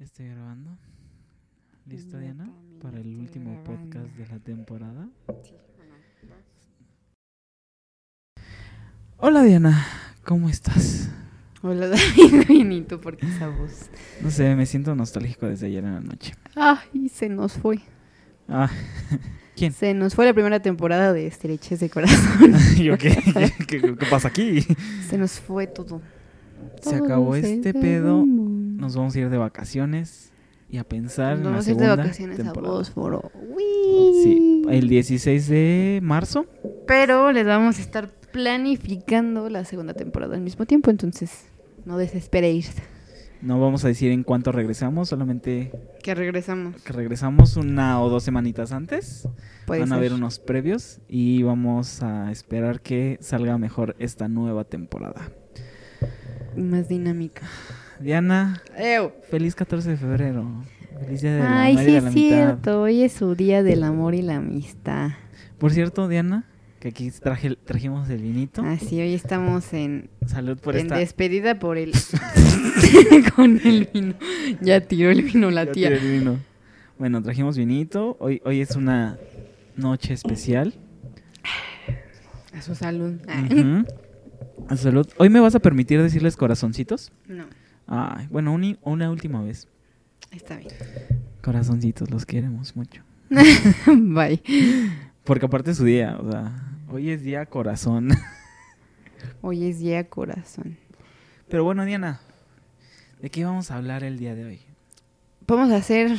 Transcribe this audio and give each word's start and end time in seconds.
Estoy 0.00 0.28
grabando. 0.28 0.70
¿Lista, 1.86 2.12
Yo 2.12 2.20
Diana? 2.20 2.50
Para 2.82 2.98
el 3.00 3.16
último 3.16 3.50
grabando. 3.62 3.90
podcast 3.90 4.16
de 4.16 4.26
la 4.28 4.38
temporada. 4.38 5.08
Sí, 5.44 5.54
bueno, 5.76 5.94
vas. 6.28 6.38
Hola, 9.18 9.42
Diana. 9.42 9.86
¿Cómo 10.24 10.48
estás? 10.48 11.10
Hola 11.62 11.88
David, 11.88 12.44
Benito, 12.48 13.00
¿por 13.02 13.18
qué 13.18 13.26
esa 13.26 13.48
voz? 13.48 13.90
No 14.22 14.30
sé, 14.30 14.54
me 14.56 14.64
siento 14.64 14.94
nostálgico 14.94 15.46
desde 15.46 15.66
ayer 15.66 15.84
en 15.84 15.92
la 15.94 16.00
noche. 16.00 16.32
Ay, 16.54 17.10
se 17.10 17.28
nos 17.28 17.52
fue. 17.54 17.80
Ah, 18.48 18.70
¿quién? 19.56 19.72
Se 19.74 19.92
nos 19.92 20.14
fue 20.14 20.24
la 20.24 20.32
primera 20.32 20.60
temporada 20.60 21.12
de 21.12 21.26
Estreches 21.26 21.80
de 21.80 21.90
Corazón. 21.90 22.54
¿Yo 22.78 22.96
qué? 22.96 23.10
¿Qué, 23.66 23.80
qué- 23.80 23.94
qué 23.96 24.06
pasa 24.08 24.28
aquí? 24.28 24.62
Se 25.08 25.18
nos 25.18 25.32
fue 25.32 25.66
todo. 25.66 26.00
Se 26.80 26.96
acabó 26.96 27.34
se 27.34 27.54
este 27.54 27.74
pedo. 27.74 28.24
Nos 28.80 28.96
vamos 28.96 29.14
a 29.14 29.18
ir 29.20 29.28
de 29.28 29.36
vacaciones 29.36 30.32
y 30.70 30.78
a 30.78 30.84
pensar 30.84 31.36
en 31.36 31.42
Nos 31.42 31.44
la 31.44 31.50
vamos 31.50 31.66
a 31.66 31.70
ir 31.70 31.76
de 31.76 31.82
segunda 31.84 32.02
vacaciones 32.02 32.36
temporada. 32.38 32.72
a 32.72 32.76
Bósforo. 32.78 33.30
¡Uy! 33.34 33.62
Sí, 34.22 34.62
el 34.70 34.88
16 34.88 35.48
de 35.48 36.00
marzo. 36.02 36.46
Pero 36.86 37.30
les 37.30 37.46
vamos 37.46 37.78
a 37.78 37.82
estar 37.82 38.08
planificando 38.32 39.50
la 39.50 39.64
segunda 39.66 39.92
temporada 39.94 40.34
al 40.36 40.40
mismo 40.40 40.64
tiempo, 40.64 40.90
entonces 40.90 41.46
no 41.84 41.98
desesperéis 41.98 42.72
No 43.42 43.60
vamos 43.60 43.84
a 43.84 43.88
decir 43.88 44.12
en 44.12 44.22
cuánto 44.22 44.52
regresamos, 44.52 45.08
solamente 45.08 45.72
que 46.02 46.14
regresamos. 46.14 46.80
que 46.82 46.92
regresamos 46.92 47.56
una 47.56 48.00
o 48.02 48.08
dos 48.08 48.22
semanitas 48.22 48.72
antes. 48.72 49.28
Puede 49.66 49.80
Van 49.80 49.92
a 49.92 49.96
haber 49.96 50.12
unos 50.14 50.38
previos 50.38 51.00
y 51.08 51.42
vamos 51.42 52.02
a 52.02 52.30
esperar 52.32 52.80
que 52.80 53.18
salga 53.20 53.58
mejor 53.58 53.94
esta 53.98 54.28
nueva 54.28 54.64
temporada. 54.64 55.30
Más 56.56 56.88
dinámica. 56.88 57.42
Diana, 58.00 58.62
feliz 59.30 59.54
14 59.54 59.90
de 59.90 59.96
febrero. 59.96 60.46
Feliz 61.04 61.20
día 61.22 61.34
de 61.34 61.40
la 61.40 61.62
Ay, 61.62 61.76
sí 61.78 61.84
de 61.84 61.96
es 61.98 62.04
la 62.04 62.10
mitad. 62.10 62.20
cierto. 62.28 62.82
Hoy 62.82 63.02
es 63.02 63.12
su 63.12 63.34
día 63.34 63.62
del 63.62 63.82
amor 63.82 64.14
y 64.14 64.22
la 64.22 64.36
amistad. 64.36 65.10
Por 65.58 65.72
cierto, 65.72 66.08
Diana, 66.08 66.44
que 66.78 66.88
aquí 66.88 67.10
traje, 67.10 67.56
trajimos 67.56 68.08
el 68.08 68.22
vinito. 68.22 68.62
Así, 68.62 69.00
hoy 69.00 69.12
estamos 69.14 69.72
en, 69.74 70.08
Salud 70.26 70.58
por 70.58 70.76
en 70.76 70.82
esta. 70.86 70.96
despedida 70.98 71.58
por 71.58 71.76
el... 71.78 71.92
con 73.36 73.60
el 73.64 73.88
vino. 73.92 74.14
Ya 74.60 74.80
tiró 74.80 75.10
el 75.10 75.22
vino 75.22 75.50
la 75.50 75.64
Ya 75.64 75.72
tía. 75.72 75.88
el 75.88 76.18
vino. 76.20 76.38
Bueno, 76.98 77.22
trajimos 77.22 77.56
vinito. 77.56 78.16
Hoy, 78.20 78.40
hoy 78.44 78.60
es 78.60 78.76
una 78.76 79.18
noche 79.76 80.14
especial. 80.14 80.74
A 82.54 82.62
su 82.62 82.74
salud. 82.74 83.14
Ujú. 83.50 84.76
Salud. 84.76 85.06
Hoy 85.18 85.28
me 85.30 85.40
vas 85.40 85.54
a 85.54 85.60
permitir 85.60 86.02
decirles 86.02 86.36
corazoncitos. 86.36 87.12
No, 87.26 87.44
Ay, 87.92 88.28
bueno, 88.30 88.56
una 88.82 89.10
última 89.10 89.42
vez. 89.42 89.66
está 90.30 90.56
bien. 90.58 90.70
Corazoncitos, 91.42 92.08
los 92.08 92.24
queremos 92.24 92.76
mucho. 92.76 93.02
Bye. 93.86 94.40
Porque 95.24 95.46
aparte 95.46 95.72
es 95.72 95.76
su 95.76 95.84
día, 95.84 96.16
o 96.20 96.30
sea, 96.30 96.52
hoy 96.88 97.10
es 97.10 97.24
día 97.24 97.44
corazón. 97.46 98.10
Hoy 99.42 99.66
es 99.66 99.80
día 99.80 100.08
corazón. 100.08 100.78
Pero 101.48 101.62
bueno, 101.64 101.84
Diana, 101.84 102.20
¿de 103.20 103.28
qué 103.30 103.44
vamos 103.44 103.70
a 103.70 103.76
hablar 103.76 104.02
el 104.02 104.18
día 104.18 104.34
de 104.34 104.44
hoy? 104.44 104.60
Vamos 105.46 105.70
a 105.72 105.76
hacer, 105.76 106.16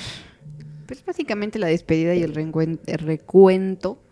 pues 0.85 1.03
básicamente 1.03 1.57
la 1.57 1.67
despedida 1.67 2.13
y 2.13 2.21
el 2.21 2.33
recuento 2.35 4.03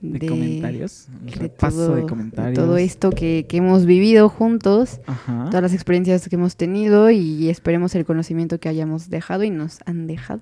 De, 0.00 0.26
comentarios, 0.26 1.08
el 1.26 1.30
de 1.32 1.36
repaso 1.40 1.76
todo, 1.76 1.94
de 1.96 2.00
de 2.02 2.06
comentarios. 2.06 2.54
todo 2.58 2.76
esto 2.78 3.10
que, 3.10 3.44
que 3.46 3.58
hemos 3.58 3.84
vivido 3.84 4.30
juntos, 4.30 5.00
Ajá. 5.06 5.46
todas 5.50 5.62
las 5.62 5.74
experiencias 5.74 6.26
que 6.28 6.36
hemos 6.36 6.56
tenido 6.56 7.10
y 7.10 7.50
esperemos 7.50 7.94
el 7.94 8.06
conocimiento 8.06 8.58
que 8.58 8.70
hayamos 8.70 9.10
dejado 9.10 9.44
y 9.44 9.50
nos 9.50 9.80
han 9.84 10.06
dejado. 10.06 10.40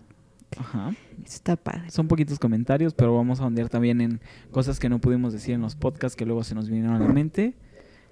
Ajá. 0.57 0.91
Eso 1.25 1.35
está 1.35 1.57
padre. 1.57 1.91
Son 1.91 2.07
poquitos 2.09 2.39
comentarios, 2.39 2.95
pero 2.95 3.15
vamos 3.17 3.41
a 3.41 3.47
ondear 3.47 3.69
también 3.69 4.01
en 4.01 4.21
cosas 4.51 4.79
que 4.79 4.89
no 4.89 5.01
pudimos 5.01 5.33
decir 5.33 5.55
en 5.55 5.61
los 5.61 5.75
podcasts 5.75 6.17
que 6.17 6.25
luego 6.25 6.45
se 6.45 6.55
nos 6.55 6.69
vinieron 6.69 6.95
a 6.95 7.01
la 7.01 7.13
mente, 7.13 7.55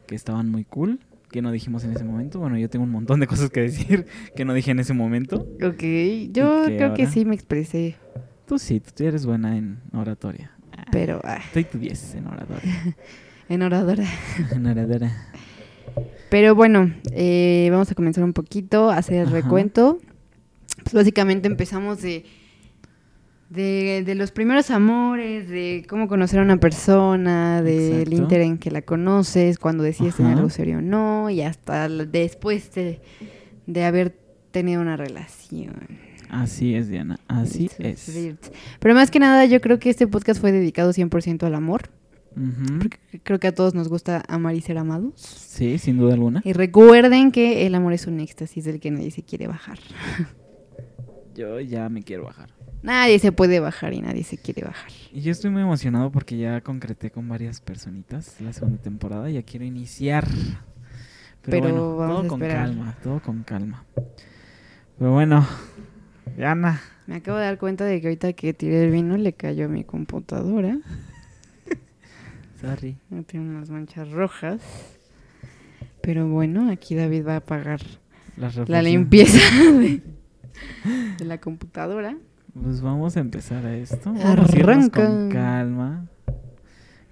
que 0.07 0.15
estaban 0.17 0.51
muy 0.51 0.65
cool, 0.65 0.99
que 1.31 1.43
no 1.43 1.53
dijimos 1.53 1.85
en 1.85 1.93
ese 1.93 2.05
momento. 2.05 2.41
Bueno, 2.41 2.59
yo 2.59 2.69
tengo 2.69 2.85
un 2.85 2.91
montón 2.91 3.21
de 3.21 3.27
cosas 3.27 3.51
que 3.51 3.61
decir 3.61 4.07
que 4.37 4.45
no 4.45 4.53
dije 4.53 4.73
en 4.73 4.81
ese 4.81 4.95
momento. 4.95 5.47
Ok, 5.63 5.83
yo 6.33 6.65
creo 6.67 6.95
que 6.95 7.03
ahora? 7.03 7.11
sí 7.11 7.25
me 7.25 7.35
expresé, 7.35 7.97
Tú 8.47 8.59
sí, 8.61 8.81
tú 8.81 9.03
eres 9.05 9.27
buena 9.27 9.57
en 9.57 9.79
oratoria. 9.93 10.53
Pero 10.91 11.21
ah, 11.25 11.39
Estoy 11.45 11.65
tu 11.65 11.79
10 11.79 12.15
en 12.17 12.27
oratoria. 12.27 12.97
en 13.49 13.63
oradora. 13.63 14.05
en 14.53 14.67
oratoria. 14.67 15.13
Pero 16.29 16.55
bueno, 16.57 16.93
eh, 17.13 17.69
vamos 17.71 17.91
a 17.91 17.95
comenzar 17.95 18.25
un 18.25 18.33
poquito 18.33 18.91
a 18.91 18.97
hacer 18.99 19.21
el 19.21 19.27
Ajá. 19.29 19.37
recuento. 19.37 19.99
Pues 20.83 20.93
básicamente 20.93 21.47
empezamos 21.47 22.03
de, 22.03 22.25
de, 23.49 24.03
de 24.05 24.15
los 24.17 24.33
primeros 24.33 24.71
amores, 24.71 25.49
de 25.49 25.87
cómo 25.89 26.09
conocer 26.09 26.41
a 26.41 26.43
una 26.43 26.57
persona, 26.59 27.63
del 27.63 28.01
Exacto. 28.01 28.15
inter 28.17 28.41
en 28.41 28.59
que 28.59 28.71
la 28.73 28.83
conoces, 28.83 29.59
cuando 29.59 29.85
decides 29.85 30.17
tener 30.17 30.37
algo 30.37 30.51
serio 30.51 30.79
o 30.79 30.83
no, 30.83 31.31
y 31.31 31.43
hasta 31.43 31.89
después 31.89 32.73
de, 32.75 33.01
de 33.67 33.85
haber 33.85 34.11
tenido 34.51 34.83
una 34.83 34.97
relación. 34.97 35.75
Así 36.31 36.75
es, 36.75 36.89
Diana, 36.89 37.19
así 37.29 37.71
es. 37.79 38.41
Pero 38.81 38.95
más 38.95 39.11
que 39.11 39.19
nada, 39.19 39.45
yo 39.47 39.61
creo 39.61 39.79
que 39.79 39.91
este 39.91 40.07
podcast 40.07 40.41
fue 40.41 40.53
dedicado 40.53 40.93
100% 40.93 41.45
al 41.45 41.55
amor. 41.55 41.91
Porque 42.79 42.99
creo 43.23 43.41
que 43.41 43.47
a 43.47 43.55
todos 43.55 43.75
nos 43.75 43.89
gusta 43.89 44.23
amar 44.29 44.55
y 44.55 44.61
ser 44.61 44.77
amados. 44.77 45.15
Sí, 45.17 45.79
sin 45.79 45.97
duda 45.97 46.13
alguna. 46.13 46.43
Y 46.45 46.53
recuerden 46.53 47.33
que 47.33 47.67
el 47.67 47.75
amor 47.75 47.95
es 47.95 48.07
un 48.07 48.21
éxtasis 48.21 48.65
del 48.65 48.79
que 48.79 48.91
nadie 48.91 49.11
se 49.11 49.23
quiere 49.23 49.47
bajar. 49.47 49.79
Yo 51.35 51.61
ya 51.61 51.89
me 51.89 52.03
quiero 52.03 52.25
bajar. 52.25 52.51
Nadie 52.83 53.19
se 53.19 53.33
puede 53.33 53.59
bajar 53.59 53.95
y 53.95 54.01
nadie 54.01 54.23
se 54.23 54.37
quiere 54.37 54.63
bajar. 54.63 54.91
Y 55.13 55.21
yo 55.21 55.33
estoy 55.33 55.51
muy 55.51 55.63
emocionado 55.63 56.13
porque 56.13 56.37
ya 56.37 56.61
concreté 56.61 57.11
con 57.11 57.29
varias 57.29 57.61
personitas 57.61 58.41
la 58.41 58.53
segunda 58.53 58.81
temporada. 58.81 59.29
Ya 59.29 59.43
quiero 59.43 59.65
iniciar. 59.65 60.25
Pero, 61.43 61.63
Pero 61.63 61.63
bueno, 61.63 61.97
vamos 61.97 62.17
todo 62.17 62.27
a 62.27 62.29
con 62.29 62.41
calma, 62.41 62.99
todo 63.03 63.21
con 63.21 63.43
calma. 63.43 63.85
Pero 64.99 65.13
bueno, 65.13 65.47
Diana. 66.35 66.81
Me 67.07 67.17
acabo 67.17 67.39
de 67.39 67.45
dar 67.45 67.59
cuenta 67.59 67.85
de 67.85 68.01
que 68.01 68.09
ahorita 68.09 68.33
que 68.33 68.53
tiré 68.53 68.85
el 68.85 68.91
vino 68.91 69.17
le 69.17 69.33
cayó 69.33 69.67
a 69.67 69.69
mi 69.69 69.85
computadora. 69.85 70.79
Sorry. 72.61 72.97
Tiene 73.27 73.49
unas 73.49 73.71
manchas 73.71 74.11
rojas. 74.11 74.61
Pero 76.01 76.29
bueno, 76.29 76.71
aquí 76.71 76.95
David 76.95 77.27
va 77.27 77.35
a 77.35 77.37
apagar 77.39 77.81
Las 78.37 78.57
la 78.69 78.83
limpieza 78.83 79.39
de, 79.73 80.03
de 81.19 81.25
la 81.25 81.39
computadora. 81.39 82.17
Pues 82.61 82.81
vamos 82.81 83.17
a 83.17 83.21
empezar 83.21 83.67
a 83.67 83.77
esto. 83.77 84.13
Vamos 84.13 84.55
a 84.55 84.91
con 84.91 85.31
calma. 85.31 86.07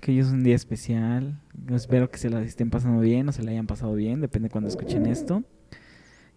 Que 0.00 0.12
hoy 0.12 0.18
es 0.18 0.28
un 0.28 0.42
día 0.42 0.54
especial. 0.54 1.40
Yo 1.66 1.76
espero 1.76 2.10
que 2.10 2.18
se 2.18 2.30
la 2.30 2.42
estén 2.42 2.70
pasando 2.70 3.00
bien 3.00 3.28
o 3.28 3.32
se 3.32 3.42
la 3.42 3.50
hayan 3.50 3.66
pasado 3.66 3.94
bien, 3.94 4.20
depende 4.20 4.48
cuando 4.48 4.68
escuchen 4.68 5.06
esto. 5.06 5.42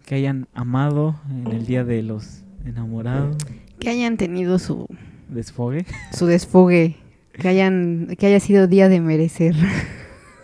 Que 0.04 0.14
hayan 0.14 0.48
amado 0.52 1.20
en 1.30 1.48
el 1.48 1.66
día 1.66 1.84
de 1.84 2.02
los 2.02 2.44
enamorados. 2.64 3.36
Que 3.78 3.90
hayan 3.90 4.16
tenido 4.16 4.58
su, 4.58 4.86
Desfogue. 5.28 5.84
su 6.12 6.26
desfogue. 6.26 6.96
Que, 7.32 7.48
hayan, 7.48 8.16
que 8.18 8.26
haya 8.26 8.40
sido 8.40 8.66
día 8.66 8.88
de 8.88 9.00
merecer. 9.00 9.54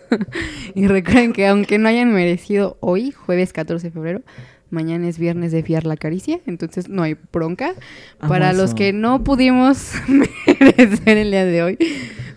y 0.75 0.87
recuerden 0.87 1.33
que 1.33 1.47
aunque 1.47 1.77
no 1.77 1.89
hayan 1.89 2.13
merecido 2.13 2.77
hoy, 2.79 3.11
jueves 3.11 3.51
14 3.51 3.87
de 3.87 3.91
febrero, 3.91 4.21
mañana 4.69 5.07
es 5.07 5.19
viernes 5.19 5.51
de 5.51 5.63
fiar 5.63 5.85
la 5.85 5.97
caricia, 5.97 6.39
entonces 6.45 6.89
no 6.89 7.03
hay 7.03 7.17
bronca. 7.31 7.73
Para 8.19 8.53
los 8.53 8.73
que 8.73 8.93
no 8.93 9.23
pudimos 9.23 9.93
merecer 10.07 11.17
el 11.17 11.31
día 11.31 11.45
de 11.45 11.63
hoy, 11.63 11.77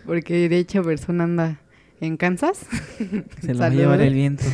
porque 0.07 0.49
de 0.49 0.59
hecha 0.59 0.83
persona 0.83 1.25
anda 1.25 1.61
en 2.01 2.17
Kansas, 2.17 2.67
Se 3.41 3.55
la 3.55 3.61
va 3.61 3.67
a 3.67 3.71
llevar 3.71 4.01
el 4.01 4.15
viento. 4.15 4.45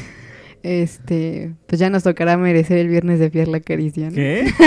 Este, 0.65 1.55
pues 1.67 1.79
ya 1.79 1.91
nos 1.91 2.03
tocará 2.03 2.37
merecer 2.37 2.79
el 2.79 2.89
viernes 2.89 3.21
de 3.21 3.31
fiar 3.31 3.49
la 3.49 3.61
caricia. 3.61 4.09
¿no? 4.09 4.17
¿Qué? 4.17 4.47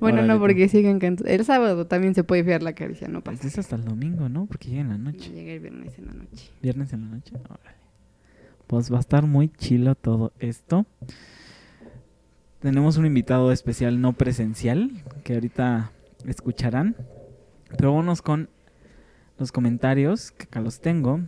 Bueno, 0.00 0.18
Órale, 0.18 0.34
no, 0.34 0.38
porque 0.38 0.68
sigue 0.68 0.90
en 0.90 0.98
Kansas. 0.98 1.26
El 1.26 1.42
sábado 1.46 1.86
también 1.86 2.14
se 2.14 2.24
puede 2.24 2.44
fiar 2.44 2.62
la 2.62 2.74
caricia, 2.74 3.08
no 3.08 3.22
Pues 3.22 3.38
pasa. 3.38 3.48
es 3.48 3.58
hasta 3.58 3.76
el 3.76 3.84
domingo, 3.86 4.28
¿no? 4.28 4.44
Porque 4.44 4.68
llega 4.68 4.82
en 4.82 4.88
la 4.90 4.98
noche. 4.98 5.30
Llega 5.32 5.52
el 5.52 5.60
viernes 5.60 5.98
en 5.98 6.06
la 6.06 6.12
noche. 6.12 6.50
Viernes 6.60 6.92
en 6.92 7.00
la 7.00 7.06
noche. 7.16 7.32
Órale. 7.48 7.76
Pues 8.66 8.92
va 8.92 8.98
a 8.98 9.00
estar 9.00 9.26
muy 9.26 9.48
chilo 9.48 9.94
todo 9.94 10.32
esto. 10.40 10.84
Tenemos 12.60 12.98
un 12.98 13.06
invitado 13.06 13.50
especial 13.50 13.98
no 14.02 14.12
presencial 14.12 14.90
que 15.24 15.34
ahorita 15.34 15.90
escucharán. 16.26 16.94
Pero 17.78 17.92
vámonos 17.92 18.20
con 18.20 18.50
los 19.38 19.52
comentarios, 19.52 20.32
que 20.32 20.44
acá 20.44 20.60
los 20.60 20.80
tengo. 20.80 21.20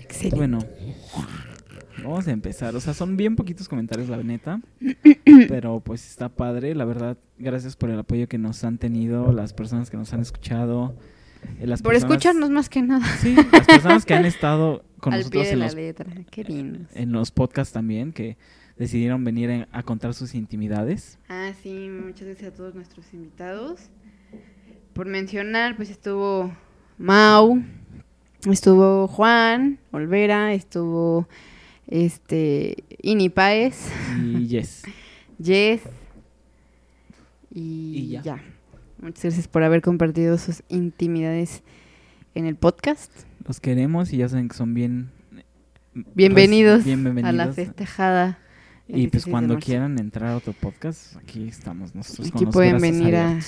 Excelente. 0.00 0.36
Bueno, 0.36 0.58
vamos 2.02 2.26
a 2.28 2.30
empezar. 2.32 2.74
O 2.76 2.80
sea, 2.80 2.94
son 2.94 3.16
bien 3.16 3.36
poquitos 3.36 3.68
comentarios, 3.68 4.08
la 4.08 4.22
neta. 4.22 4.60
Pero 5.48 5.80
pues 5.80 6.06
está 6.08 6.28
padre, 6.28 6.74
la 6.74 6.84
verdad. 6.84 7.16
Gracias 7.38 7.76
por 7.76 7.90
el 7.90 7.98
apoyo 7.98 8.28
que 8.28 8.38
nos 8.38 8.64
han 8.64 8.78
tenido, 8.78 9.32
las 9.32 9.52
personas 9.52 9.90
que 9.90 9.96
nos 9.96 10.12
han 10.12 10.20
escuchado. 10.20 10.94
eh, 11.60 11.66
Las 11.66 11.82
Por 11.82 11.92
personas- 11.92 12.12
escucharnos 12.16 12.50
más 12.50 12.68
que 12.68 12.82
nada. 12.82 13.06
Sí, 13.18 13.34
las 13.34 13.66
personas 13.66 14.04
que 14.04 14.14
han 14.14 14.24
estado 14.26 14.84
con 15.00 15.12
Al 15.12 15.20
nosotros 15.20 15.42
pie 15.42 15.46
de 15.48 15.52
en 15.54 15.58
la 15.60 15.64
los, 15.66 15.74
letra. 15.74 16.06
Qué 16.30 16.44
lindos. 16.44 16.88
en 16.94 17.12
los 17.12 17.30
podcasts 17.30 17.72
también, 17.72 18.12
que 18.12 18.36
decidieron 18.76 19.22
venir 19.24 19.50
en- 19.50 19.66
a 19.72 19.82
contar 19.82 20.14
sus 20.14 20.34
intimidades. 20.34 21.18
Ah, 21.28 21.52
sí, 21.62 21.88
muchas 21.90 22.26
gracias 22.26 22.52
a 22.52 22.54
todos 22.54 22.74
nuestros 22.74 23.12
invitados. 23.14 23.90
Por 24.92 25.06
mencionar, 25.06 25.76
pues 25.76 25.90
estuvo 25.90 26.52
Mau, 26.98 27.62
estuvo 28.50 29.06
Juan 29.06 29.78
Olvera, 29.92 30.52
estuvo 30.54 31.28
este 31.88 32.84
Ini 33.02 33.28
Páez, 33.28 33.88
Y 34.22 34.46
yes, 34.48 34.82
y, 37.50 37.92
Y 37.96 38.08
ya. 38.08 38.22
ya. 38.22 38.42
Muchas 39.00 39.22
gracias 39.24 39.48
por 39.48 39.62
haber 39.62 39.80
compartido 39.80 40.38
sus 40.38 40.62
intimidades 40.68 41.62
en 42.34 42.46
el 42.46 42.56
podcast. 42.56 43.10
los 43.46 43.60
queremos 43.60 44.12
y 44.12 44.18
ya 44.18 44.28
saben 44.28 44.48
que 44.48 44.56
son 44.56 44.74
bien... 44.74 45.10
Bienvenidos, 46.14 46.84
bien 46.84 47.24
a 47.24 47.32
la 47.32 47.52
festejada. 47.52 48.38
Y 48.86 48.92
26 48.92 49.10
pues 49.10 49.30
cuando 49.32 49.58
quieran 49.58 49.98
entrar 49.98 50.30
a 50.30 50.36
otro 50.36 50.52
podcast, 50.52 51.16
aquí 51.16 51.48
estamos 51.48 51.94
nosotros 51.94 52.28
Aquí 52.28 52.44
con 52.44 52.52
pueden 52.52 52.80
venir 52.80 53.16
a- 53.16 53.38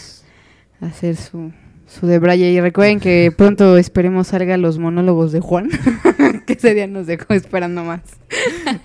a 0.80 0.86
hacer 0.86 1.14
su, 1.16 1.52
su 1.86 2.06
debraye. 2.06 2.50
Y 2.50 2.60
recuerden 2.60 2.98
que 2.98 3.32
pronto 3.36 3.76
esperemos 3.76 4.28
salga 4.28 4.56
los 4.56 4.78
monólogos 4.78 5.30
de 5.32 5.40
Juan, 5.40 5.68
que 6.46 6.52
ese 6.54 6.74
día 6.74 6.86
nos 6.86 7.06
dejó 7.06 7.34
esperando 7.34 7.84
más. 7.84 8.02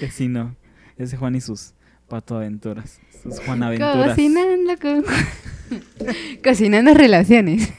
Que 0.00 0.10
sí, 0.10 0.26
no. 0.26 0.56
Ese 0.98 1.16
Juan 1.16 1.36
y 1.36 1.40
sus 1.40 1.72
patoaventuras. 2.08 2.98
Sus 3.22 3.38
Juanaventuras. 3.40 4.08
Cocinando 4.08 4.76
con 4.80 5.04
Cocinando 6.44 6.94
relaciones. 6.94 7.72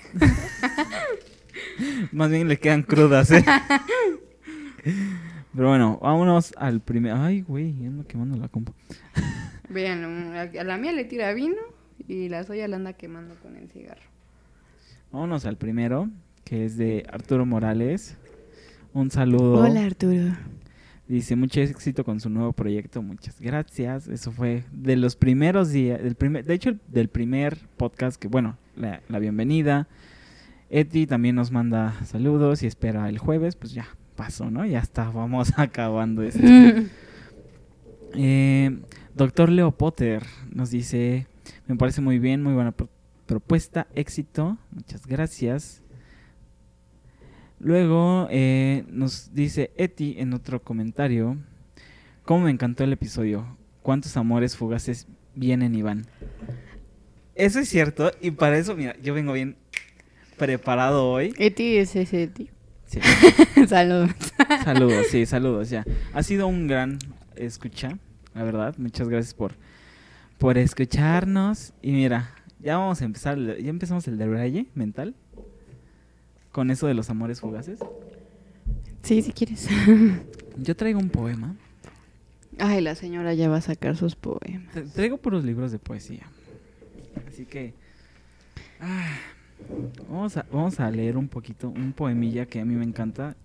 Más 2.13 2.31
bien 2.31 2.47
le 2.47 2.57
quedan 2.57 2.83
crudas, 2.83 3.31
¿eh? 3.31 3.43
Pero 5.55 5.67
bueno, 5.67 5.99
vámonos 6.01 6.53
al 6.57 6.79
primer... 6.79 7.13
Ay, 7.13 7.41
güey, 7.41 7.85
ando 7.85 8.07
quemando 8.07 8.37
la 8.37 8.47
compa. 8.47 8.71
Vean, 9.69 10.35
a 10.35 10.63
la 10.63 10.77
mía 10.77 10.93
le 10.93 11.03
tira 11.03 11.33
vino 11.33 11.61
y 12.07 12.29
la 12.29 12.43
soya 12.43 12.67
la 12.67 12.77
anda 12.77 12.93
quemando 12.93 13.35
con 13.41 13.57
el 13.57 13.69
cigarro. 13.69 14.01
Vámonos 15.11 15.45
al 15.45 15.57
primero, 15.57 16.09
que 16.43 16.65
es 16.65 16.77
de 16.77 17.05
Arturo 17.11 17.45
Morales. 17.45 18.17
Un 18.95 19.12
saludo. 19.12 19.56
Hola 19.62 19.86
Arturo. 19.86 20.36
Dice, 21.07 21.36
mucho 21.36 21.59
éxito 21.59 22.03
con 22.03 22.19
su 22.19 22.30
nuevo 22.30 22.53
proyecto, 22.53 23.01
muchas 23.03 23.39
gracias. 23.39 24.07
Eso 24.07 24.31
fue 24.31 24.63
de 24.71 24.95
los 24.95 25.15
primeros 25.15 25.69
días, 25.71 26.01
del 26.01 26.15
primer, 26.15 26.45
de 26.45 26.53
hecho, 26.56 26.69
el- 26.69 26.80
del 26.88 27.09
primer 27.09 27.57
podcast 27.77 28.19
que, 28.19 28.27
bueno, 28.30 28.57
la, 28.75 29.01
la 29.09 29.19
bienvenida. 29.19 29.88
Eti 30.71 31.06
también 31.06 31.36
nos 31.36 31.51
manda 31.51 31.94
saludos 32.06 32.63
y 32.63 32.68
espera 32.68 33.07
el 33.09 33.19
jueves, 33.19 33.56
pues 33.56 33.74
ya 33.74 33.86
pasó, 34.15 34.50
¿no? 34.50 34.65
Ya 34.65 34.80
está, 34.80 35.09
vamos 35.12 35.51
acabando 35.57 36.24
esto. 36.24 36.42
Eh, 38.18 38.80
Doctor 39.13 39.50
Leo 39.50 39.71
Potter 39.71 40.24
nos 40.50 40.69
dice, 40.71 41.27
me 41.68 41.75
parece 41.75 42.00
muy 42.00 42.18
bien, 42.18 42.42
muy 42.42 42.53
buena 42.53 42.71
pro- 42.71 42.88
propuesta, 43.25 43.88
éxito, 43.94 44.57
muchas 44.71 45.06
gracias. 45.06 45.83
Luego 47.60 48.28
eh, 48.31 48.84
nos 48.90 49.34
dice 49.34 49.72
Eti 49.78 50.16
en 50.18 50.34
otro 50.34 50.62
comentario, 50.62 51.38
¿cómo 52.24 52.46
me 52.46 52.52
encantó 52.52 52.84
el 52.84 52.94
episodio? 52.94 53.57
¿Cuántos 53.81 54.18
amores 54.18 54.57
fugaces 54.57 55.07
vienen 55.36 55.75
y 55.75 55.81
van? 55.81 56.06
Eso 57.36 57.60
es 57.60 57.69
cierto 57.69 58.12
y 58.22 58.31
para 58.31 58.57
eso, 58.57 58.75
mira, 58.75 58.96
yo 59.02 59.13
vengo 59.13 59.34
bien 59.34 59.56
preparado 60.38 61.10
hoy. 61.10 61.34
Eti 61.38 61.78
es 61.78 61.96
ese 61.96 62.24
Eti. 62.24 62.50
Sí. 62.86 63.00
Saludos. 63.68 64.12
Saludos, 64.63 65.07
sí, 65.10 65.25
saludos, 65.25 65.69
ya. 65.69 65.84
Ha 66.13 66.24
sido 66.24 66.48
un 66.48 66.68
gran 66.68 67.00
escucha, 67.36 67.98
la 68.34 68.44
verdad. 68.44 68.75
Muchas 68.78 69.10
gracias 69.10 69.34
por, 69.34 69.54
por 70.38 70.57
escucharnos. 70.57 71.74
Y 71.81 71.92
mira, 71.92 72.31
ya 72.60 72.78
vamos 72.78 73.02
a 73.02 73.06
empezar, 73.06 73.38
ya 73.40 73.69
empezamos 73.69 74.07
el 74.07 74.18
de 74.18 74.68
mental. 74.75 75.16
Con 76.56 76.72
eso 76.72 76.88
de 76.88 76.94
los 76.94 77.10
amores 77.10 77.42
fugaces. 77.42 77.80
Sí, 79.04 79.22
si 79.22 79.34
quieres. 79.34 79.68
Yo 80.57 80.74
traigo 80.74 81.00
un 81.00 81.10
poema. 81.10 81.54
Ay, 82.57 82.80
la 82.80 82.96
señora 82.96 83.34
ya 83.34 83.50
va 83.50 83.57
a 83.57 83.62
sacar 83.62 83.98
sus 83.98 84.16
poemas. 84.16 84.74
Tra- 84.74 84.90
Traigo 84.94 85.18
puros 85.18 85.44
libros 85.44 85.74
de 85.74 85.80
poesía. 85.80 86.24
Así 87.28 87.46
que... 87.46 87.74
ah, 88.80 89.18
vamos, 90.10 90.38
a, 90.38 90.46
vamos 90.50 90.80
a 90.80 90.90
leer 90.90 91.18
un 91.18 91.28
poquito, 91.28 91.68
un 91.68 91.92
poemilla 91.92 92.46
que 92.46 92.62
a 92.62 92.66
mí 92.66 92.74
me 92.75 92.86
encanta. 92.86 93.36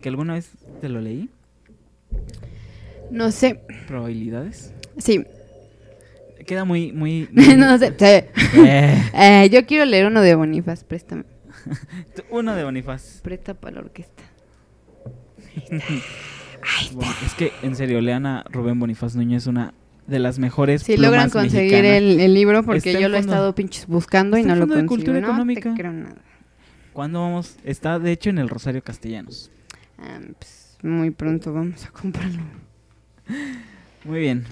Que 0.00 0.08
alguna 0.08 0.34
vez 0.34 0.52
te 0.80 0.88
lo 0.88 1.00
leí. 1.00 1.30
No 3.10 3.32
sé. 3.32 3.60
Probabilidades. 3.88 4.72
Sí. 4.98 5.24
Queda 6.46 6.64
muy, 6.64 6.92
muy... 6.92 7.28
muy- 7.32 7.56
no 7.56 7.76
sé. 7.76 7.88
Sí. 7.88 8.04
Eh. 8.64 9.02
Eh, 9.14 9.50
yo 9.50 9.66
quiero 9.66 9.84
leer 9.84 10.06
uno 10.06 10.20
de 10.20 10.36
Bonifaz. 10.36 10.84
Préstame. 10.84 11.24
Uno 12.30 12.54
de 12.54 12.64
Bonifaz. 12.64 13.20
Presta 13.22 13.54
para 13.54 13.76
la 13.76 13.80
orquesta. 13.82 14.22
Bueno, 16.92 17.12
es 17.24 17.34
que, 17.34 17.52
en 17.62 17.74
serio, 17.76 18.00
lean 18.00 18.26
a 18.26 18.44
Rubén 18.50 18.78
Bonifaz 18.78 19.16
Núñez, 19.16 19.46
una 19.46 19.74
de 20.06 20.18
las 20.18 20.38
mejores 20.38 20.82
Si 20.82 20.94
plumas 20.94 21.10
logran 21.10 21.30
conseguir 21.30 21.84
el, 21.84 22.20
el 22.20 22.34
libro, 22.34 22.62
porque 22.64 22.90
Está 22.90 23.00
yo 23.00 23.08
lo 23.08 23.16
he 23.16 23.20
estado 23.20 23.54
pinches 23.54 23.86
buscando 23.86 24.36
y 24.36 24.40
Está 24.40 24.54
no 24.54 24.60
lo 24.60 24.66
de 24.66 24.72
consigo. 24.74 24.88
Cultura 24.88 25.20
no 25.20 25.26
Económica. 25.28 25.70
te 25.70 25.80
creo 25.80 25.92
nada. 25.92 26.16
¿Cuándo 26.92 27.20
vamos? 27.20 27.56
Está, 27.64 27.98
de 27.98 28.12
hecho, 28.12 28.30
en 28.30 28.38
el 28.38 28.48
Rosario 28.48 28.82
Castellanos. 28.82 29.50
Ah, 29.98 30.18
pues, 30.38 30.76
muy 30.82 31.10
pronto 31.10 31.52
vamos 31.52 31.84
a 31.86 31.90
comprarlo. 31.90 32.42
Muy 34.04 34.20
bien. 34.20 34.44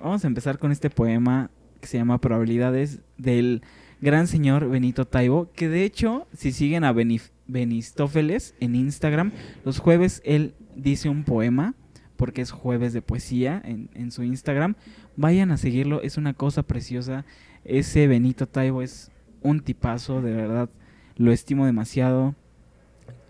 Vamos 0.00 0.24
a 0.24 0.28
empezar 0.28 0.58
con 0.58 0.70
este 0.70 0.90
poema 0.90 1.50
que 1.80 1.86
se 1.88 1.98
llama 1.98 2.18
Probabilidades 2.20 3.00
del 3.16 3.62
gran 4.00 4.26
señor 4.26 4.68
Benito 4.68 5.06
Taibo, 5.06 5.50
que 5.52 5.68
de 5.68 5.84
hecho, 5.84 6.26
si 6.36 6.52
siguen 6.52 6.84
a 6.84 6.92
Benif- 6.92 7.30
Benistófeles 7.46 8.54
en 8.60 8.74
Instagram, 8.74 9.32
los 9.64 9.78
jueves 9.78 10.22
él 10.24 10.54
dice 10.76 11.08
un 11.08 11.24
poema, 11.24 11.74
porque 12.16 12.40
es 12.42 12.50
jueves 12.50 12.92
de 12.92 13.02
poesía 13.02 13.62
en, 13.64 13.90
en 13.94 14.10
su 14.10 14.22
Instagram. 14.22 14.74
Vayan 15.16 15.50
a 15.50 15.56
seguirlo, 15.56 16.02
es 16.02 16.16
una 16.16 16.34
cosa 16.34 16.62
preciosa. 16.62 17.24
Ese 17.64 18.06
Benito 18.06 18.46
Taibo 18.46 18.82
es 18.82 19.10
un 19.40 19.60
tipazo, 19.60 20.20
de 20.20 20.32
verdad, 20.32 20.68
lo 21.16 21.32
estimo 21.32 21.66
demasiado. 21.66 22.34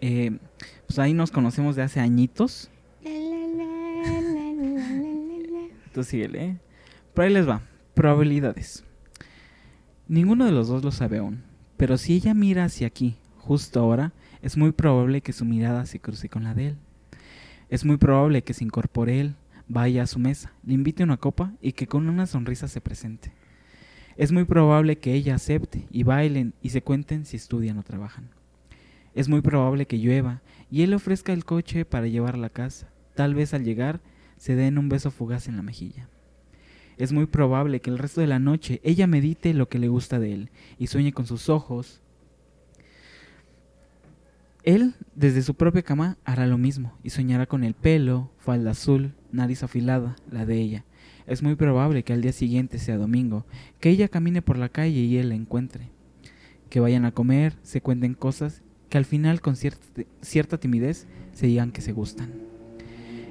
Eh, 0.00 0.38
pues 0.86 0.98
ahí 0.98 1.12
nos 1.12 1.30
conocemos 1.30 1.76
de 1.76 1.82
hace 1.82 2.00
añitos. 2.00 2.70
Tú 5.92 6.04
síguele, 6.04 6.44
¿eh? 6.44 6.56
Pero 7.14 7.26
ahí 7.26 7.32
les 7.34 7.48
va. 7.48 7.62
Probabilidades. 7.94 8.84
Ninguno 10.08 10.46
de 10.46 10.52
los 10.52 10.68
dos 10.68 10.82
lo 10.82 10.90
sabe 10.90 11.18
aún. 11.18 11.42
Pero 11.76 11.98
si 11.98 12.14
ella 12.14 12.32
mira 12.32 12.64
hacia 12.64 12.86
aquí, 12.86 13.18
justo 13.36 13.78
ahora, 13.78 14.14
es 14.40 14.56
muy 14.56 14.72
probable 14.72 15.20
que 15.20 15.34
su 15.34 15.44
mirada 15.44 15.84
se 15.84 16.00
cruce 16.00 16.30
con 16.30 16.44
la 16.44 16.54
de 16.54 16.68
él. 16.68 16.76
Es 17.68 17.84
muy 17.84 17.98
probable 17.98 18.42
que 18.42 18.54
se 18.54 18.64
incorpore 18.64 19.20
él, 19.20 19.34
vaya 19.68 20.04
a 20.04 20.06
su 20.06 20.18
mesa, 20.18 20.54
le 20.64 20.72
invite 20.72 21.04
una 21.04 21.18
copa 21.18 21.52
y 21.60 21.72
que 21.72 21.86
con 21.86 22.08
una 22.08 22.26
sonrisa 22.26 22.68
se 22.68 22.80
presente. 22.80 23.32
Es 24.16 24.32
muy 24.32 24.44
probable 24.44 24.96
que 24.96 25.12
ella 25.12 25.34
acepte 25.34 25.86
y 25.90 26.04
bailen 26.04 26.54
y 26.62 26.70
se 26.70 26.82
cuenten 26.82 27.26
si 27.26 27.36
estudian 27.36 27.76
o 27.76 27.82
trabajan. 27.82 28.30
Es 29.14 29.28
muy 29.28 29.42
probable 29.42 29.86
que 29.86 29.98
llueva 29.98 30.40
y 30.70 30.82
él 30.82 30.90
le 30.90 30.96
ofrezca 30.96 31.34
el 31.34 31.44
coche 31.44 31.84
para 31.84 32.06
llevarla 32.06 32.46
a 32.46 32.50
casa. 32.50 32.88
Tal 33.14 33.34
vez 33.34 33.52
al 33.52 33.62
llegar 33.62 34.00
se 34.38 34.56
den 34.56 34.78
un 34.78 34.88
beso 34.88 35.10
fugaz 35.10 35.48
en 35.48 35.56
la 35.56 35.62
mejilla. 35.62 36.08
Es 36.98 37.12
muy 37.12 37.26
probable 37.26 37.80
que 37.80 37.90
el 37.90 37.98
resto 37.98 38.20
de 38.20 38.26
la 38.26 38.40
noche 38.40 38.80
ella 38.82 39.06
medite 39.06 39.54
lo 39.54 39.68
que 39.68 39.78
le 39.78 39.86
gusta 39.86 40.18
de 40.18 40.32
él 40.32 40.50
y 40.78 40.88
sueñe 40.88 41.12
con 41.12 41.26
sus 41.26 41.48
ojos. 41.48 42.02
Él, 44.64 44.94
desde 45.14 45.42
su 45.42 45.54
propia 45.54 45.82
cama, 45.82 46.18
hará 46.24 46.46
lo 46.48 46.58
mismo 46.58 46.98
y 47.04 47.10
soñará 47.10 47.46
con 47.46 47.62
el 47.62 47.74
pelo, 47.74 48.32
falda 48.38 48.72
azul, 48.72 49.14
nariz 49.30 49.62
afilada, 49.62 50.16
la 50.30 50.44
de 50.44 50.60
ella. 50.60 50.84
Es 51.28 51.42
muy 51.42 51.54
probable 51.54 52.02
que 52.02 52.12
al 52.12 52.20
día 52.20 52.32
siguiente 52.32 52.78
sea 52.78 52.96
domingo, 52.96 53.46
que 53.78 53.90
ella 53.90 54.08
camine 54.08 54.42
por 54.42 54.58
la 54.58 54.68
calle 54.68 55.00
y 55.00 55.18
él 55.18 55.28
la 55.28 55.36
encuentre. 55.36 55.90
Que 56.68 56.80
vayan 56.80 57.04
a 57.04 57.12
comer, 57.12 57.54
se 57.62 57.80
cuenten 57.80 58.14
cosas, 58.14 58.62
que 58.88 58.98
al 58.98 59.04
final 59.04 59.40
con 59.40 59.54
cierta, 59.54 60.02
cierta 60.20 60.58
timidez 60.58 61.06
se 61.32 61.46
digan 61.46 61.70
que 61.70 61.80
se 61.80 61.92
gustan. 61.92 62.57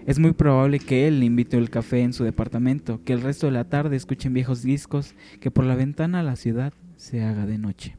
Es 0.08 0.20
muy 0.20 0.32
probable 0.32 0.80
que 0.80 1.06
él 1.06 1.20
le 1.20 1.26
invite 1.26 1.58
el 1.58 1.70
café 1.70 2.02
en 2.02 2.14
su 2.14 2.24
departamento, 2.24 3.04
que 3.04 3.12
el 3.12 3.20
resto 3.20 3.48
de 3.48 3.52
la 3.52 3.66
tarde 3.66 3.98
escuchen 3.98 4.34
viejos 4.34 4.64
discos, 4.64 5.16
que 5.42 5.52
por 5.52 5.66
la 5.66 5.76
ventana 5.76 6.22
a 6.22 6.24
la 6.24 6.38
ciudad 6.38 6.72
se 6.96 7.26
haga 7.26 7.46
de 7.46 7.58
noche. 7.58 7.98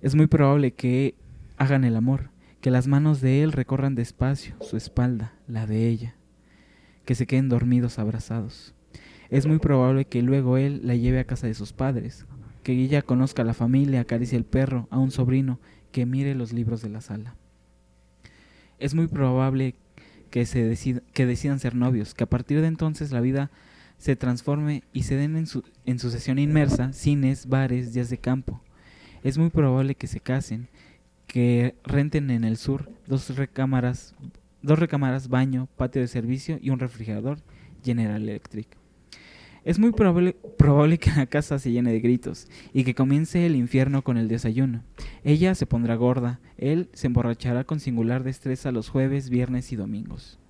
Es 0.00 0.14
muy 0.14 0.28
probable 0.28 0.74
que 0.74 1.16
hagan 1.56 1.82
el 1.82 1.96
amor, 1.96 2.30
que 2.60 2.70
las 2.70 2.86
manos 2.86 3.20
de 3.20 3.42
él 3.42 3.50
recorran 3.50 3.96
despacio 3.96 4.54
su 4.60 4.76
espalda, 4.76 5.34
la 5.48 5.66
de 5.66 5.88
ella, 5.88 6.14
que 7.04 7.16
se 7.16 7.26
queden 7.26 7.48
dormidos 7.48 7.98
abrazados. 7.98 8.72
Es 9.28 9.44
muy 9.44 9.58
probable 9.58 10.04
que 10.04 10.22
luego 10.22 10.56
él 10.56 10.82
la 10.84 10.94
lleve 10.94 11.18
a 11.18 11.26
casa 11.26 11.48
de 11.48 11.54
sus 11.54 11.72
padres, 11.72 12.26
que 12.62 12.74
ella 12.74 13.02
conozca 13.02 13.42
a 13.42 13.44
la 13.44 13.54
familia, 13.54 14.02
acaricie 14.02 14.38
el 14.38 14.44
perro, 14.44 14.86
a 14.92 15.00
un 15.00 15.10
sobrino, 15.10 15.58
que 15.90 16.06
mire 16.06 16.36
los 16.36 16.52
libros 16.52 16.80
de 16.80 16.90
la 16.90 17.00
sala. 17.00 17.34
Es 18.78 18.94
muy 18.94 19.08
probable 19.08 19.74
que, 20.32 20.46
se 20.46 20.68
decid- 20.68 21.02
que 21.12 21.26
decidan 21.26 21.60
ser 21.60 21.74
novios, 21.76 22.14
que 22.14 22.24
a 22.24 22.28
partir 22.28 22.60
de 22.62 22.66
entonces 22.66 23.12
la 23.12 23.20
vida 23.20 23.50
se 23.98 24.16
transforme 24.16 24.82
y 24.92 25.04
se 25.04 25.14
den 25.14 25.36
en, 25.36 25.46
su, 25.46 25.62
en 25.86 25.98
sucesión 26.00 26.38
inmersa 26.40 26.92
cines, 26.92 27.46
bares, 27.46 27.92
días 27.92 28.08
de 28.10 28.18
campo. 28.18 28.60
Es 29.22 29.36
muy 29.38 29.50
probable 29.50 29.94
que 29.94 30.08
se 30.08 30.20
casen, 30.20 30.68
que 31.26 31.76
renten 31.84 32.30
en 32.30 32.44
el 32.44 32.56
sur 32.56 32.90
dos 33.06 33.36
recámaras, 33.36 34.14
dos 34.62 34.78
recámaras, 34.78 35.28
baño, 35.28 35.68
patio 35.76 36.00
de 36.02 36.08
servicio 36.08 36.58
y 36.60 36.70
un 36.70 36.80
refrigerador 36.80 37.38
General 37.84 38.20
Electric. 38.22 38.68
Es 39.64 39.78
muy 39.78 39.92
probable, 39.92 40.34
probable 40.58 40.98
que 40.98 41.10
la 41.12 41.26
casa 41.26 41.58
se 41.58 41.70
llene 41.70 41.92
de 41.92 42.00
gritos 42.00 42.48
y 42.72 42.82
que 42.84 42.94
comience 42.94 43.46
el 43.46 43.54
infierno 43.54 44.02
con 44.02 44.16
el 44.16 44.26
desayuno. 44.28 44.82
Ella 45.22 45.54
se 45.54 45.66
pondrá 45.66 45.94
gorda, 45.94 46.40
él 46.58 46.88
se 46.94 47.06
emborrachará 47.06 47.62
con 47.64 47.78
singular 47.78 48.24
destreza 48.24 48.72
los 48.72 48.88
jueves, 48.88 49.30
viernes 49.30 49.70
y 49.72 49.76
domingos. 49.76 50.40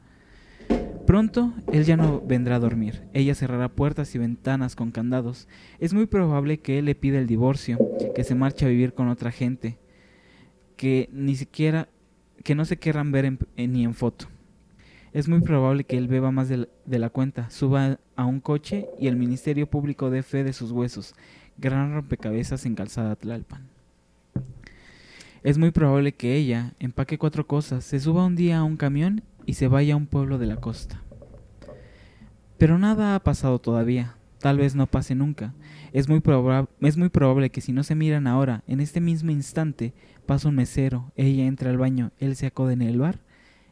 Pronto 1.07 1.53
él 1.73 1.85
ya 1.85 1.97
no 1.97 2.21
vendrá 2.21 2.57
a 2.57 2.61
dormir, 2.61 3.03
ella 3.13 3.35
cerrará 3.35 3.69
puertas 3.69 4.15
y 4.15 4.19
ventanas 4.19 4.77
con 4.77 4.93
candados. 4.93 5.47
Es 5.79 5.93
muy 5.93 6.07
probable 6.07 6.61
que 6.61 6.79
él 6.79 6.87
le 6.87 6.95
pida 6.95 7.19
el 7.19 7.27
divorcio, 7.27 7.79
que 8.15 8.25
se 8.25 8.35
marche 8.35 8.65
a 8.65 8.69
vivir 8.69 8.95
con 8.95 9.09
otra 9.09 9.31
gente, 9.31 9.79
que 10.77 11.11
ni 11.13 11.35
siquiera, 11.35 11.89
que 12.45 12.55
no 12.55 12.65
se 12.65 12.79
querrán 12.79 13.13
ver 13.13 13.25
en- 13.27 13.39
ni 13.57 13.85
en 13.85 13.95
foto. 13.95 14.27
Es 15.13 15.29
muy 15.29 15.41
probable 15.43 15.85
que 15.85 15.99
él 15.99 16.09
beba 16.09 16.31
más 16.31 16.49
de 16.49 16.67
la, 16.87 17.11
cuenta, 17.11 17.51
suba 17.51 17.99
a 18.17 18.25
un 18.25 18.41
coche 18.41 18.89
y 18.99 19.09
el 19.09 19.17
Ministerio 19.17 19.67
Público 19.67 20.09
dé 20.09 20.23
fe 20.23 20.43
de 20.43 20.55
sus 20.55 20.71
huesos. 20.71 21.15
Gran 21.59 21.93
rompecabezas 21.93 22.65
en 22.65 22.75
Calzada 22.75 23.15
Tlalpan. 23.15 23.69
Es 25.43 25.59
muy 25.59 25.71
probable 25.71 26.13
que 26.13 26.35
ella 26.37 26.73
empaque 26.79 27.19
cuatro 27.19 27.47
cosas, 27.47 27.85
se 27.85 28.01
suba 28.01 28.25
un 28.25 28.37
día 28.37 28.59
a 28.59 28.65
un 28.65 28.79
camión 28.79 29.23
y 29.45 29.55
se 29.55 29.69
vaya 29.69 29.95
a 29.95 29.97
un 29.99 30.07
pueblo 30.07 30.39
de 30.39 30.47
la 30.47 30.57
costa. 30.57 31.03
Pero 32.57 32.79
nada 32.79 33.15
ha 33.15 33.21
pasado 33.23 33.59
todavía, 33.59 34.15
tal 34.39 34.57
vez 34.57 34.75
no 34.75 34.87
pase 34.87 35.15
nunca. 35.15 35.53
Es 35.93 36.09
muy, 36.09 36.23
es 36.81 36.97
muy 36.97 37.09
probable 37.11 37.51
que 37.51 37.61
si 37.61 37.73
no 37.73 37.83
se 37.83 37.95
miran 37.95 38.27
ahora, 38.27 38.63
en 38.67 38.81
este 38.81 39.01
mismo 39.01 39.31
instante, 39.31 39.93
pasa 40.25 40.49
un 40.49 40.55
mesero, 40.55 41.13
ella 41.17 41.45
entra 41.45 41.69
al 41.69 41.77
baño, 41.77 42.13
él 42.19 42.35
se 42.35 42.47
acode 42.47 42.73
en 42.73 42.83
el 42.83 42.99
bar. 42.99 43.19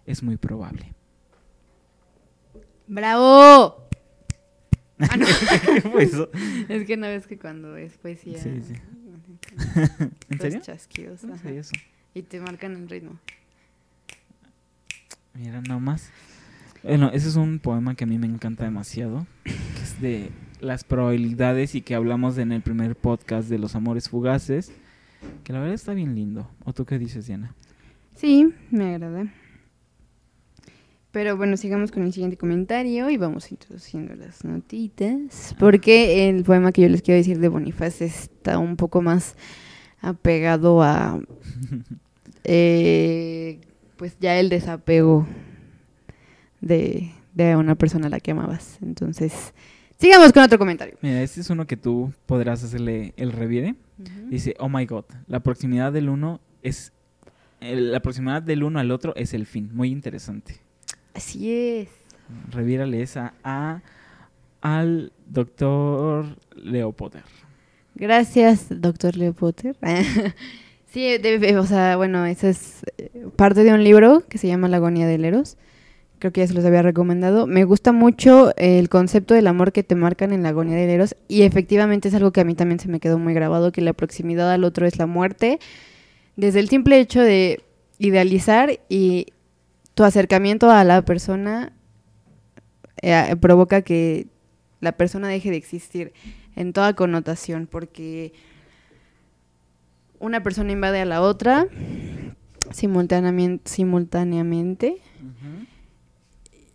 Es 0.05 0.23
muy 0.23 0.37
probable. 0.37 0.93
¡Bravo! 2.91 3.77
Ah, 5.03 5.17
no. 5.17 5.25
¿Qué 5.25 5.81
fue 5.81 6.03
eso? 6.03 6.29
Es 6.69 6.87
que 6.87 6.99
no 6.99 7.07
ves 7.07 7.27
que 7.27 7.39
cuando 7.39 7.75
es 7.75 7.97
poesía. 7.97 8.37
Sí, 8.37 8.61
sí. 8.61 8.75
¿En 10.29 10.39
serio? 10.39 10.61
chasquidos, 10.61 11.25
eso. 11.25 11.73
Y 12.13 12.21
te 12.21 12.39
marcan 12.39 12.77
el 12.77 12.87
ritmo. 12.87 13.19
Mira, 15.33 15.63
nomás. 15.63 16.11
Bueno, 16.83 17.11
ese 17.15 17.29
es 17.29 17.37
un 17.37 17.61
poema 17.61 17.95
que 17.95 18.05
a 18.05 18.07
mí 18.07 18.19
me 18.19 18.27
encanta 18.27 18.65
demasiado. 18.65 19.27
Que 19.45 19.83
es 19.83 19.99
de 20.03 20.31
las 20.61 20.85
probabilidades 20.85 21.75
y 21.75 21.81
que 21.81 21.95
hablamos 21.95 22.37
en 22.37 22.53
el 22.53 22.61
primer 22.61 22.95
podcast 22.95 23.49
de 23.49 23.59
los 23.59 23.75
amores 23.75 24.11
fugaces. 24.11 24.71
Que 25.45 25.55
la 25.55 25.61
verdad 25.61 25.77
está 25.77 25.95
bien 25.95 26.15
lindo. 26.15 26.51
¿O 26.65 26.75
tú 26.75 26.85
qué 26.85 26.99
dices, 26.99 27.27
Diana? 27.27 27.55
Sí, 28.17 28.53
me 28.71 28.97
agrada. 28.97 29.33
Pero 31.13 31.37
bueno, 31.37 31.57
sigamos 31.57 31.91
con 31.91 32.05
el 32.05 32.13
siguiente 32.13 32.37
comentario 32.37 33.11
y 33.11 33.17
vamos 33.17 33.51
introduciendo 33.51 34.15
las 34.15 34.45
notitas. 34.45 35.57
Porque 35.59 36.29
el 36.29 36.45
poema 36.45 36.71
que 36.71 36.83
yo 36.83 36.89
les 36.89 37.03
quiero 37.03 37.19
decir 37.19 37.41
de 37.41 37.49
Bonifaz 37.49 38.01
está 38.01 38.59
un 38.59 38.77
poco 38.77 39.03
más 39.03 39.35
apegado 40.01 40.83
a. 40.83 41.21
eh, 42.45 43.61
pues 43.97 44.17
ya 44.21 44.39
el 44.39 44.49
desapego 44.49 45.27
de, 46.61 47.11
de 47.35 47.57
una 47.57 47.75
persona 47.75 48.07
a 48.07 48.11
la 48.11 48.21
que 48.21 48.31
amabas. 48.31 48.79
Entonces, 48.81 49.53
sigamos 49.99 50.33
con 50.33 50.43
otro 50.45 50.59
comentario. 50.59 50.97
Mira, 51.03 51.23
este 51.23 51.41
es 51.41 51.51
uno 51.51 51.67
que 51.67 51.77
tú 51.77 52.13
podrás 52.27 52.63
hacerle 52.65 53.15
el 53.17 53.33
revire. 53.33 53.75
Dice, 54.31 54.55
oh 54.59 54.69
my 54.69 54.87
god, 54.87 55.05
la 55.27 55.41
proximidad 55.41 55.93
del 55.93 56.09
uno 56.09 56.41
es... 56.63 56.93
el- 57.61 57.93
la 57.93 58.01
proximidad 58.01 58.43
del 58.43 58.63
uno 58.63 58.79
al 58.79 58.91
otro 58.91 59.13
es 59.17 59.35
el 59.35 59.45
fin. 59.45 59.71
Muy 59.75 59.91
interesante. 59.91 60.61
Así 61.15 61.53
es. 61.53 61.89
Revírale 62.51 63.03
esa 63.03 63.35
a 63.43 63.81
al 64.61 65.13
doctor 65.27 66.37
Leo 66.55 66.93
Potter. 66.93 67.23
Gracias, 67.95 68.67
doctor 68.71 69.17
Leo 69.17 69.33
Potter. 69.33 69.77
sí, 70.93 71.17
o 71.57 71.67
sea, 71.67 71.97
bueno, 71.97 72.25
esa 72.27 72.49
es 72.49 72.83
eh, 72.99 73.27
parte 73.37 73.65
de 73.65 73.73
un 73.73 73.85
libro 73.85 74.23
que 74.29 74.39
se 74.39 74.49
llama 74.49 74.69
La 74.69 74.79
agonía 74.79 75.07
del 75.07 75.25
Eros. 75.25 75.57
Creo 76.19 76.33
que 76.33 76.43
ya 76.43 76.47
se 76.47 76.55
los 76.55 76.65
había 76.65 76.83
recomendado. 76.83 77.47
Me 77.47 77.65
gusta 77.65 77.93
mucho 77.93 78.55
el 78.57 78.91
concepto 78.91 79.33
del 79.33 79.47
amor 79.47 79.73
que 79.73 79.83
te 79.83 79.95
marcan 79.95 80.33
en 80.33 80.43
la 80.43 80.51
agonía 80.51 80.77
del 80.77 80.91
Eros 80.91 81.17
y 81.29 81.43
efectivamente 81.43 82.09
es 82.09 82.15
algo 82.15 82.31
que 82.31 82.43
a 82.43 82.45
mí 82.45 82.55
también 82.55 82.79
se 82.79 82.89
me 82.89 83.01
quedó 83.01 83.19
muy 83.19 83.33
grabado, 83.33 83.73
que 83.73 83.81
la 83.81 83.95
proximidad 83.95 84.53
al 84.53 84.65
otro 84.65 84.87
es 84.87 84.99
la 84.99 85.07
muerte. 85.07 85.59
Desde 86.37 86.61
el 86.61 86.69
simple 86.69 87.01
hecho 87.01 87.23
de 87.23 87.63
idealizar 87.99 88.81
y 88.89 89.27
tu 90.01 90.05
acercamiento 90.05 90.71
a 90.71 90.83
la 90.83 91.03
persona 91.03 91.75
eh, 93.03 93.37
provoca 93.39 93.83
que 93.83 94.29
la 94.81 94.93
persona 94.93 95.29
deje 95.29 95.51
de 95.51 95.59
existir 95.59 96.15
en 96.57 96.73
toda 96.73 96.95
connotación, 96.95 97.67
porque 97.67 98.33
una 100.19 100.43
persona 100.43 100.73
invade 100.73 101.03
a 101.03 101.05
la 101.05 101.21
otra 101.21 101.67
simultáneamente, 102.73 105.03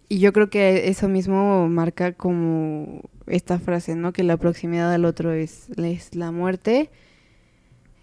y 0.08 0.20
yo 0.20 0.32
creo 0.32 0.52
que 0.52 0.90
eso 0.90 1.10
mismo 1.10 1.68
marca 1.68 2.14
como 2.14 3.02
esta 3.26 3.58
frase, 3.58 3.96
¿no? 3.96 4.14
Que 4.14 4.22
la 4.22 4.38
proximidad 4.38 4.94
al 4.94 5.04
otro 5.04 5.34
es, 5.34 5.70
es 5.78 6.14
la 6.14 6.30
muerte. 6.30 6.92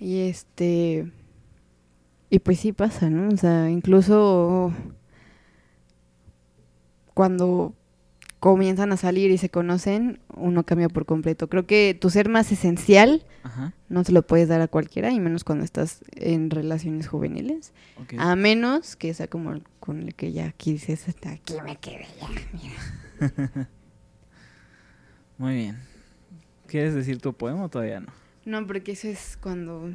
Y 0.00 0.22
este. 0.22 1.12
Y 2.28 2.40
pues 2.40 2.58
sí 2.58 2.72
pasa, 2.72 3.08
¿no? 3.08 3.32
O 3.32 3.36
sea, 3.36 3.70
incluso 3.70 4.72
cuando 7.14 7.74
comienzan 8.40 8.90
a 8.92 8.96
salir 8.96 9.30
y 9.30 9.38
se 9.38 9.50
conocen, 9.50 10.18
uno 10.34 10.64
cambia 10.64 10.88
por 10.88 11.06
completo. 11.06 11.48
Creo 11.48 11.64
que 11.66 11.96
tu 11.98 12.10
ser 12.10 12.28
más 12.28 12.50
esencial 12.50 13.24
Ajá. 13.44 13.72
no 13.88 14.02
se 14.02 14.10
lo 14.10 14.22
puedes 14.26 14.48
dar 14.48 14.60
a 14.60 14.66
cualquiera, 14.68 15.12
y 15.12 15.20
menos 15.20 15.44
cuando 15.44 15.64
estás 15.64 16.00
en 16.16 16.50
relaciones 16.50 17.06
juveniles. 17.06 17.72
A 18.18 18.34
menos 18.34 18.96
que 18.96 19.14
sea 19.14 19.28
como 19.28 19.52
el- 19.52 19.62
con 19.78 20.02
el 20.02 20.14
que 20.16 20.32
ya 20.32 20.46
aquí 20.46 20.72
dices, 20.72 21.08
hasta 21.08 21.30
aquí 21.30 21.54
me 21.64 21.76
quedé 21.76 22.06
ya. 22.20 22.28
mira". 22.52 23.68
Muy 25.38 25.54
bien. 25.54 25.78
¿Quieres 26.66 26.94
decir 26.94 27.18
tu 27.18 27.32
poema 27.34 27.64
o 27.64 27.68
todavía 27.68 28.00
no? 28.00 28.08
No, 28.44 28.66
porque 28.66 28.92
eso 28.92 29.08
es 29.08 29.36
cuando... 29.40 29.90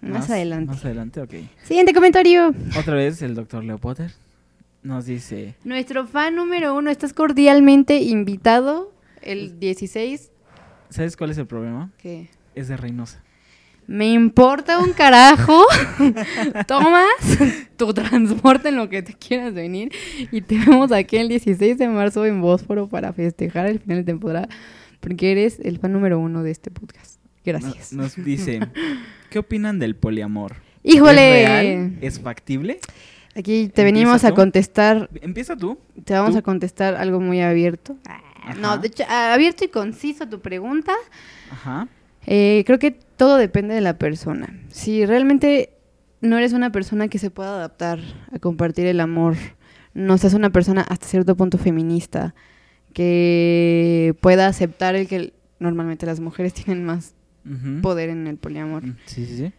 Más, 0.00 0.30
adelante. 0.30 0.66
Más 0.72 0.84
adelante, 0.84 1.20
ok. 1.20 1.34
Siguiente 1.64 1.92
comentario. 1.92 2.54
Otra 2.78 2.94
vez 2.94 3.20
el 3.22 3.34
doctor 3.34 3.64
Leo 3.64 3.78
Potter 3.78 4.12
nos 4.82 5.06
dice... 5.06 5.54
Nuestro 5.64 6.06
fan 6.06 6.34
número 6.36 6.74
uno, 6.74 6.90
estás 6.90 7.12
cordialmente 7.12 7.98
invitado 8.00 8.92
el 9.22 9.58
16. 9.58 10.30
¿Sabes 10.90 11.16
cuál 11.16 11.30
es 11.30 11.38
el 11.38 11.46
problema? 11.46 11.90
que 11.98 12.28
Es 12.54 12.68
de 12.68 12.76
Reynosa. 12.76 13.22
Me 13.86 14.12
importa 14.12 14.78
un 14.80 14.92
carajo. 14.92 15.64
Tomas 16.66 17.06
tu 17.76 17.92
transporte 17.94 18.68
en 18.68 18.76
lo 18.76 18.88
que 18.88 19.02
te 19.02 19.14
quieras 19.14 19.54
venir 19.54 19.92
y 20.30 20.40
te 20.42 20.58
vemos 20.58 20.92
aquí 20.92 21.16
el 21.16 21.28
16 21.28 21.78
de 21.78 21.88
marzo 21.88 22.24
en 22.26 22.40
Bósforo 22.40 22.86
para 22.88 23.12
festejar 23.12 23.66
el 23.66 23.80
final 23.80 23.98
de 23.98 24.04
temporada 24.04 24.48
porque 25.00 25.32
eres 25.32 25.58
el 25.60 25.78
fan 25.78 25.92
número 25.92 26.18
uno 26.18 26.42
de 26.42 26.50
este 26.50 26.70
podcast. 26.70 27.20
Gracias. 27.44 27.92
No- 27.92 28.02
Nos 28.02 28.16
dice... 28.22 28.60
¿Qué 29.30 29.38
opinan 29.38 29.78
del 29.78 29.94
poliamor? 29.96 30.56
¡Híjole! 30.82 31.42
¿Es 31.42 31.48
real? 31.48 31.98
¿Es 32.00 32.20
factible? 32.20 32.80
Aquí 33.38 33.68
te 33.68 33.84
venimos 33.84 34.24
a 34.24 34.30
tú? 34.30 34.34
contestar, 34.34 35.08
Empieza 35.22 35.56
tú. 35.56 35.78
te 36.04 36.12
vamos 36.14 36.32
¿Tú? 36.32 36.38
a 36.38 36.42
contestar 36.42 36.96
algo 36.96 37.20
muy 37.20 37.40
abierto. 37.40 37.96
Ajá. 38.06 38.54
No, 38.60 38.78
de 38.78 38.88
hecho, 38.88 39.04
abierto 39.08 39.64
y 39.64 39.68
conciso 39.68 40.26
tu 40.28 40.40
pregunta. 40.40 40.92
Ajá. 41.52 41.86
Eh, 42.26 42.64
creo 42.66 42.78
que 42.78 42.90
todo 42.90 43.36
depende 43.36 43.74
de 43.74 43.80
la 43.80 43.96
persona. 43.98 44.58
Si 44.70 45.06
realmente 45.06 45.70
no 46.20 46.36
eres 46.38 46.52
una 46.52 46.72
persona 46.72 47.08
que 47.08 47.18
se 47.18 47.30
pueda 47.30 47.50
adaptar 47.54 48.00
a 48.32 48.38
compartir 48.38 48.86
el 48.86 49.00
amor, 49.00 49.36
no 49.94 50.18
seas 50.18 50.34
una 50.34 50.50
persona 50.50 50.82
hasta 50.82 51.06
cierto 51.06 51.36
punto 51.36 51.58
feminista, 51.58 52.34
que 52.92 54.16
pueda 54.20 54.46
aceptar 54.48 54.94
el 54.96 55.06
que 55.06 55.32
normalmente 55.60 56.06
las 56.06 56.20
mujeres 56.20 56.52
tienen 56.64 56.84
más 56.84 57.14
poder 57.82 58.10
en 58.10 58.26
el 58.26 58.36
poliamor 58.36 58.84
Mm, 58.84 58.96
Sí, 59.06 59.24
sí, 59.24 59.36
sí. 59.36 59.52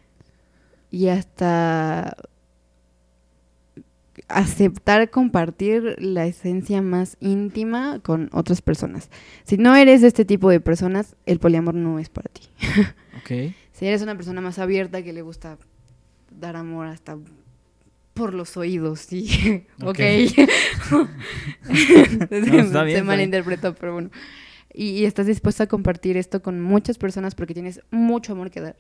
y 0.92 1.08
hasta 1.08 2.16
aceptar 4.28 5.10
compartir 5.10 5.96
la 6.00 6.26
esencia 6.26 6.82
más 6.82 7.18
íntima 7.20 8.00
con 8.00 8.30
otras 8.34 8.62
personas. 8.62 9.10
Si 9.44 9.58
no 9.58 9.76
eres 9.76 10.02
de 10.02 10.08
este 10.08 10.26
tipo 10.26 10.50
de 10.50 10.60
personas, 10.60 11.16
el 11.26 11.40
poliamor 11.40 11.76
no 11.76 12.00
es 12.00 12.10
para 12.10 12.30
ti. 12.30 12.42
Ok. 13.20 13.54
Si 13.74 13.86
eres 13.86 14.02
una 14.02 14.16
persona 14.16 14.40
más 14.40 14.60
abierta 14.60 15.04
que 15.04 15.12
le 15.12 15.22
gusta 15.22 15.58
dar 16.32 16.56
amor 16.56 16.88
hasta 16.88 17.18
por 18.14 18.34
los 18.34 18.56
oídos, 18.56 19.02
sí. 19.02 19.66
ok. 19.82 19.88
Ok. 19.90 19.98
se, 21.74 22.20
No, 22.30 22.86
bien, 22.86 22.98
se 22.98 23.04
malinterpretó, 23.04 23.76
pero 23.76 23.94
bueno. 23.94 24.10
Y, 24.74 24.92
y 24.92 25.06
estás 25.06 25.28
dispuesta 25.28 25.66
a 25.66 25.68
compartir 25.68 26.16
esto 26.16 26.42
con 26.42 26.62
muchas 26.62 26.98
personas 26.98 27.36
porque 27.36 27.54
tienes 27.54 27.82
mucho 27.92 28.34
amor 28.34 28.52
que 28.52 28.62
dar. 28.62 28.76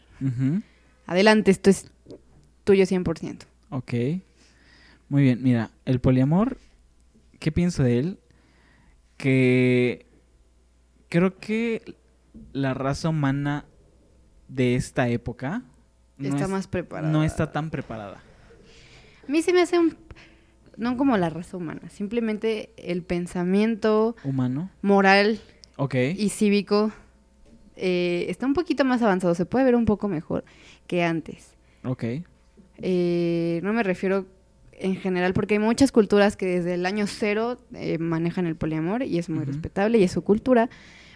Adelante, 1.05 1.51
esto 1.51 1.69
es 1.69 1.91
tuyo 2.63 2.86
100%. 2.86 3.39
Ok. 3.72 3.93
Muy 5.10 5.24
bien, 5.24 5.42
mira, 5.42 5.72
el 5.86 6.00
poliamor, 6.00 6.58
¿qué 7.39 7.51
pienso 7.51 7.84
de 7.84 8.00
él? 8.00 8.20
Que 9.18 10.06
creo 11.10 11.38
que 11.39 11.96
la 12.54 12.74
raza 12.74 13.10
humana 13.10 13.66
de 14.48 14.75
esta 14.75 15.10
época 15.10 15.63
no, 16.18 16.30
está 16.30 16.46
es- 16.46 16.50
más 16.50 16.68
preparada. 16.68 17.12
no 17.12 17.24
está 17.24 17.51
tan 17.51 17.70
preparada. 17.70 18.22
A 19.28 19.32
mí 19.32 19.42
se 19.42 19.54
me 19.54 19.62
hace 19.62 19.78
un... 19.80 19.96
No 20.78 20.96
como 20.96 21.18
la 21.18 21.30
raza 21.30 21.58
humana, 21.58 21.89
simplemente 21.89 22.72
el 22.78 23.04
pensamiento 23.04 24.16
Humano. 24.24 24.70
moral 24.82 25.42
Ok. 25.75 25.96
y 26.16 26.30
cívico 26.30 26.92
eh, 27.75 28.25
está 28.30 28.46
un 28.46 28.54
poquito 28.54 28.86
más 28.86 29.01
avanzado, 29.01 29.36
se 29.36 29.46
puede 29.46 29.66
ver 29.66 29.75
un 29.75 29.84
poco 29.86 30.08
mejor 30.08 30.46
que 30.88 31.04
antes. 31.04 31.58
Ok. 31.84 32.06
Eh, 32.78 33.60
no 33.62 33.74
me 33.74 33.84
refiero 33.84 34.25
en 34.79 34.95
general 34.95 35.33
porque 35.33 35.55
hay 35.55 35.59
muchas 35.59 35.91
culturas 35.91 36.36
que 36.38 36.45
desde 36.45 36.74
el 36.75 36.86
año 36.86 37.05
cero 37.07 37.57
eh, 37.74 37.98
manejan 37.98 38.45
el 38.48 38.55
poliamor 38.55 39.03
y 39.03 39.17
es 39.19 39.29
muy 39.29 39.39
Ujú. 39.43 39.48
respetable 39.51 39.98
y 40.00 40.03
es 40.03 40.12
su 40.12 40.24
cultura, 40.24 40.69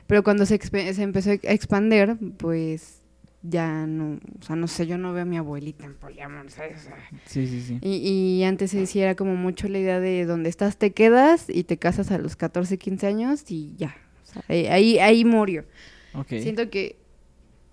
pero 0.07 0.23
cuando 0.23 0.45
se, 0.45 0.59
se 0.93 1.01
empezó 1.03 1.31
a 1.31 1.33
expander, 1.33 2.17
pues 2.37 2.99
ya 3.41 3.85
no, 3.87 4.19
o 4.39 4.43
sea, 4.43 4.55
no 4.55 4.67
sé, 4.67 4.87
yo 4.87 4.97
no 4.97 5.11
veo 5.11 5.23
a 5.23 5.25
mi 5.25 5.37
abuelita 5.37 5.85
en 5.85 5.95
poliamor, 5.95 6.49
¿sabes? 6.49 6.77
O 6.77 6.83
sea, 6.85 6.95
Sí, 7.25 7.45
sí, 7.47 7.61
sí. 7.61 7.77
y, 7.81 8.39
y 8.39 8.43
antes 8.45 8.71
se 8.71 8.77
decía 8.79 9.03
era 9.03 9.15
como 9.15 9.35
mucho 9.35 9.67
la 9.67 9.79
idea 9.79 9.99
de 9.99 10.25
donde 10.25 10.49
estás 10.49 10.77
te 10.77 10.91
quedas 10.93 11.47
y 11.49 11.63
te 11.65 11.77
casas 11.77 12.11
a 12.11 12.17
los 12.19 12.35
14, 12.37 12.77
15 12.77 13.05
años 13.07 13.43
y 13.51 13.73
ya. 13.77 13.95
O 14.23 14.25
sea, 14.33 14.43
ahí, 14.73 14.97
ahí, 14.99 15.25
murió. 15.25 15.65
Ok. 16.13 16.27
Siento 16.39 16.69
que 16.69 16.97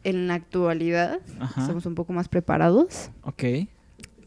en 0.03 0.27
la 0.29 0.35
actualidad 0.35 1.21
Ajá. 1.39 1.61
estamos 1.61 1.87
un 1.87 1.95
poco 1.95 2.13
más 2.13 2.29
preparados, 2.29 3.11
Ok. 3.23 3.45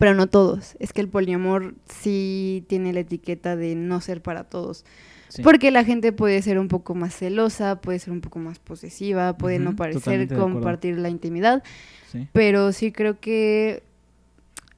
Pero 0.04 0.16
no 0.16 0.28
todos. 0.28 0.76
Es 0.80 0.92
que 0.92 1.00
el 1.00 1.08
poliamor 1.08 1.76
sí 1.88 2.66
tiene 2.68 2.92
la 2.92 3.00
etiqueta 3.00 3.56
de 3.56 3.74
no 3.74 4.02
ser 4.02 4.22
para 4.22 4.44
todos. 4.44 4.84
Sí. 5.30 5.42
Porque 5.42 5.72
la 5.72 5.86
gente 5.86 6.12
puede 6.12 6.42
ser 6.42 6.60
un 6.60 6.68
poco 6.68 6.94
más 6.94 7.16
celosa, 7.16 7.80
puede 7.80 8.00
ser 8.00 8.12
un 8.12 8.20
poco 8.20 8.38
más 8.40 8.60
posesiva, 8.60 9.38
puede 9.38 9.60
no 9.60 9.78
parecer 9.78 10.28
compartir 10.28 10.98
la 10.98 11.08
intimidad, 11.08 11.64
Sí. 12.12 12.28
pero 12.34 12.74
sí 12.74 12.92
creo 12.92 13.22
que 13.22 13.82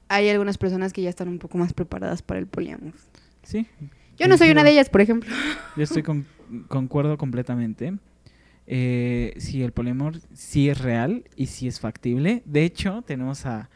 hay 0.06 0.28
algunas 0.28 0.58
personas 0.58 0.92
que 0.92 1.02
ya 1.02 1.10
están 1.10 1.26
un 1.26 1.40
poco 1.40 1.58
más 1.58 1.72
preparadas 1.72 2.22
para 2.22 2.38
el 2.38 2.46
poliamor. 2.46 2.92
Sí. 3.42 3.66
Yo 4.16 4.28
no 4.28 4.38
soy 4.38 4.50
una 4.50 4.62
de 4.62 4.70
ellas, 4.70 4.88
por 4.88 5.00
ejemplo. 5.00 5.34
Yo 5.76 5.82
estoy 5.82 6.04
con, 6.04 6.24
concuerdo 6.68 7.18
completamente. 7.18 7.94
Eh, 8.68 9.34
sí, 9.38 9.64
el 9.64 9.72
poliamor 9.72 10.20
sí 10.34 10.68
es 10.68 10.78
real 10.78 11.24
y 11.34 11.46
sí 11.46 11.66
es 11.66 11.80
factible. 11.80 12.44
De 12.44 12.62
hecho, 12.62 13.02
tenemos 13.02 13.44
a 13.44 13.68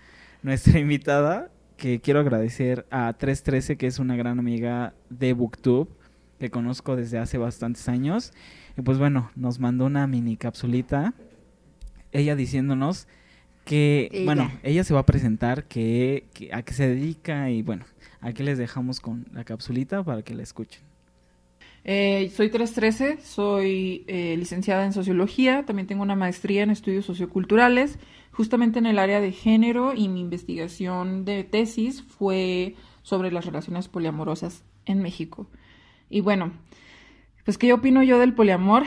nuestra 0.43 0.79
invitada 0.81 1.51
que 1.77 2.01
quiero 2.01 2.21
agradecer 2.21 2.87
a 2.91 3.13
313, 3.15 3.77
que 3.77 3.87
es 3.87 3.99
una 3.99 4.17
gran 4.17 4.39
amiga 4.39 4.93
de 5.09 5.33
Booktube, 5.33 5.89
que 6.39 6.51
conozco 6.51 6.95
desde 6.97 7.19
hace 7.19 7.39
bastantes 7.39 7.89
años. 7.89 8.33
Y 8.77 8.83
pues 8.83 8.99
bueno, 8.99 9.31
nos 9.35 9.59
mandó 9.61 9.87
una 9.87 10.07
mini 10.07 10.37
capsulita, 10.37 11.15
ella 12.13 12.37
diciéndonos 12.37 13.09
que, 13.65 14.09
Ella. 14.13 14.25
bueno, 14.25 14.51
ella 14.63 14.85
se 14.85 14.93
va 14.95 15.01
a 15.01 15.07
presentar, 15.07 15.65
que, 15.65 16.25
que- 16.35 16.53
a 16.53 16.63
qué 16.63 16.75
se 16.75 16.89
dedica 16.89 17.51
y 17.51 17.63
bueno, 17.63 17.85
aquí 18.21 18.43
les 18.43 18.59
dejamos 18.59 19.01
con 19.01 19.27
la 19.33 19.45
capsulita 19.45 20.03
para 20.03 20.23
que 20.23 20.35
la 20.35 20.43
escuchen. 20.43 20.83
Eh, 21.85 22.31
soy 22.35 22.51
313, 22.51 23.19
soy 23.23 24.05
eh, 24.07 24.37
licenciada 24.37 24.85
en 24.85 24.93
sociología, 24.93 25.65
también 25.65 25.87
tengo 25.87 26.03
una 26.03 26.15
maestría 26.17 26.63
en 26.63 26.71
estudios 26.71 27.07
socioculturales, 27.07 27.99
justamente 28.41 28.79
en 28.79 28.87
el 28.87 28.99
área 28.99 29.21
de 29.21 29.33
género 29.33 29.93
y 29.95 30.09
mi 30.09 30.23
investigación 30.23 31.27
de 31.27 31.45
tesis 31.45 32.03
fue 32.03 32.75
sobre 33.03 33.31
las 33.31 33.45
relaciones 33.45 33.89
poliamorosas 33.89 34.65
en 34.87 35.03
México. 35.03 35.47
Y 36.09 36.23
bueno, 36.23 36.51
pues 37.45 37.59
¿qué 37.59 37.75
opino 37.75 38.03
yo 38.03 38.19
del 38.19 38.33
poliamor? 38.33 38.85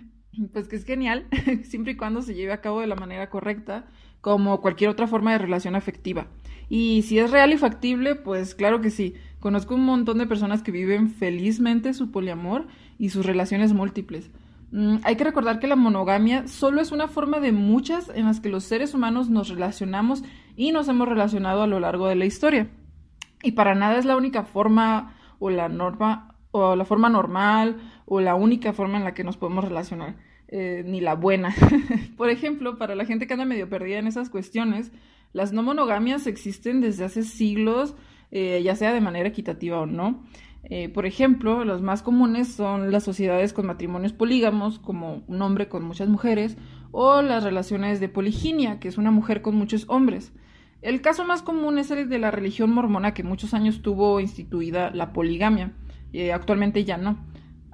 pues 0.54 0.66
que 0.68 0.76
es 0.76 0.86
genial, 0.86 1.26
siempre 1.64 1.92
y 1.92 1.96
cuando 1.98 2.22
se 2.22 2.32
lleve 2.32 2.54
a 2.54 2.62
cabo 2.62 2.80
de 2.80 2.86
la 2.86 2.94
manera 2.94 3.28
correcta, 3.28 3.84
como 4.22 4.62
cualquier 4.62 4.88
otra 4.88 5.06
forma 5.06 5.32
de 5.32 5.40
relación 5.40 5.76
afectiva. 5.76 6.28
Y 6.70 7.02
si 7.02 7.18
es 7.18 7.30
real 7.30 7.52
y 7.52 7.58
factible, 7.58 8.14
pues 8.14 8.54
claro 8.54 8.80
que 8.80 8.88
sí. 8.88 9.12
Conozco 9.40 9.74
un 9.74 9.84
montón 9.84 10.16
de 10.16 10.26
personas 10.26 10.62
que 10.62 10.72
viven 10.72 11.10
felizmente 11.10 11.92
su 11.92 12.10
poliamor 12.10 12.66
y 12.98 13.10
sus 13.10 13.26
relaciones 13.26 13.74
múltiples. 13.74 14.30
Mm, 14.76 14.98
hay 15.04 15.16
que 15.16 15.24
recordar 15.24 15.58
que 15.58 15.68
la 15.68 15.74
monogamia 15.74 16.46
solo 16.48 16.82
es 16.82 16.92
una 16.92 17.08
forma 17.08 17.40
de 17.40 17.50
muchas 17.50 18.10
en 18.10 18.26
las 18.26 18.40
que 18.40 18.50
los 18.50 18.64
seres 18.64 18.92
humanos 18.92 19.30
nos 19.30 19.48
relacionamos 19.48 20.22
y 20.54 20.70
nos 20.70 20.86
hemos 20.88 21.08
relacionado 21.08 21.62
a 21.62 21.66
lo 21.66 21.80
largo 21.80 22.08
de 22.08 22.14
la 22.14 22.26
historia. 22.26 22.68
Y 23.42 23.52
para 23.52 23.74
nada 23.74 23.98
es 23.98 24.04
la 24.04 24.18
única 24.18 24.44
forma 24.44 25.16
o 25.38 25.48
la 25.48 25.70
norma 25.70 26.36
o 26.50 26.76
la 26.76 26.84
forma 26.84 27.08
normal 27.08 27.78
o 28.04 28.20
la 28.20 28.34
única 28.34 28.74
forma 28.74 28.98
en 28.98 29.04
la 29.04 29.14
que 29.14 29.24
nos 29.24 29.38
podemos 29.38 29.64
relacionar, 29.64 30.16
eh, 30.48 30.82
ni 30.84 31.00
la 31.00 31.14
buena. 31.14 31.54
Por 32.18 32.28
ejemplo, 32.28 32.76
para 32.76 32.94
la 32.94 33.06
gente 33.06 33.26
que 33.26 33.32
anda 33.32 33.46
medio 33.46 33.70
perdida 33.70 33.96
en 33.96 34.06
esas 34.06 34.28
cuestiones, 34.28 34.92
las 35.32 35.54
no 35.54 35.62
monogamias 35.62 36.26
existen 36.26 36.82
desde 36.82 37.04
hace 37.04 37.22
siglos, 37.22 37.94
eh, 38.30 38.60
ya 38.62 38.76
sea 38.76 38.92
de 38.92 39.00
manera 39.00 39.30
equitativa 39.30 39.80
o 39.80 39.86
no. 39.86 40.22
Eh, 40.68 40.88
por 40.88 41.06
ejemplo, 41.06 41.64
los 41.64 41.80
más 41.80 42.02
comunes 42.02 42.48
son 42.48 42.90
las 42.90 43.04
sociedades 43.04 43.52
con 43.52 43.66
matrimonios 43.66 44.12
polígamos, 44.12 44.80
como 44.80 45.22
un 45.28 45.40
hombre 45.40 45.68
con 45.68 45.84
muchas 45.84 46.08
mujeres, 46.08 46.56
o 46.90 47.22
las 47.22 47.44
relaciones 47.44 48.00
de 48.00 48.08
poliginia, 48.08 48.80
que 48.80 48.88
es 48.88 48.98
una 48.98 49.12
mujer 49.12 49.42
con 49.42 49.54
muchos 49.54 49.84
hombres. 49.88 50.32
El 50.82 51.00
caso 51.00 51.24
más 51.24 51.42
común 51.42 51.78
es 51.78 51.90
el 51.92 52.08
de 52.08 52.18
la 52.18 52.32
religión 52.32 52.70
mormona, 52.72 53.14
que 53.14 53.22
muchos 53.22 53.54
años 53.54 53.80
tuvo 53.80 54.18
instituida 54.18 54.90
la 54.90 55.12
poligamia. 55.12 55.72
Eh, 56.12 56.32
actualmente 56.32 56.84
ya 56.84 56.96
no, 56.96 57.16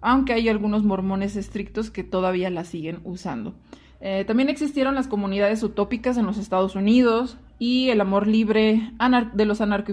aunque 0.02 0.34
hay 0.34 0.48
algunos 0.48 0.84
mormones 0.84 1.36
estrictos 1.36 1.90
que 1.90 2.04
todavía 2.04 2.50
la 2.50 2.64
siguen 2.64 3.00
usando. 3.04 3.54
Eh, 4.00 4.24
también 4.26 4.48
existieron 4.48 4.96
las 4.96 5.06
comunidades 5.06 5.62
utópicas 5.62 6.18
en 6.18 6.26
los 6.26 6.36
Estados 6.36 6.74
Unidos 6.74 7.38
y 7.58 7.90
el 7.90 8.00
amor 8.00 8.26
libre 8.26 8.90
de 9.32 9.44
los 9.46 9.60
anarco 9.60 9.92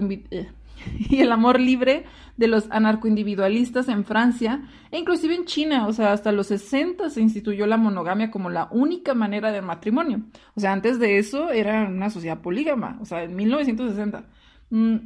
y 1.10 1.20
el 1.20 1.32
amor 1.32 1.60
libre 1.60 2.04
de 2.36 2.48
los 2.48 2.70
anarcoindividualistas 2.70 3.88
en 3.88 4.04
Francia 4.04 4.62
e 4.90 4.98
inclusive 4.98 5.34
en 5.34 5.44
China, 5.44 5.86
o 5.86 5.92
sea, 5.92 6.12
hasta 6.12 6.32
los 6.32 6.46
60 6.46 7.10
se 7.10 7.20
instituyó 7.20 7.66
la 7.66 7.76
monogamia 7.76 8.30
como 8.30 8.50
la 8.50 8.68
única 8.70 9.14
manera 9.14 9.52
de 9.52 9.60
matrimonio. 9.60 10.22
O 10.54 10.60
sea, 10.60 10.72
antes 10.72 10.98
de 10.98 11.18
eso 11.18 11.50
era 11.50 11.88
una 11.88 12.10
sociedad 12.10 12.40
polígama, 12.40 12.98
o 13.00 13.04
sea, 13.04 13.24
en 13.24 13.36
1960. 13.36 14.24
Mm, 14.70 14.96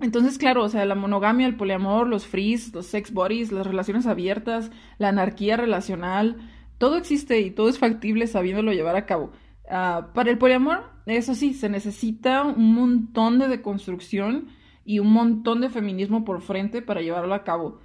entonces, 0.00 0.38
claro, 0.38 0.62
o 0.62 0.68
sea, 0.68 0.84
la 0.84 0.94
monogamia, 0.94 1.46
el 1.46 1.56
poliamor, 1.56 2.06
los 2.06 2.26
frees, 2.26 2.72
los 2.72 2.86
sex 2.86 3.12
bodies, 3.12 3.50
las 3.50 3.66
relaciones 3.66 4.06
abiertas, 4.06 4.70
la 4.98 5.08
anarquía 5.08 5.56
relacional, 5.56 6.36
todo 6.78 6.96
existe 6.96 7.40
y 7.40 7.50
todo 7.50 7.68
es 7.68 7.78
factible 7.78 8.28
sabiéndolo 8.28 8.72
llevar 8.72 8.94
a 8.94 9.06
cabo. 9.06 9.32
Ah, 9.68 10.10
para 10.14 10.30
el 10.30 10.38
poliamor, 10.38 10.84
eso 11.06 11.34
sí, 11.34 11.52
se 11.54 11.68
necesita 11.68 12.44
un 12.44 12.74
montón 12.74 13.38
de 13.38 13.48
deconstrucción 13.48 14.48
y 14.88 15.00
un 15.00 15.12
montón 15.12 15.60
de 15.60 15.68
feminismo 15.68 16.24
por 16.24 16.40
frente 16.40 16.80
para 16.80 17.02
llevarlo 17.02 17.34
a 17.34 17.44
cabo. 17.44 17.78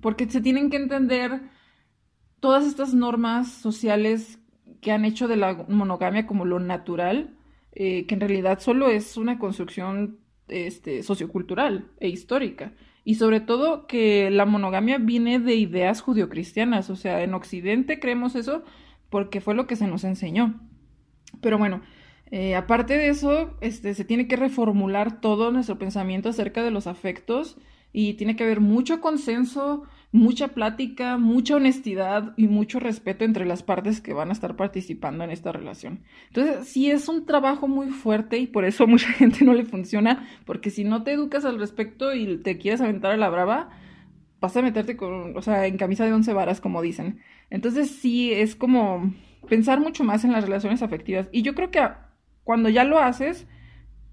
Porque 0.00 0.30
se 0.30 0.40
tienen 0.40 0.70
que 0.70 0.78
entender 0.78 1.42
todas 2.40 2.64
estas 2.64 2.94
normas 2.94 3.52
sociales 3.52 4.38
que 4.80 4.92
han 4.92 5.04
hecho 5.04 5.28
de 5.28 5.36
la 5.36 5.66
monogamia 5.68 6.26
como 6.26 6.46
lo 6.46 6.58
natural, 6.58 7.36
eh, 7.72 8.06
que 8.06 8.14
en 8.14 8.20
realidad 8.20 8.60
solo 8.60 8.88
es 8.88 9.18
una 9.18 9.38
construcción 9.38 10.20
este, 10.48 11.02
sociocultural 11.02 11.90
e 12.00 12.08
histórica. 12.08 12.72
Y 13.04 13.16
sobre 13.16 13.40
todo 13.40 13.86
que 13.86 14.30
la 14.30 14.46
monogamia 14.46 14.96
viene 14.96 15.38
de 15.38 15.56
ideas 15.56 16.00
judio-cristianas, 16.00 16.88
o 16.88 16.96
sea, 16.96 17.22
en 17.22 17.34
Occidente 17.34 18.00
creemos 18.00 18.34
eso 18.36 18.64
porque 19.10 19.42
fue 19.42 19.54
lo 19.54 19.66
que 19.66 19.76
se 19.76 19.86
nos 19.86 20.02
enseñó. 20.04 20.58
Pero 21.42 21.58
bueno, 21.58 21.82
eh, 22.30 22.54
aparte 22.54 22.96
de 22.96 23.08
eso, 23.08 23.56
este, 23.60 23.94
se 23.94 24.04
tiene 24.04 24.28
que 24.28 24.36
reformular 24.36 25.20
todo 25.20 25.50
nuestro 25.50 25.78
pensamiento 25.78 26.28
acerca 26.28 26.62
de 26.62 26.70
los 26.70 26.86
afectos 26.86 27.56
y 27.92 28.14
tiene 28.14 28.36
que 28.36 28.44
haber 28.44 28.60
mucho 28.60 29.00
consenso, 29.00 29.82
mucha 30.12 30.48
plática, 30.48 31.18
mucha 31.18 31.56
honestidad 31.56 32.34
y 32.36 32.46
mucho 32.46 32.78
respeto 32.78 33.24
entre 33.24 33.46
las 33.46 33.64
partes 33.64 34.00
que 34.00 34.12
van 34.12 34.28
a 34.28 34.32
estar 34.32 34.54
participando 34.54 35.24
en 35.24 35.30
esta 35.30 35.50
relación. 35.50 36.04
Entonces, 36.28 36.68
sí 36.68 36.88
es 36.88 37.08
un 37.08 37.26
trabajo 37.26 37.66
muy 37.66 37.88
fuerte 37.88 38.38
y 38.38 38.46
por 38.46 38.64
eso 38.64 38.84
a 38.84 38.86
mucha 38.86 39.08
gente 39.12 39.44
no 39.44 39.54
le 39.54 39.64
funciona, 39.64 40.28
porque 40.46 40.70
si 40.70 40.84
no 40.84 41.02
te 41.02 41.12
educas 41.12 41.44
al 41.44 41.58
respecto 41.58 42.14
y 42.14 42.38
te 42.38 42.58
quieres 42.58 42.80
aventar 42.80 43.10
a 43.10 43.16
la 43.16 43.28
brava, 43.28 43.70
vas 44.40 44.56
a 44.56 44.62
meterte 44.62 44.96
con, 44.96 45.36
o 45.36 45.42
sea, 45.42 45.66
en 45.66 45.76
camisa 45.76 46.04
de 46.04 46.12
once 46.12 46.32
varas, 46.32 46.60
como 46.60 46.80
dicen. 46.80 47.18
Entonces, 47.50 47.90
sí 47.90 48.32
es 48.32 48.54
como 48.54 49.12
pensar 49.48 49.80
mucho 49.80 50.04
más 50.04 50.24
en 50.24 50.30
las 50.30 50.44
relaciones 50.44 50.82
afectivas. 50.82 51.28
Y 51.32 51.42
yo 51.42 51.56
creo 51.56 51.72
que 51.72 51.80
cuando 52.50 52.68
ya 52.68 52.82
lo 52.82 52.98
haces, 52.98 53.46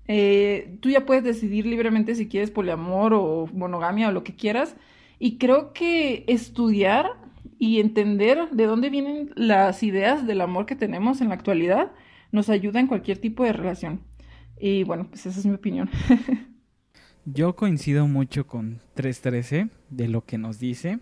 eh, 0.08 0.78
tú 0.80 0.92
ya 0.92 1.08
puedes 1.08 1.24
decidir 1.24 1.66
libremente 1.66 2.14
si 2.14 2.28
quieres 2.28 2.52
poliamor 2.52 3.16
o 3.16 3.50
monogamia 3.52 4.10
o 4.10 4.12
lo 4.12 4.24
que 4.24 4.36
quieras. 4.36 4.76
Y 5.18 5.40
creo 5.40 5.74
que 5.74 6.24
estudiar 6.28 7.14
y 7.58 7.80
entender 7.80 8.52
de 8.52 8.68
dónde 8.68 8.92
vienen 8.92 9.32
las 9.36 9.82
ideas 9.82 10.28
del 10.28 10.42
amor 10.42 10.68
que 10.68 10.76
tenemos 10.76 11.20
en 11.20 11.30
la 11.30 11.34
actualidad 11.34 11.94
nos 12.32 12.52
ayuda 12.52 12.80
en 12.80 12.86
cualquier 12.86 13.18
tipo 13.18 13.44
de 13.44 13.54
relación. 13.54 14.02
Y 14.60 14.84
bueno, 14.84 15.08
pues 15.10 15.26
esa 15.26 15.40
es 15.40 15.46
mi 15.48 15.56
opinión. 15.56 15.90
Yo 17.26 17.56
coincido 17.56 18.08
mucho 18.08 18.46
con 18.46 18.82
313 18.94 19.70
de 19.90 20.08
lo 20.10 20.26
que 20.26 20.38
nos 20.38 20.60
dice. 20.60 21.00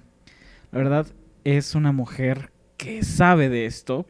La 0.71 0.77
verdad, 0.77 1.07
es 1.43 1.75
una 1.75 1.91
mujer 1.91 2.53
que 2.77 3.03
sabe 3.03 3.49
de 3.49 3.65
esto. 3.65 4.05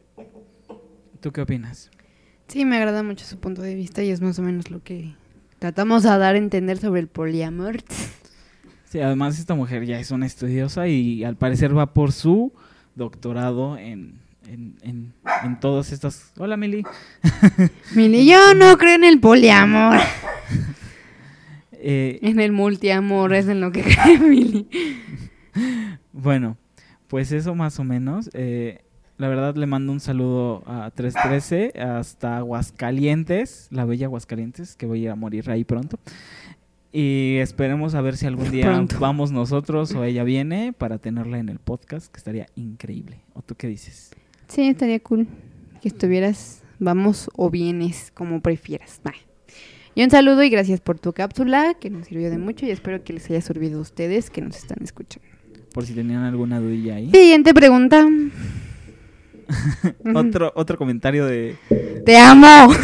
¿Tú 1.20 1.32
qué 1.32 1.40
opinas? 1.40 1.90
Sí, 2.48 2.64
me 2.64 2.76
agrada 2.76 3.02
mucho 3.02 3.24
su 3.24 3.38
punto 3.38 3.62
de 3.62 3.74
vista 3.74 4.02
y 4.02 4.10
es 4.10 4.20
más 4.20 4.38
o 4.38 4.42
menos 4.42 4.70
lo 4.70 4.82
que 4.82 5.14
tratamos 5.58 6.06
a 6.06 6.16
dar 6.18 6.34
a 6.34 6.38
entender 6.38 6.78
sobre 6.78 7.00
el 7.00 7.08
poliamor. 7.08 7.78
Sí, 8.84 9.00
además 9.00 9.38
esta 9.38 9.54
mujer 9.54 9.84
ya 9.84 9.98
es 9.98 10.10
una 10.10 10.26
estudiosa 10.26 10.86
y 10.86 11.24
al 11.24 11.36
parecer 11.36 11.76
va 11.76 11.92
por 11.92 12.12
su 12.12 12.52
doctorado 12.94 13.76
en, 13.76 14.14
en, 14.46 14.76
en, 14.82 15.12
en 15.44 15.60
todas 15.60 15.90
estas... 15.92 16.32
Hola, 16.38 16.56
Mili. 16.56 16.84
Mili, 17.94 18.26
yo 18.26 18.54
no 18.54 18.78
creo 18.78 18.94
en 18.94 19.04
el 19.04 19.20
poliamor. 19.20 19.98
Eh, 21.88 22.18
En 22.22 22.40
el 22.40 22.50
multiamor 22.50 23.32
es 23.32 23.46
en 23.46 23.60
lo 23.60 23.70
que 23.70 23.82
cree 23.82 24.18
Mili. 24.18 24.66
Bueno, 26.12 26.56
pues 27.06 27.30
eso 27.30 27.54
más 27.54 27.78
o 27.78 27.84
menos. 27.84 28.28
Eh, 28.32 28.82
la 29.18 29.28
verdad 29.28 29.54
le 29.56 29.66
mando 29.66 29.92
un 29.92 30.00
saludo 30.00 30.62
a 30.66 30.90
313 30.90 31.80
hasta 31.80 32.38
Aguascalientes, 32.38 33.68
la 33.70 33.84
bella 33.84 34.06
Aguascalientes, 34.06 34.76
que 34.76 34.86
voy 34.86 35.00
a 35.00 35.02
ir 35.04 35.10
a 35.10 35.14
morir 35.16 35.50
ahí 35.50 35.64
pronto. 35.64 35.98
Y 36.92 37.36
esperemos 37.40 37.94
a 37.94 38.00
ver 38.00 38.16
si 38.16 38.26
algún 38.26 38.50
día 38.50 38.64
Pronto. 38.64 38.98
vamos 38.98 39.30
nosotros 39.30 39.92
o 39.94 40.04
ella 40.04 40.24
viene 40.24 40.72
para 40.72 40.98
tenerla 40.98 41.38
en 41.38 41.48
el 41.48 41.58
podcast, 41.58 42.10
que 42.10 42.18
estaría 42.18 42.46
increíble. 42.56 43.20
¿O 43.34 43.42
tú 43.42 43.54
qué 43.54 43.66
dices? 43.66 44.12
Sí, 44.48 44.68
estaría 44.68 44.98
cool 45.00 45.26
que 45.82 45.88
estuvieras, 45.88 46.62
vamos 46.78 47.28
o 47.36 47.50
vienes, 47.50 48.10
como 48.14 48.40
prefieras. 48.40 49.00
Y 49.94 50.04
un 50.04 50.10
saludo 50.10 50.42
y 50.42 50.50
gracias 50.50 50.80
por 50.80 50.98
tu 50.98 51.12
cápsula, 51.12 51.74
que 51.74 51.90
nos 51.90 52.06
sirvió 52.06 52.30
de 52.30 52.38
mucho 52.38 52.66
y 52.66 52.70
espero 52.70 53.02
que 53.02 53.12
les 53.12 53.28
haya 53.30 53.40
servido 53.40 53.78
a 53.78 53.82
ustedes 53.82 54.30
que 54.30 54.40
nos 54.42 54.56
están 54.56 54.78
escuchando. 54.82 55.26
Por 55.72 55.84
si 55.84 55.94
tenían 55.94 56.22
alguna 56.22 56.60
dudilla 56.60 56.96
ahí. 56.96 57.10
Siguiente 57.10 57.52
pregunta. 57.52 58.06
otro, 60.14 60.52
otro 60.54 60.76
comentario 60.76 61.26
de 61.26 61.56
Te 62.04 62.18
amo. 62.18 62.72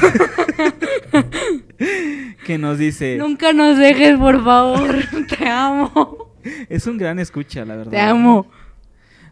que 2.47 2.59
nos 2.59 2.79
dice, 2.79 3.17
Nunca 3.19 3.53
nos 3.53 3.79
dejes, 3.79 4.19
por 4.19 4.43
favor. 4.43 4.95
Te 5.39 5.49
amo. 5.49 6.35
es 6.69 6.87
un 6.87 6.99
gran 6.99 7.19
escucha, 7.19 7.65
la 7.65 7.77
verdad. 7.77 7.91
Te 7.91 8.01
amo. 8.01 8.47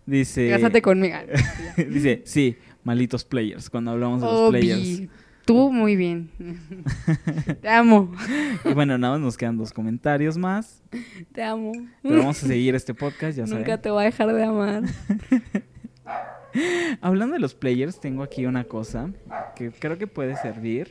Dice, 0.06 0.50
Cásate 0.50 0.82
conmigo. 0.82 1.16
dice, 1.76 2.22
sí, 2.24 2.56
malitos 2.82 3.24
players, 3.24 3.70
cuando 3.70 3.92
hablamos 3.92 4.20
de 4.20 4.26
los 4.26 4.50
players. 4.50 5.02
Tú 5.44 5.72
muy 5.72 5.96
bien. 5.96 6.30
Te 7.60 7.68
amo. 7.68 8.12
Y 8.64 8.72
bueno, 8.72 8.96
nada 8.98 9.14
más 9.14 9.20
nos 9.22 9.36
quedan 9.36 9.56
dos 9.56 9.72
comentarios 9.72 10.36
más. 10.38 10.82
Te 11.32 11.42
amo. 11.42 11.72
Pero 12.02 12.18
vamos 12.18 12.42
a 12.44 12.46
seguir 12.46 12.74
este 12.74 12.94
podcast, 12.94 13.36
ya 13.36 13.44
Nunca 13.46 13.64
saben. 13.64 13.80
te 13.80 13.90
voy 13.90 14.02
a 14.02 14.04
dejar 14.04 14.32
de 14.32 14.44
amar. 14.44 14.82
Hablando 17.00 17.34
de 17.34 17.40
los 17.40 17.54
players, 17.54 18.00
tengo 18.00 18.22
aquí 18.22 18.46
una 18.46 18.64
cosa 18.64 19.10
que 19.56 19.70
creo 19.70 19.98
que 19.98 20.06
puede 20.06 20.36
servir 20.36 20.90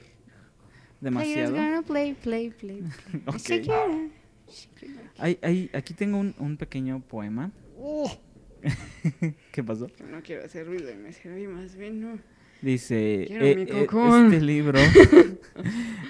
demasiado. 1.01 1.55
Gonna 1.55 1.81
play, 1.81 2.13
play, 2.13 2.49
play. 2.49 2.81
play. 3.11 3.21
Ok. 3.25 3.37
Shakira. 3.37 4.09
Hay, 5.17 5.37
hay- 5.41 5.69
aquí 5.73 5.93
tengo 5.93 6.17
un, 6.17 6.33
un 6.39 6.57
pequeño 6.57 7.01
poema. 7.01 7.51
¿Qué 9.51 9.63
pasó? 9.63 9.87
No 10.09 10.21
quiero 10.21 10.45
hacer 10.45 10.67
ruido 10.67 10.91
y 10.91 10.95
me 10.95 11.13
serví 11.13 11.47
más 11.47 11.75
bien, 11.75 12.01
¿no? 12.01 12.19
Dice, 12.61 13.23
eh, 13.23 13.27
eh, 13.69 13.87
este 13.87 14.41
libro 14.41 14.79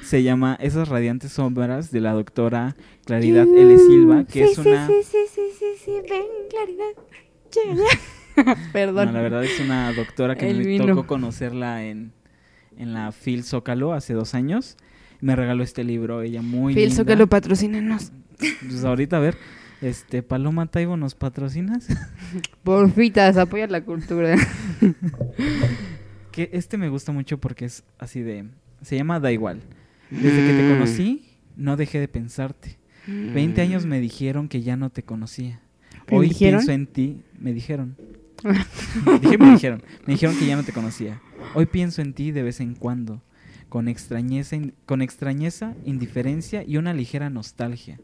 se 0.01 0.23
llama 0.23 0.57
Esas 0.59 0.89
radiantes 0.89 1.31
sombras 1.33 1.91
de 1.91 2.01
la 2.01 2.13
doctora 2.13 2.75
Claridad 3.05 3.47
L. 3.47 3.77
Silva, 3.77 4.25
que 4.25 4.47
sí, 4.47 4.51
es 4.53 4.57
una... 4.57 4.87
Sí, 4.87 4.93
sí, 5.03 5.17
sí, 5.31 5.41
sí, 5.59 5.65
sí, 5.77 5.91
ven, 6.09 6.25
claridad. 6.49 6.87
Perdón. 8.73 9.07
No, 9.07 9.11
la 9.13 9.21
verdad 9.21 9.43
es 9.43 9.59
una 9.59 9.91
doctora 9.93 10.35
que 10.35 10.49
El 10.49 10.57
me 10.59 10.65
vino. 10.65 10.85
tocó 10.85 11.05
conocerla 11.07 11.85
en, 11.85 12.11
en 12.77 12.93
la 12.93 13.11
Phil 13.11 13.43
Zócalo 13.43 13.93
hace 13.93 14.13
dos 14.13 14.33
años. 14.35 14.77
Me 15.21 15.35
regaló 15.35 15.63
este 15.63 15.83
libro, 15.83 16.21
ella 16.21 16.41
muy 16.41 16.73
Phil 16.73 16.83
linda. 16.89 16.95
Zócalo, 16.95 17.27
patrocínanos. 17.27 18.11
Pues 18.37 18.83
ahorita 18.85 19.17
a 19.17 19.19
ver, 19.19 19.35
este 19.81 20.23
Paloma 20.23 20.65
Taibo, 20.67 20.95
¿nos 20.97 21.15
patrocinas? 21.15 21.87
Porfitas, 22.63 23.37
apoya 23.37 23.67
la 23.67 23.81
cultura. 23.81 24.35
que 26.31 26.49
este 26.53 26.77
me 26.77 26.89
gusta 26.89 27.11
mucho 27.11 27.37
porque 27.37 27.65
es 27.65 27.83
así 27.97 28.21
de... 28.21 28.45
Se 28.81 28.95
llama 28.95 29.19
Da 29.19 29.31
Igual. 29.31 29.61
Desde 30.09 30.37
que 30.47 30.53
te 30.53 30.69
conocí, 30.69 31.25
no 31.57 31.75
dejé 31.75 31.99
de 31.99 32.07
pensarte. 32.07 32.77
Veinte 33.07 33.61
años 33.61 33.85
me 33.85 33.99
dijeron 33.99 34.47
que 34.47 34.61
ya 34.61 34.77
no 34.77 34.89
te 34.89 35.03
conocía. 35.03 35.59
¿Me 36.09 36.17
Hoy 36.17 36.27
dijeron? 36.29 36.59
pienso 36.59 36.71
en 36.71 36.87
ti. 36.87 37.21
Me 37.39 37.53
dijeron. 37.53 37.95
Dije 39.21 39.37
me 39.37 39.51
dijeron. 39.51 39.83
Me 40.05 40.13
dijeron 40.13 40.37
que 40.37 40.45
ya 40.45 40.55
no 40.55 40.63
te 40.63 40.73
conocía. 40.73 41.21
Hoy 41.55 41.65
pienso 41.65 42.01
en 42.01 42.13
ti 42.13 42.31
de 42.31 42.43
vez 42.43 42.59
en 42.59 42.75
cuando. 42.75 43.21
Con 43.69 43.87
extrañeza, 43.87 44.57
con 44.85 45.01
extrañeza, 45.01 45.75
indiferencia 45.85 46.63
y 46.63 46.77
una 46.77 46.93
ligera 46.93 47.29
nostalgia. 47.29 47.99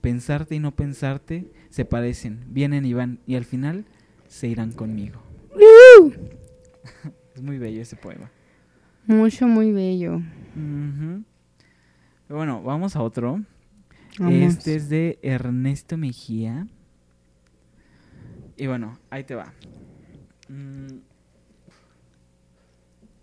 Pensarte 0.00 0.54
y 0.54 0.58
no 0.58 0.74
pensarte 0.74 1.50
se 1.70 1.84
parecen, 1.84 2.44
vienen 2.48 2.84
y 2.84 2.92
van, 2.92 3.18
y 3.26 3.34
al 3.34 3.44
final 3.44 3.86
se 4.28 4.48
irán 4.48 4.72
conmigo. 4.72 5.20
es 7.34 7.42
muy 7.42 7.58
bello 7.58 7.80
ese 7.80 7.96
poema. 7.96 8.30
Mucho, 9.06 9.46
muy 9.46 9.72
bello. 9.72 10.20
Bueno, 12.28 12.62
vamos 12.62 12.96
a 12.96 13.02
otro. 13.02 13.42
Vamos. 14.18 14.34
Este 14.34 14.74
es 14.74 14.88
de 14.88 15.18
Ernesto 15.22 15.96
Mejía. 15.96 16.66
Y 18.56 18.66
bueno, 18.66 18.98
ahí 19.10 19.24
te 19.24 19.34
va. 19.34 19.52
Mm. 20.48 20.98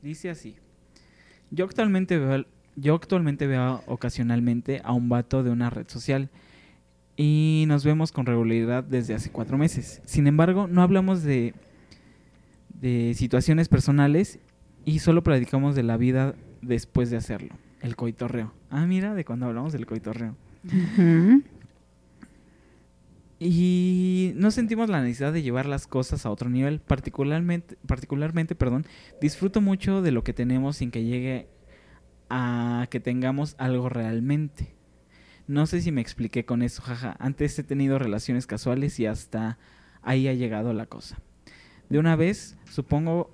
Dice 0.01 0.29
así. 0.29 0.55
Yo 1.49 1.65
actualmente 1.65 2.17
veo, 2.17 2.45
yo 2.75 2.95
actualmente 2.95 3.47
veo 3.47 3.83
ocasionalmente 3.87 4.81
a 4.83 4.91
un 4.91 5.09
vato 5.09 5.43
de 5.43 5.51
una 5.51 5.69
red 5.69 5.87
social 5.87 6.29
y 7.15 7.65
nos 7.67 7.85
vemos 7.85 8.11
con 8.11 8.25
regularidad 8.25 8.83
desde 8.83 9.13
hace 9.13 9.31
cuatro 9.31 9.57
meses. 9.57 10.01
Sin 10.05 10.27
embargo, 10.27 10.67
no 10.67 10.81
hablamos 10.81 11.23
de, 11.23 11.53
de 12.81 13.13
situaciones 13.15 13.69
personales 13.69 14.39
y 14.83 14.99
solo 14.99 15.23
platicamos 15.23 15.75
de 15.75 15.83
la 15.83 15.97
vida 15.97 16.35
después 16.61 17.09
de 17.09 17.17
hacerlo. 17.17 17.55
El 17.81 17.95
coitorreo. 17.95 18.53
Ah, 18.69 18.85
mira, 18.85 19.13
de 19.13 19.25
cuando 19.25 19.45
hablamos 19.45 19.73
del 19.73 19.85
coitorreo. 19.85 20.35
Ujú. 20.65 21.43
Y 23.45 24.31
no 24.35 24.51
sentimos 24.51 24.89
la 24.89 25.01
necesidad 25.01 25.33
de 25.33 25.41
llevar 25.41 25.65
las 25.65 25.85
cosas 25.85 26.25
a 26.25 26.31
otro 26.31 26.49
nivel. 26.49 26.79
Particularmente, 26.79 27.75
particularmente, 27.85 28.55
perdón, 28.55 28.85
disfruto 29.19 29.59
mucho 29.59 30.01
de 30.01 30.11
lo 30.11 30.23
que 30.23 30.33
tenemos 30.33 30.77
sin 30.77 30.91
que 30.91 31.03
llegue 31.03 31.49
a 32.29 32.87
que 32.89 33.01
tengamos 33.01 33.55
algo 33.57 33.89
realmente. 33.89 34.73
No 35.45 35.65
sé 35.65 35.81
si 35.81 35.91
me 35.91 35.99
expliqué 35.99 36.45
con 36.45 36.61
eso, 36.61 36.81
jaja. 36.81 37.17
Antes 37.19 37.59
he 37.59 37.63
tenido 37.63 37.99
relaciones 37.99 38.47
casuales 38.47 38.97
y 38.99 39.07
hasta 39.07 39.57
ahí 40.01 40.29
ha 40.29 40.33
llegado 40.33 40.71
la 40.73 40.85
cosa. 40.85 41.19
De 41.89 41.99
una 41.99 42.15
vez, 42.15 42.55
supongo 42.71 43.29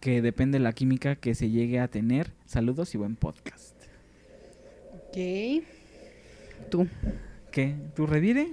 que 0.00 0.22
depende 0.22 0.58
la 0.58 0.72
química 0.72 1.16
que 1.16 1.36
se 1.36 1.50
llegue 1.50 1.78
a 1.78 1.88
tener. 1.88 2.32
Saludos 2.46 2.94
y 2.96 2.98
buen 2.98 3.14
podcast. 3.14 3.80
Ok. 4.92 5.64
Tú. 6.68 6.88
¿Qué? 7.52 7.76
¿Tú 7.94 8.06
revire? 8.06 8.48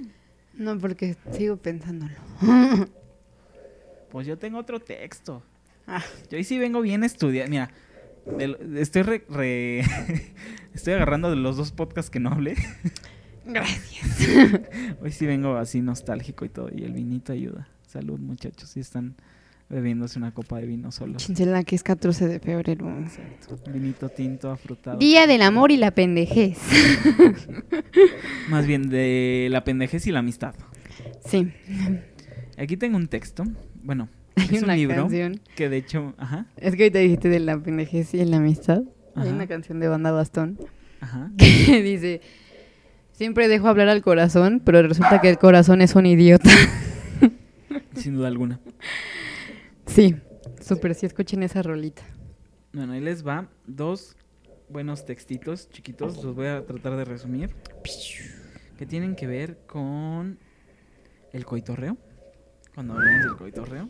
No, 0.53 0.77
porque 0.77 1.15
sigo 1.31 1.57
pensándolo. 1.57 2.13
Pues 4.11 4.27
yo 4.27 4.37
tengo 4.37 4.59
otro 4.59 4.79
texto. 4.79 5.41
Ah. 5.87 6.03
Yo 6.29 6.37
ahí 6.37 6.43
sí 6.43 6.59
vengo 6.59 6.81
bien 6.81 7.03
estudiado. 7.03 7.49
Mira, 7.49 7.71
estoy 8.75 9.01
re- 9.01 9.25
re- 9.27 9.79
estoy 10.75 10.93
agarrando 10.93 11.31
de 11.31 11.35
los 11.35 11.57
dos 11.57 11.71
podcasts 11.71 12.11
que 12.11 12.19
no 12.19 12.29
hablé. 12.29 12.55
Gracias. 13.45 14.19
Hoy 15.01 15.11
sí 15.11 15.25
vengo 15.25 15.55
así 15.57 15.81
nostálgico 15.81 16.45
y 16.45 16.49
todo. 16.49 16.69
Y 16.71 16.83
el 16.83 16.93
vinito 16.93 17.33
ayuda. 17.33 17.67
Salud, 17.87 18.19
muchachos. 18.19 18.69
Si 18.69 18.79
están 18.81 19.15
bebiéndose 19.73 20.19
una 20.19 20.33
copa 20.33 20.59
de 20.59 20.67
vino 20.67 20.91
solos. 20.91 21.25
Chincela, 21.25 21.63
que 21.63 21.75
es 21.75 21.83
14 21.83 22.27
de 22.27 22.39
febrero. 22.39 22.89
Exacto. 22.99 23.57
Vinito 23.71 24.09
tinto 24.09 24.51
afrutado. 24.51 24.97
Día 24.97 25.27
del 25.27 25.41
amor 25.41 25.71
y 25.71 25.77
la 25.77 25.91
pendejez. 25.91 26.59
Más 28.49 28.65
bien 28.67 28.89
de 28.89 29.47
la 29.49 29.63
pendejez 29.63 30.07
y 30.07 30.11
la 30.11 30.19
amistad. 30.19 30.53
Sí. 31.25 31.51
Aquí 32.57 32.77
tengo 32.77 32.97
un 32.97 33.07
texto. 33.07 33.43
Bueno, 33.83 34.09
Hay 34.35 34.45
es 34.45 34.59
un 34.59 34.65
una 34.65 34.75
libro 34.75 34.95
canción. 34.95 35.41
que 35.55 35.69
de 35.69 35.77
hecho, 35.77 36.13
ajá, 36.17 36.45
Es 36.57 36.75
que 36.75 36.83
ahorita 36.83 36.99
dijiste 36.99 37.29
de 37.29 37.39
la 37.39 37.57
pendejez 37.57 38.13
y 38.13 38.23
la 38.25 38.37
amistad. 38.37 38.83
Hay 39.15 39.29
una 39.29 39.45
canción 39.47 39.79
de 39.79 39.87
banda 39.87 40.11
Bastón 40.11 40.57
Ajá. 40.99 41.29
que 41.37 41.83
dice, 41.83 42.21
siempre 43.11 43.47
dejo 43.47 43.67
hablar 43.67 43.89
al 43.89 44.01
corazón, 44.01 44.61
pero 44.63 44.81
resulta 44.81 45.21
que 45.21 45.29
el 45.29 45.37
corazón 45.37 45.81
es 45.81 45.95
un 45.95 46.05
idiota. 46.05 46.49
Sin 47.95 48.15
duda 48.15 48.27
alguna. 48.27 48.59
Sí, 49.93 50.15
súper, 50.61 50.95
sí, 50.95 51.05
escuchen 51.05 51.43
esa 51.43 51.61
rolita. 51.61 52.03
Bueno, 52.73 52.93
ahí 52.93 53.01
les 53.01 53.25
va 53.25 53.47
dos 53.67 54.15
buenos 54.69 55.05
textitos 55.05 55.69
chiquitos. 55.69 56.23
Los 56.23 56.35
voy 56.35 56.47
a 56.47 56.65
tratar 56.65 56.97
de 56.97 57.05
resumir. 57.05 57.55
Que 58.77 58.85
tienen 58.85 59.15
que 59.15 59.27
ver 59.27 59.59
con 59.67 60.39
el 61.31 61.45
coitorreo. 61.45 61.97
Cuando 62.73 62.93
hablamos 62.93 63.25
del 63.25 63.35
coitorreo. 63.37 63.89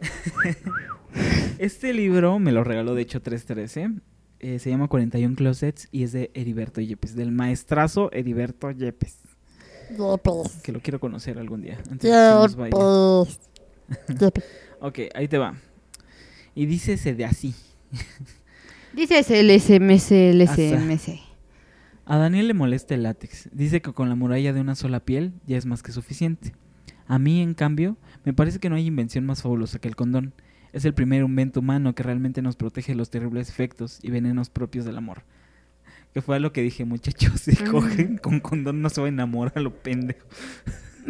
este 1.58 1.92
libro 1.94 2.38
me 2.38 2.52
lo 2.52 2.64
regaló 2.64 2.94
de 2.94 3.02
hecho 3.02 3.22
313. 3.22 4.02
Eh, 4.40 4.58
se 4.58 4.70
llama 4.70 4.88
41 4.88 5.36
Closets 5.36 5.88
y 5.92 6.02
es 6.02 6.12
de 6.12 6.30
Heriberto 6.34 6.80
Yepes, 6.80 7.14
del 7.14 7.30
maestrazo 7.30 8.10
Heriberto 8.12 8.70
Yepes. 8.72 9.18
Que 10.62 10.72
lo 10.72 10.80
quiero 10.80 11.00
conocer 11.00 11.38
algún 11.38 11.62
día. 11.62 11.78
Antes 11.90 12.10
de 12.10 12.70
que. 12.70 14.42
Ok, 14.82 14.98
ahí 15.14 15.28
te 15.28 15.38
va. 15.38 15.54
Y 16.56 16.66
dícese 16.66 17.14
de 17.14 17.24
así. 17.24 17.54
Dice 18.92 19.20
el 19.38 19.60
SMS, 19.60 20.10
el 20.10 20.48
SMS. 20.48 21.20
A 22.04 22.16
Daniel 22.16 22.48
le 22.48 22.54
molesta 22.54 22.96
el 22.96 23.04
látex. 23.04 23.48
Dice 23.52 23.80
que 23.80 23.92
con 23.92 24.08
la 24.08 24.16
muralla 24.16 24.52
de 24.52 24.60
una 24.60 24.74
sola 24.74 24.98
piel 24.98 25.34
ya 25.46 25.56
es 25.56 25.66
más 25.66 25.84
que 25.84 25.92
suficiente. 25.92 26.52
A 27.06 27.20
mí, 27.20 27.40
en 27.40 27.54
cambio, 27.54 27.96
me 28.24 28.32
parece 28.32 28.58
que 28.58 28.68
no 28.68 28.74
hay 28.74 28.86
invención 28.86 29.24
más 29.24 29.42
fabulosa 29.42 29.78
que 29.78 29.86
el 29.86 29.94
condón. 29.94 30.34
Es 30.72 30.84
el 30.84 30.94
primer 30.94 31.22
invento 31.22 31.60
humano 31.60 31.94
que 31.94 32.02
realmente 32.02 32.42
nos 32.42 32.56
protege 32.56 32.90
de 32.90 32.96
los 32.96 33.08
terribles 33.08 33.48
efectos 33.48 34.00
y 34.02 34.10
venenos 34.10 34.50
propios 34.50 34.84
del 34.84 34.98
amor. 34.98 35.22
Que 36.12 36.22
fue 36.22 36.34
a 36.34 36.40
lo 36.40 36.52
que 36.52 36.60
dije, 36.60 36.84
muchachos, 36.84 37.40
si 37.42 37.54
cogen 37.54 38.18
con 38.18 38.40
condón 38.40 38.82
no 38.82 38.90
se 38.90 39.00
va 39.00 39.06
a 39.06 39.10
enamorar 39.10 39.62
lo 39.62 39.72
pendejo. 39.72 40.26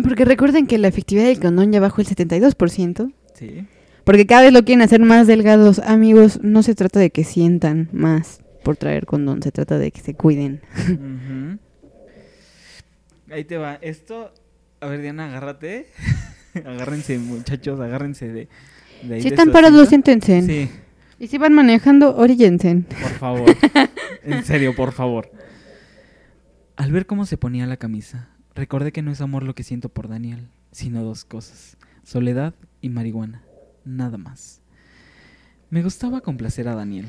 Porque 0.02 0.26
recuerden 0.26 0.66
que 0.66 0.76
la 0.76 0.88
efectividad 0.88 1.24
del 1.24 1.40
condón 1.40 1.72
ya 1.72 1.80
bajó 1.80 2.02
el 2.02 2.06
72%. 2.06 3.14
Sí. 3.42 3.66
Porque 4.04 4.24
cada 4.24 4.42
vez 4.42 4.52
lo 4.52 4.64
quieren 4.64 4.82
hacer 4.82 5.00
más 5.00 5.26
delgados. 5.26 5.80
Amigos, 5.80 6.40
no 6.42 6.62
se 6.62 6.76
trata 6.76 7.00
de 7.00 7.10
que 7.10 7.24
sientan 7.24 7.88
más 7.92 8.40
por 8.62 8.76
traer 8.76 9.04
condón, 9.04 9.42
se 9.42 9.50
trata 9.50 9.78
de 9.78 9.90
que 9.90 10.00
se 10.00 10.14
cuiden. 10.14 10.60
Ahí 13.30 13.44
te 13.44 13.56
va. 13.56 13.78
Esto, 13.82 14.32
a 14.80 14.86
ver, 14.86 15.02
Diana, 15.02 15.26
agárrate. 15.26 15.86
agárrense, 16.54 17.18
muchachos, 17.18 17.80
agárrense 17.80 18.28
de, 18.28 18.48
de 19.02 19.14
ahí 19.14 19.22
Si 19.22 19.28
de 19.30 19.34
están 19.34 19.50
parados, 19.50 19.88
siéntense. 19.88 20.42
Sí, 20.42 20.70
Y 21.18 21.26
si 21.26 21.38
van 21.38 21.52
manejando, 21.52 22.16
oríllense. 22.16 22.84
por 23.00 23.10
favor. 23.12 23.56
en 24.22 24.44
serio, 24.44 24.74
por 24.76 24.92
favor. 24.92 25.32
Al 26.76 26.92
ver 26.92 27.06
cómo 27.06 27.26
se 27.26 27.36
ponía 27.36 27.66
la 27.66 27.76
camisa, 27.76 28.28
recordé 28.54 28.92
que 28.92 29.02
no 29.02 29.10
es 29.10 29.20
amor 29.20 29.42
lo 29.42 29.54
que 29.54 29.64
siento 29.64 29.88
por 29.88 30.08
Daniel, 30.08 30.48
sino 30.70 31.02
dos 31.02 31.24
cosas: 31.24 31.76
soledad 32.04 32.54
y 32.82 32.90
marihuana. 32.90 33.42
Nada 33.86 34.18
más. 34.18 34.60
Me 35.70 35.82
gustaba 35.82 36.20
complacer 36.20 36.68
a 36.68 36.74
Daniel. 36.74 37.06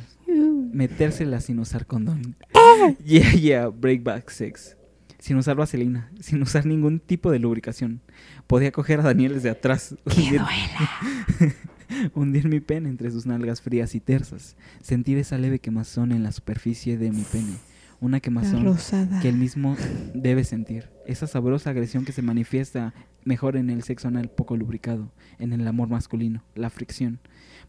metérsela 0.71 1.41
sin 1.41 1.59
usar 1.59 1.85
condón. 1.85 2.35
Yeah, 3.05 3.33
yeah, 3.33 3.67
breakback 3.67 4.29
sex. 4.29 4.75
Sin 5.19 5.37
usar 5.37 5.55
vaselina, 5.55 6.09
sin 6.19 6.41
usar 6.41 6.65
ningún 6.65 6.99
tipo 6.99 7.29
de 7.31 7.39
lubricación. 7.39 8.01
Podía 8.47 8.71
coger 8.71 8.99
a 8.99 9.03
Daniel 9.03 9.35
desde 9.35 9.49
atrás. 9.51 9.95
hundir- 10.05 10.41
hundir 12.15 12.47
mi 12.49 12.59
pene 12.59 12.89
entre 12.89 13.11
sus 13.11 13.25
nalgas 13.25 13.61
frías 13.61 13.95
y 13.95 13.99
tersas. 13.99 14.55
Sentir 14.81 15.17
esa 15.17 15.37
leve 15.37 15.59
quemazón 15.59 16.11
en 16.11 16.23
la 16.23 16.31
superficie 16.31 16.97
de 16.97 17.11
mi 17.11 17.21
pene. 17.23 17.53
Una 18.01 18.19
quemazón 18.19 18.75
que 19.21 19.29
él 19.29 19.37
mismo 19.37 19.77
debe 20.13 20.43
sentir. 20.43 20.89
Esa 21.05 21.25
sabrosa 21.27 21.69
agresión 21.69 22.03
que 22.05 22.11
se 22.11 22.21
manifiesta 22.21 22.93
mejor 23.25 23.55
en 23.57 23.69
el 23.69 23.83
sexo 23.83 24.07
anal 24.07 24.29
poco 24.29 24.57
lubricado, 24.57 25.11
en 25.39 25.53
el 25.53 25.67
amor 25.67 25.89
masculino, 25.89 26.43
la 26.55 26.69
fricción. 26.69 27.19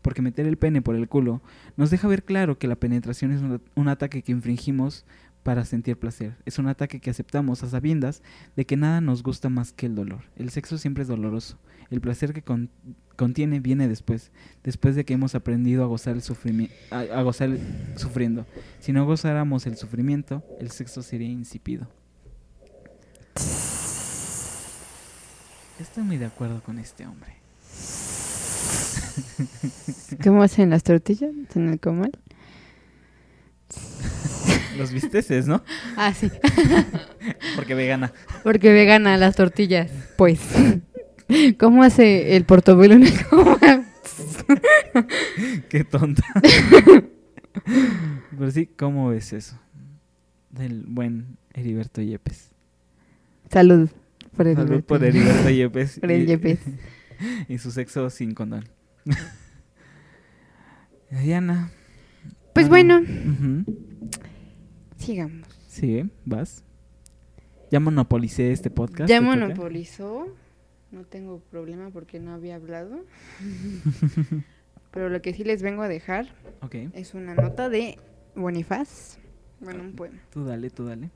Porque 0.02 0.22
meter 0.22 0.46
el 0.46 0.58
pene 0.58 0.82
por 0.82 0.96
el 0.96 1.08
culo 1.08 1.40
nos 1.76 1.90
deja 1.90 2.08
ver 2.08 2.24
claro 2.24 2.58
que 2.58 2.68
la 2.68 2.76
penetración 2.76 3.32
es 3.32 3.40
un, 3.40 3.60
un 3.74 3.88
ataque 3.88 4.22
que 4.22 4.32
infringimos 4.32 5.04
para 5.42 5.64
sentir 5.64 5.98
placer. 5.98 6.36
Es 6.46 6.58
un 6.58 6.68
ataque 6.68 7.00
que 7.00 7.10
aceptamos 7.10 7.62
a 7.62 7.68
sabiendas 7.68 8.22
de 8.56 8.64
que 8.64 8.76
nada 8.76 9.00
nos 9.00 9.22
gusta 9.22 9.48
más 9.50 9.72
que 9.72 9.86
el 9.86 9.94
dolor. 9.94 10.22
El 10.36 10.50
sexo 10.50 10.78
siempre 10.78 11.02
es 11.02 11.08
doloroso. 11.08 11.58
El 11.90 12.00
placer 12.00 12.32
que 12.32 12.42
con- 12.42 12.70
contiene 13.16 13.60
viene 13.60 13.86
después, 13.86 14.32
después 14.62 14.96
de 14.96 15.04
que 15.04 15.12
hemos 15.14 15.34
aprendido 15.34 15.84
a 15.84 15.86
gozar 15.86 16.16
el 16.16 16.22
a, 16.90 16.98
a 16.98 17.22
gozar 17.22 17.58
sufriendo. 17.96 18.46
Si 18.80 18.92
no 18.92 19.04
gozáramos 19.04 19.66
el 19.66 19.76
sufrimiento, 19.76 20.42
el 20.60 20.70
sexo 20.70 21.02
sería 21.02 21.28
insípido. 21.28 21.88
Estoy 25.80 26.04
muy 26.04 26.18
de 26.18 26.26
acuerdo 26.26 26.60
con 26.62 26.78
este 26.78 27.06
hombre. 27.06 27.34
¿Cómo 30.22 30.42
hacen 30.42 30.70
las 30.70 30.84
tortillas 30.84 31.32
en 31.54 31.68
el 31.68 31.80
comal? 31.80 32.12
Los 34.78 34.92
bisteces, 34.92 35.46
¿no? 35.46 35.62
Ah, 35.96 36.12
sí. 36.14 36.30
Porque 37.56 37.74
vegana. 37.74 38.12
Porque 38.42 38.72
vegana 38.72 39.16
las 39.16 39.36
tortillas. 39.36 39.90
Pues. 40.16 40.40
¿Cómo 41.58 41.84
hace 41.84 42.36
el 42.36 42.44
portobelo 42.44 42.94
en 42.94 43.04
el 43.04 43.26
comal? 43.26 43.86
Qué 45.68 45.84
tonta. 45.84 46.24
Pero 48.36 48.50
sí, 48.50 48.66
¿cómo 48.66 49.08
ves 49.08 49.32
eso? 49.32 49.58
Del 50.50 50.84
buen 50.86 51.36
Heriberto 51.54 52.02
Yepes. 52.02 52.50
Salud. 53.50 53.88
Por 54.36 54.46
el 54.48 54.82
por 54.84 55.04
Heriberto 55.04 55.48
Yepes. 55.50 56.00
Por 56.00 56.10
el 56.10 56.22
y- 56.22 56.26
Yepes. 56.26 56.58
Y 57.48 57.58
su 57.58 57.70
sexo 57.70 58.10
sin 58.10 58.34
condón. 58.34 58.68
Diana. 61.10 61.70
Pues 62.52 62.66
Ah, 62.66 62.68
bueno, 62.68 63.00
sigamos. 64.96 65.46
Sí, 65.68 66.08
vas. 66.24 66.64
Ya 67.70 67.80
monopolicé 67.80 68.52
este 68.52 68.70
podcast. 68.70 69.08
Ya 69.08 69.20
monopolizó. 69.20 70.26
No 70.90 71.04
tengo 71.04 71.40
problema 71.50 71.90
porque 71.90 72.20
no 72.20 72.32
había 72.32 72.56
hablado. 72.56 73.04
Pero 74.92 75.08
lo 75.08 75.20
que 75.22 75.34
sí 75.34 75.42
les 75.44 75.62
vengo 75.62 75.82
a 75.82 75.88
dejar 75.88 76.26
es 76.92 77.14
una 77.14 77.34
nota 77.34 77.68
de 77.68 77.98
Bonifaz. 78.36 79.18
Bueno, 79.60 79.82
un 79.82 79.92
poema. 79.94 80.18
tú 80.30 80.44
dale, 80.44 80.70
tú 80.70 80.84
dale. 80.84 81.10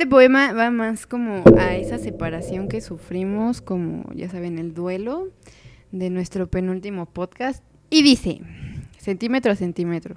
Este 0.00 0.08
poema 0.08 0.54
va 0.54 0.70
más 0.70 1.06
como 1.06 1.44
a 1.58 1.76
esa 1.76 1.98
separación 1.98 2.68
que 2.68 2.80
sufrimos, 2.80 3.60
como 3.60 4.10
ya 4.14 4.30
saben, 4.30 4.58
el 4.58 4.72
duelo 4.72 5.28
de 5.92 6.08
nuestro 6.08 6.46
penúltimo 6.46 7.04
podcast. 7.04 7.62
Y 7.90 8.02
dice, 8.02 8.40
centímetro 8.96 9.52
a 9.52 9.56
centímetro, 9.56 10.16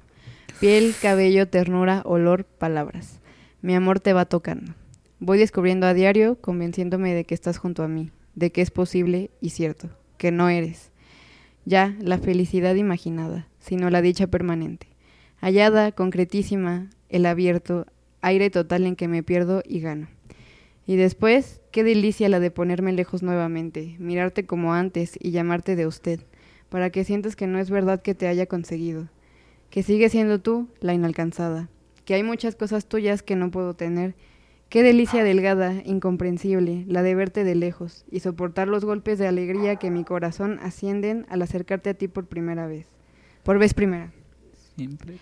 piel, 0.62 0.96
cabello, 1.02 1.50
ternura, 1.50 2.02
olor, 2.06 2.46
palabras. 2.46 3.20
Mi 3.62 3.76
amor 3.76 4.00
te 4.00 4.14
va 4.14 4.24
tocando. 4.24 4.74
Voy 5.20 5.38
descubriendo 5.38 5.86
a 5.86 5.94
diario, 5.94 6.40
convenciéndome 6.40 7.14
de 7.14 7.26
que 7.26 7.36
estás 7.36 7.58
junto 7.58 7.84
a 7.84 7.90
mí, 7.90 8.10
de 8.36 8.54
que 8.54 8.62
es 8.62 8.72
posible 8.72 9.32
y 9.42 9.50
cierto, 9.50 9.90
que 10.18 10.32
no 10.32 10.48
eres. 10.48 10.92
Ya 11.66 11.94
la 12.00 12.20
felicidad 12.20 12.76
imaginada, 12.76 13.50
sino 13.60 13.90
la 13.90 14.02
dicha 14.02 14.28
permanente. 14.28 14.88
Hallada, 15.42 15.92
concretísima, 15.92 16.90
el 17.10 17.26
abierto, 17.26 17.86
aire 18.24 18.50
total 18.50 18.88
en 18.88 18.96
que 18.96 19.08
me 19.08 19.22
pierdo 19.22 19.62
y 19.66 19.82
gano. 19.82 20.08
Y 20.88 20.96
después, 20.96 21.62
qué 21.72 21.84
delicia 21.84 22.28
la 22.30 22.40
de 22.40 22.52
ponerme 22.52 22.92
lejos 22.92 23.22
nuevamente, 23.22 23.96
mirarte 24.00 24.46
como 24.46 24.74
antes 24.74 25.18
y 25.20 25.32
llamarte 25.32 25.76
de 25.76 25.86
usted, 25.86 26.20
para 26.70 26.90
que 26.90 27.04
sientas 27.04 27.36
que 27.36 27.48
no 27.48 27.60
es 27.60 27.70
verdad 27.70 28.02
que 28.02 28.16
te 28.16 28.28
haya 28.28 28.48
conseguido, 28.48 29.08
que 29.70 29.84
sigue 29.84 30.10
siendo 30.10 30.40
tú 30.40 30.68
la 30.80 30.94
inalcanzada, 30.94 31.70
que 32.06 32.16
hay 32.16 32.24
muchas 32.24 32.56
cosas 32.56 32.88
tuyas 32.88 33.24
que 33.24 33.36
no 33.36 33.52
puedo 33.52 33.76
tener. 33.76 34.16
Qué 34.70 34.82
delicia 34.84 35.24
delgada, 35.24 35.82
incomprensible, 35.86 36.84
la 36.88 37.04
de 37.04 37.14
verte 37.14 37.44
de 37.44 37.56
lejos 37.56 38.06
y 38.10 38.22
soportar 38.22 38.68
los 38.68 38.84
golpes 38.84 39.20
de 39.20 39.28
alegría 39.28 39.76
que 39.76 39.92
mi 39.92 40.04
corazón 40.04 40.60
ascienden 40.64 41.26
al 41.30 41.44
acercarte 41.44 41.92
a 41.92 41.94
ti 41.94 42.08
por 42.08 42.26
primera 42.26 42.66
vez. 42.66 42.88
Por 43.44 43.60
vez 43.60 43.74
primera. 43.74 44.12
Siempre. 44.76 45.20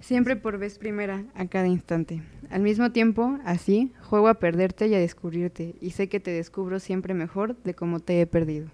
Siempre 0.00 0.36
por 0.36 0.58
vez 0.58 0.78
primera, 0.78 1.24
a 1.34 1.46
cada 1.46 1.66
instante. 1.66 2.22
Al 2.50 2.62
mismo 2.62 2.92
tiempo, 2.92 3.38
así, 3.44 3.92
juego 4.02 4.28
a 4.28 4.34
perderte 4.34 4.86
y 4.86 4.94
a 4.94 4.98
descubrirte, 4.98 5.74
y 5.80 5.90
sé 5.90 6.08
que 6.08 6.20
te 6.20 6.30
descubro 6.30 6.78
siempre 6.78 7.14
mejor 7.14 7.56
de 7.62 7.74
cómo 7.74 8.00
te 8.00 8.20
he 8.20 8.26
perdido. 8.26 8.68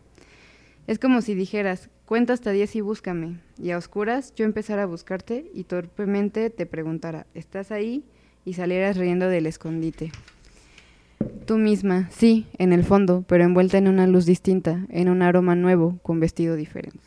Es 0.86 0.98
como 0.98 1.22
si 1.22 1.34
dijeras, 1.34 1.90
cuenta 2.06 2.32
hasta 2.32 2.50
diez 2.50 2.74
y 2.76 2.80
búscame, 2.80 3.38
y 3.58 3.70
a 3.70 3.78
oscuras 3.78 4.34
yo 4.34 4.44
empezara 4.44 4.82
a 4.82 4.86
buscarte 4.86 5.50
y 5.54 5.64
torpemente 5.64 6.50
te 6.50 6.66
preguntara, 6.66 7.26
¿estás 7.34 7.70
ahí? 7.70 8.04
y 8.44 8.54
salieras 8.54 8.96
riendo 8.96 9.28
del 9.28 9.46
escondite. 9.46 10.12
Tú 11.46 11.58
misma, 11.58 12.08
sí, 12.10 12.46
en 12.58 12.72
el 12.72 12.84
fondo, 12.84 13.24
pero 13.26 13.44
envuelta 13.44 13.78
en 13.78 13.88
una 13.88 14.06
luz 14.06 14.26
distinta, 14.26 14.86
en 14.88 15.08
un 15.08 15.22
aroma 15.22 15.54
nuevo, 15.54 15.98
con 16.02 16.20
vestido 16.20 16.56
diferente. 16.56 16.98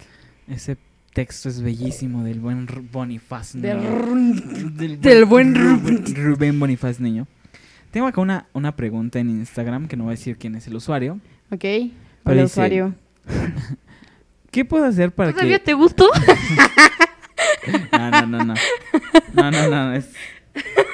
Texto 1.16 1.48
es 1.48 1.62
bellísimo 1.62 2.26
del 2.26 2.42
buen 2.42 2.68
Bonifaz. 2.92 3.54
Del 3.54 3.78
niño. 3.78 4.70
Del 4.72 5.00
del 5.00 5.24
buen 5.24 5.56
Rubén, 5.56 6.04
Rubén 6.14 6.60
Bonifaz 6.60 7.00
niño. 7.00 7.26
Tengo 7.90 8.08
acá 8.08 8.20
una, 8.20 8.48
una 8.52 8.76
pregunta 8.76 9.18
en 9.20 9.30
Instagram 9.30 9.88
que 9.88 9.96
no 9.96 10.04
voy 10.04 10.12
a 10.12 10.18
decir 10.18 10.38
quién 10.38 10.56
es 10.56 10.68
el 10.68 10.76
usuario. 10.76 11.22
Ok. 11.52 11.62
Pero 11.62 11.94
dice, 12.34 12.44
usuario. 12.44 12.96
¿Qué 14.52 14.66
puedo 14.66 14.84
hacer 14.84 15.14
para 15.14 15.32
¿Todavía 15.32 15.60
que 15.60 15.66
te 15.66 15.74
gustó? 15.74 16.10
No, 17.92 18.12
no, 18.12 18.26
no, 18.28 18.46
no. 18.46 18.54
No, 19.34 19.52
no, 19.52 19.70
no. 19.70 19.94
Es... 19.94 20.10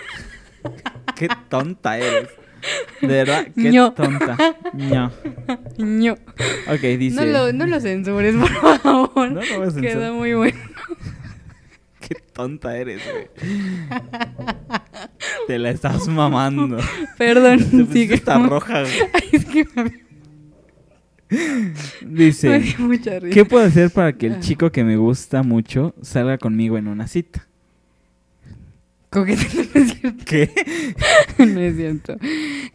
Qué 1.16 1.28
tonta 1.50 1.98
eres. 1.98 2.30
De 3.02 3.08
verdad, 3.08 3.48
qué 3.56 3.72
Ño. 3.72 3.94
tonta. 3.94 4.38
No. 4.74 5.12
No. 5.78 6.14
Ok, 6.14 6.82
dice. 6.98 7.16
No 7.16 7.26
lo, 7.26 7.54
no 7.54 7.66
lo 7.66 7.80
censures, 7.80 8.36
por 8.36 8.80
favor. 8.80 9.32
No 9.32 9.42
lo 9.42 9.58
voy 9.58 9.68
a 9.68 9.72
censurar. 9.72 9.82
Quedó 9.82 10.14
muy 10.14 10.34
bueno. 10.34 10.60
Qué 12.00 12.16
tonta 12.34 12.76
eres, 12.76 13.02
güey. 13.10 13.28
Te 15.48 15.60
la 15.60 15.70
estás 15.70 16.08
mamando. 16.08 16.78
Perdón. 17.18 17.88
Sigue. 17.92 18.16
hasta 18.16 18.38
roja, 18.40 18.82
güey. 18.82 18.94
Ay, 19.14 19.30
es 19.32 19.46
que 19.46 19.66
me, 19.76 19.84
me 19.84 20.02
Dice. 22.26 22.60
dio 22.60 22.80
mucha 22.80 23.20
risa. 23.20 23.34
¿Qué 23.34 23.46
puedo 23.46 23.66
hacer 23.66 23.92
para 23.92 24.14
que 24.14 24.28
el 24.28 24.40
chico 24.42 24.72
que 24.72 24.84
me 24.84 24.98
gusta 24.98 25.44
mucho 25.44 25.94
salga 26.02 26.38
conmigo 26.38 26.78
en 26.78 26.88
una 26.88 27.08
cita? 27.08 27.48
Coquetea, 29.12 29.66
no 29.76 29.82
es 29.82 29.94
cierto. 30.00 30.26
¿Qué? 30.26 30.50
No 31.46 31.60
es 31.60 31.76
cierto. 31.76 32.18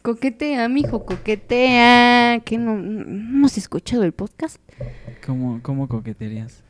Coquetea, 0.02 0.68
mijo, 0.68 1.06
coquetea. 1.06 2.40
¿Qué 2.44 2.58
no, 2.58 2.76
no 2.76 3.46
has 3.46 3.56
escuchado 3.56 4.04
el 4.04 4.12
podcast? 4.12 4.60
¿Cómo, 5.24 5.60
cómo 5.62 5.88
coqueterías? 5.88 6.62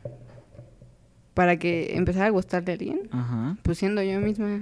Para 1.33 1.57
que 1.57 1.97
empezara 1.97 2.27
a 2.27 2.29
gustarle 2.29 2.71
a 2.71 2.75
alguien. 2.75 3.09
Ajá. 3.11 3.57
Pues 3.63 3.77
siendo 3.77 4.01
yo 4.01 4.21
misma. 4.21 4.61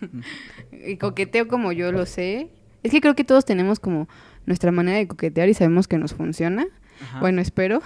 y 0.72 0.96
coqueteo 0.96 1.46
como 1.46 1.72
yo 1.72 1.92
lo 1.92 2.06
sé. 2.06 2.48
Es 2.82 2.92
que 2.92 3.02
creo 3.02 3.14
que 3.14 3.24
todos 3.24 3.44
tenemos 3.44 3.78
como 3.78 4.08
nuestra 4.46 4.72
manera 4.72 4.96
de 4.96 5.06
coquetear 5.06 5.50
y 5.50 5.54
sabemos 5.54 5.86
que 5.86 5.98
nos 5.98 6.14
funciona. 6.14 6.66
Ajá. 7.02 7.20
Bueno, 7.20 7.42
espero 7.42 7.82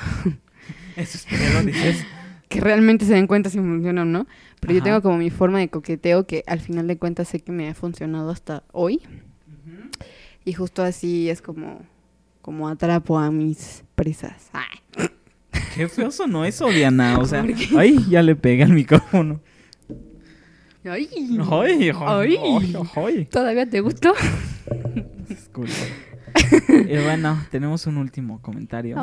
Eso 0.95 1.19
es 1.19 1.25
primero 1.25 1.63
dices. 1.65 2.07
Que 2.49 2.61
realmente 2.61 3.05
se 3.05 3.15
den 3.15 3.27
cuenta 3.27 3.51
si 3.51 3.59
funciona 3.59 4.03
o 4.03 4.05
no. 4.05 4.27
Pero 4.61 4.75
yo 4.75 4.83
tengo 4.83 5.03
como 5.03 5.19
mi 5.19 5.31
forma 5.31 5.59
de 5.59 5.69
coqueteo 5.69 6.27
que 6.27 6.43
al 6.47 6.61
final 6.61 6.87
de 6.87 6.99
cuentas 6.99 7.29
sé 7.29 7.41
que 7.41 7.53
me 7.53 7.69
ha 7.69 7.75
funcionado 7.75 8.31
hasta 8.31 8.65
hoy. 8.73 9.01
Y 10.45 10.55
justo 10.55 10.83
así 10.83 11.29
es 11.29 11.43
como, 11.43 11.83
como 12.41 12.69
atrapo 12.69 13.19
a 13.19 13.31
mis 13.31 13.85
presas. 13.95 14.51
Ay. 14.53 15.09
Qué 15.75 15.89
feo 15.89 16.11
sonó 16.11 16.45
eso, 16.45 16.69
Diana. 16.69 17.19
O 17.19 17.27
sea, 17.27 17.45
ay, 17.77 18.05
ya 18.09 18.23
le 18.23 18.35
pega 18.35 18.65
el 18.65 18.73
micrófono. 18.73 19.41
Ay. 20.85 21.09
Ay, 21.13 21.39
ay, 21.51 21.91
Ay. 21.91 22.37
ay, 22.43 22.77
ay. 22.97 23.25
¿Todavía 23.27 23.69
te 23.69 23.81
gustó? 23.81 24.15
Disculpa. 25.29 25.73
Y 26.69 26.97
bueno, 27.05 27.39
tenemos 27.51 27.87
un 27.87 27.99
último 27.99 28.41
comentario. 28.41 28.97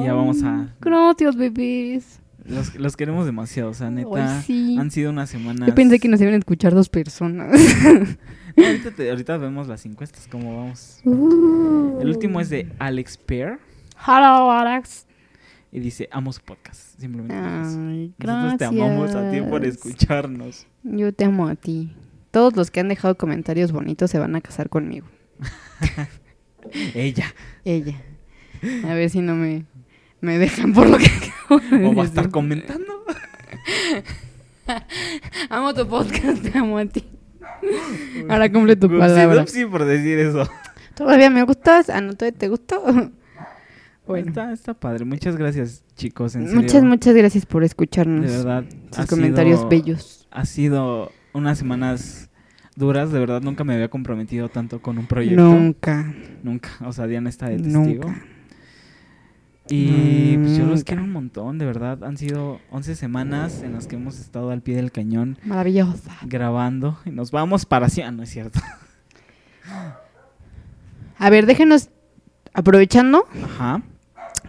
Y 0.00 0.04
ya 0.04 0.12
vamos 0.12 0.42
a. 0.42 0.74
Gracias, 0.80 1.36
bebés. 1.36 2.20
Los, 2.50 2.74
los 2.74 2.96
queremos 2.96 3.24
demasiado, 3.26 3.70
o 3.70 3.74
sea, 3.74 3.90
neta. 3.90 4.42
Sí. 4.42 4.76
Han 4.78 4.90
sido 4.90 5.10
unas 5.10 5.30
semanas. 5.30 5.68
Yo 5.68 5.74
pensé 5.74 5.98
que 6.00 6.08
nos 6.08 6.20
iban 6.20 6.34
a 6.34 6.38
escuchar 6.38 6.74
dos 6.74 6.88
personas. 6.88 7.58
No, 8.56 8.66
ahorita, 8.66 8.90
te- 8.90 9.08
ahorita 9.08 9.36
vemos 9.38 9.68
las 9.68 9.86
encuestas, 9.86 10.26
cómo 10.30 10.56
vamos. 10.56 11.00
El 11.04 12.08
último 12.08 12.40
es 12.40 12.50
de 12.50 12.68
Alex 12.80 13.16
Pear. 13.16 13.60
Hello, 14.04 14.50
Alex. 14.50 15.06
Y 15.70 15.78
dice: 15.78 16.08
Amo 16.10 16.32
su 16.32 16.40
podcast. 16.42 16.98
Simplemente. 16.98 17.32
Ay, 17.36 18.12
Nosotros 18.18 18.58
te 18.58 18.64
amamos 18.64 19.14
a 19.14 19.30
ti 19.30 19.40
por 19.40 19.64
escucharnos. 19.64 20.66
Yo 20.82 21.14
te 21.14 21.24
amo 21.24 21.46
a 21.46 21.54
ti. 21.54 21.94
Todos 22.32 22.56
los 22.56 22.72
que 22.72 22.80
han 22.80 22.88
dejado 22.88 23.16
comentarios 23.16 23.70
bonitos 23.70 24.10
se 24.10 24.18
van 24.18 24.34
a 24.34 24.40
casar 24.40 24.68
conmigo. 24.68 25.06
Ella. 26.94 27.32
Ella. 27.64 28.02
A 28.84 28.94
ver 28.94 29.08
si 29.10 29.20
no 29.20 29.36
me, 29.36 29.64
me 30.20 30.38
dejan 30.38 30.72
por 30.72 30.88
lo 30.88 30.98
que 30.98 31.06
acabo 31.44 31.60
de 31.60 31.86
O 31.86 31.94
va 31.94 32.02
a 32.02 32.06
estar 32.06 32.30
comentando. 32.30 32.84
Amo 35.48 35.74
tu 35.74 35.86
podcast, 35.88 36.42
te 36.42 36.56
amo 36.58 36.78
a 36.78 36.86
ti. 36.86 37.04
Ahora 38.28 38.50
cumple 38.50 38.76
tu 38.76 38.88
palabra. 38.88 39.42
upsi 39.42 39.64
por 39.66 39.84
decir 39.84 40.18
eso. 40.18 40.48
¿Todavía 40.94 41.30
me 41.30 41.42
gustas? 41.42 41.88
¿no 42.02 42.14
te, 42.14 42.48
gustó? 42.48 42.82
Bueno, 44.06 44.28
Está, 44.28 44.52
está 44.52 44.74
padre. 44.74 45.04
Muchas 45.04 45.36
gracias, 45.36 45.82
chicos. 45.96 46.34
En 46.36 46.46
serio. 46.46 46.60
muchas, 46.60 46.82
muchas 46.84 47.14
gracias 47.14 47.46
por 47.46 47.64
escucharnos. 47.64 48.30
De 48.30 48.36
verdad. 48.36 48.64
Sus 48.92 49.06
comentarios 49.06 49.58
sido- 49.58 49.68
bellos. 49.68 50.28
Ha 50.30 50.46
sido 50.46 51.12
unas 51.32 51.58
semanas 51.58 52.28
duras. 52.76 53.12
De 53.12 53.18
verdad, 53.18 53.40
nunca 53.42 53.64
me 53.64 53.74
había 53.74 53.88
comprometido 53.88 54.48
tanto 54.48 54.80
con 54.80 54.98
un 54.98 55.06
proyecto. 55.06 55.42
Nunca, 55.42 56.12
Nunca. 56.42 56.70
O 56.84 56.92
sea, 56.92 57.06
Diana 57.06 57.28
está 57.30 57.48
de 57.48 57.56
testigo. 57.58 57.78
nunca. 58.04 58.22
Y 59.70 60.36
pues 60.36 60.56
yo 60.56 60.66
los 60.66 60.84
quiero 60.84 61.04
un 61.04 61.12
montón, 61.12 61.58
de 61.58 61.64
verdad. 61.66 62.02
Han 62.04 62.16
sido 62.16 62.58
11 62.70 62.96
semanas 62.96 63.62
en 63.62 63.72
las 63.74 63.86
que 63.86 63.96
hemos 63.96 64.18
estado 64.18 64.50
al 64.50 64.62
pie 64.62 64.74
del 64.76 64.90
cañón 64.90 65.38
Maravillosa. 65.44 66.16
grabando. 66.26 66.98
Y 67.04 67.10
nos 67.10 67.30
vamos 67.30 67.66
para. 67.66 67.86
Ah, 68.04 68.10
no 68.10 68.22
es 68.22 68.30
cierto. 68.30 68.60
A 71.18 71.30
ver, 71.30 71.46
déjenos, 71.46 71.90
aprovechando, 72.52 73.26
Ajá. 73.44 73.82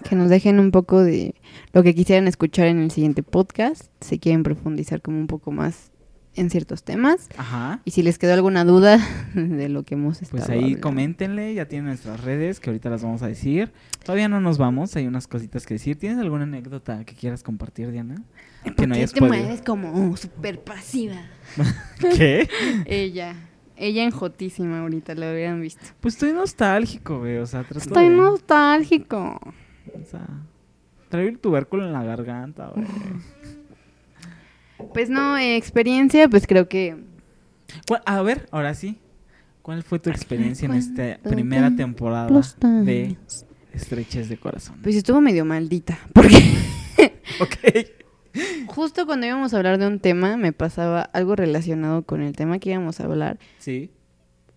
que 0.10 0.16
nos 0.16 0.30
dejen 0.30 0.60
un 0.60 0.72
poco 0.72 1.04
de 1.04 1.36
lo 1.74 1.84
que 1.84 1.94
quisieran 1.94 2.28
escuchar 2.28 2.68
en 2.68 2.80
el 2.80 2.92
siguiente 2.92 3.24
podcast. 3.24 3.84
Si 4.02 4.20
quieren 4.20 4.44
profundizar 4.44 5.02
como 5.02 5.18
un 5.20 5.28
poco 5.28 5.52
más 5.52 5.91
en 6.36 6.50
ciertos 6.50 6.84
temas. 6.84 7.28
Ajá. 7.38 7.82
Y 7.86 7.92
si 7.92 8.04
les 8.04 8.18
quedó 8.18 8.34
alguna 8.34 8.64
duda 8.64 9.00
de 9.36 9.68
lo 9.70 9.84
que 9.84 9.96
hemos 9.96 10.22
estado 10.22 10.40
Pues 10.40 10.50
ahí 10.50 10.60
hablando. 10.64 10.82
coméntenle, 10.82 11.54
ya 11.54 11.68
tienen 11.68 11.88
nuestras 11.88 12.22
redes 12.24 12.60
que 12.60 12.70
ahorita 12.70 12.90
las 12.90 13.04
vamos 13.04 13.22
a 13.22 13.28
decir. 13.28 13.72
Todavía 14.04 14.30
no 14.30 14.40
nos 14.42 14.58
vamos, 14.58 14.96
hay 14.96 15.08
unas 15.08 15.28
cositas 15.28 15.66
que 15.66 15.74
decir. 15.76 15.98
¿Tienes 15.98 16.20
alguna 16.20 16.44
anécdota 16.44 17.04
que 17.06 17.16
quieras 17.16 17.44
compartir, 17.44 17.92
Diana? 17.92 18.16
¿Por 18.64 18.76
Que 18.76 18.88
no 18.88 18.96
hayas 18.96 19.12
te 19.14 19.20
podido. 19.20 19.36
mueves 19.38 19.62
como 19.62 20.16
súper 20.18 20.64
pasiva? 20.64 21.18
¿Qué? 22.00 22.48
Ella. 22.86 23.36
Ella 23.76 24.04
enjotísima 24.04 24.82
ahorita, 24.82 25.16
lo 25.16 25.26
habrían 25.26 25.60
visto. 25.60 25.82
Pues 26.00 26.14
estoy 26.14 26.34
nostálgico, 26.34 27.20
güey. 27.20 27.38
O 27.38 27.46
sea, 27.48 27.66
Estoy 27.76 28.10
de... 28.10 28.16
nostálgico. 28.16 29.40
O 30.00 30.06
sea, 30.06 30.28
traigo 31.10 31.30
el 31.30 31.40
tubérculo 31.40 31.86
en 31.88 31.92
la 31.94 32.04
garganta, 32.04 32.68
güey. 32.76 32.86
Pues 34.94 35.10
no, 35.10 35.38
eh, 35.38 35.56
experiencia, 35.58 36.28
pues 36.30 36.48
creo 36.48 36.68
que... 36.68 36.98
¿Cuál- 37.88 38.02
A 38.06 38.22
ver, 38.22 38.48
ahora 38.52 38.74
sí. 38.74 38.98
¿Cuál 39.62 39.84
fue 39.84 40.00
tu 40.00 40.10
experiencia 40.10 40.66
en 40.66 40.74
esta 40.74 41.20
primera 41.30 41.70
te 41.70 41.78
temporada 41.78 42.42
de. 42.84 43.16
Estreches 43.74 44.28
de 44.28 44.38
Corazón? 44.38 44.78
Pues 44.82 44.96
estuvo 44.96 45.22
medio 45.22 45.46
maldita. 45.46 46.00
Porque 46.14 46.36
Ok. 47.40 48.66
justo 48.68 49.06
cuando 49.06 49.28
íbamos 49.28 49.54
a 49.54 49.58
hablar 49.58 49.78
de 49.78 49.88
un 49.88 50.00
tema, 50.00 50.36
me 50.36 50.52
pasaba 50.52 51.02
algo 51.02 51.36
relacionado 51.36 52.02
con 52.04 52.22
el 52.22 52.36
tema 52.36 52.58
que 52.60 52.72
íbamos 52.72 53.00
a 53.00 53.06
hablar. 53.06 53.38
Sí. 53.60 53.92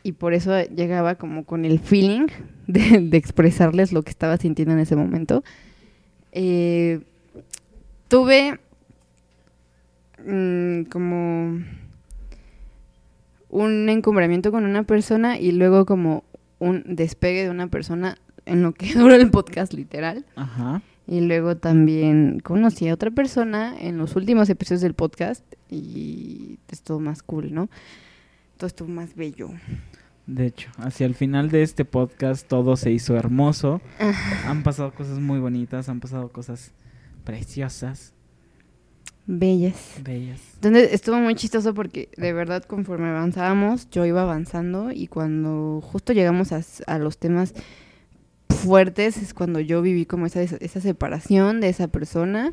Y 0.03 0.13
por 0.13 0.33
eso 0.35 0.59
llegaba 0.65 1.15
como 1.17 1.45
con 1.45 1.65
el 1.65 1.79
feeling 1.81 2.27
de, 2.67 3.01
de 3.01 3.17
expresarles 3.17 3.93
lo 3.93 4.03
que 4.03 4.11
estaba 4.11 4.37
sintiendo 4.39 4.73
en 4.75 4.81
ese 4.81 4.97
momento. 4.97 5.45
Eh, 6.33 7.01
tuve 8.09 8.59
mm, 10.27 10.85
como 10.85 11.61
un 13.51 13.89
encumbramiento 13.89 14.51
con 14.51 14.65
una 14.65 14.83
persona 14.83 15.39
y 15.39 15.53
luego 15.53 15.87
como 15.87 16.25
un 16.59 16.83
despegue 16.87 17.45
de 17.45 17.51
una 17.51 17.69
persona 17.69 18.19
en 18.47 18.63
lo 18.63 18.73
que 18.73 18.95
duró 18.95 19.15
el 19.15 19.31
podcast 19.31 19.73
literal. 19.73 20.25
Ajá. 20.37 20.83
Y 21.07 21.21
luego 21.21 21.57
también 21.57 22.41
conocí 22.41 22.89
a 22.89 22.95
otra 22.95 23.11
persona 23.11 23.77
en 23.79 23.99
los 23.99 24.17
últimos 24.17 24.49
episodios 24.49 24.81
del 24.81 24.95
podcast 24.95 25.45
y 25.71 26.59
es 26.69 26.83
todo 26.83 26.99
más 26.99 27.23
cool, 27.23 27.53
¿no? 27.53 27.69
Todo 28.57 28.69
estuvo 28.69 28.89
más 28.89 29.15
bello. 29.15 29.51
De 30.27 30.47
hecho, 30.47 30.71
hacia 30.79 31.05
el 31.05 31.15
final 31.15 31.51
de 31.51 31.63
este 31.63 31.85
podcast 31.85 32.49
todo 32.49 32.77
se 32.77 32.91
hizo 32.91 33.17
hermoso. 33.17 33.83
Han 34.47 34.63
pasado 34.63 34.95
cosas 34.95 35.21
muy 35.21 35.39
bonitas, 35.39 35.91
han 35.91 36.01
pasado 36.01 36.33
cosas 36.33 36.73
preciosas, 37.25 38.14
Bellas. 39.27 39.75
bellas. 40.03 40.41
Entonces 40.57 40.93
estuvo 40.93 41.17
muy 41.17 41.35
chistoso 41.35 41.73
porque 41.73 42.11
de 42.17 42.33
verdad 42.35 42.63
conforme 42.65 43.09
avanzábamos 43.09 43.89
yo 43.91 44.05
iba 44.05 44.21
avanzando 44.23 44.91
y 44.93 45.07
cuando 45.07 45.81
justo 45.83 46.13
llegamos 46.13 46.51
a, 46.53 46.99
los 46.99 47.17
temas 47.19 47.55
fuertes 48.51 49.17
es 49.17 49.35
cuando 49.35 49.61
yo 49.61 49.83
viví 49.83 50.05
como 50.07 50.27
esa, 50.27 50.43
esa 50.43 50.81
separación 50.81 51.61
de 51.61 51.69
esa 51.71 51.89
persona 51.89 52.53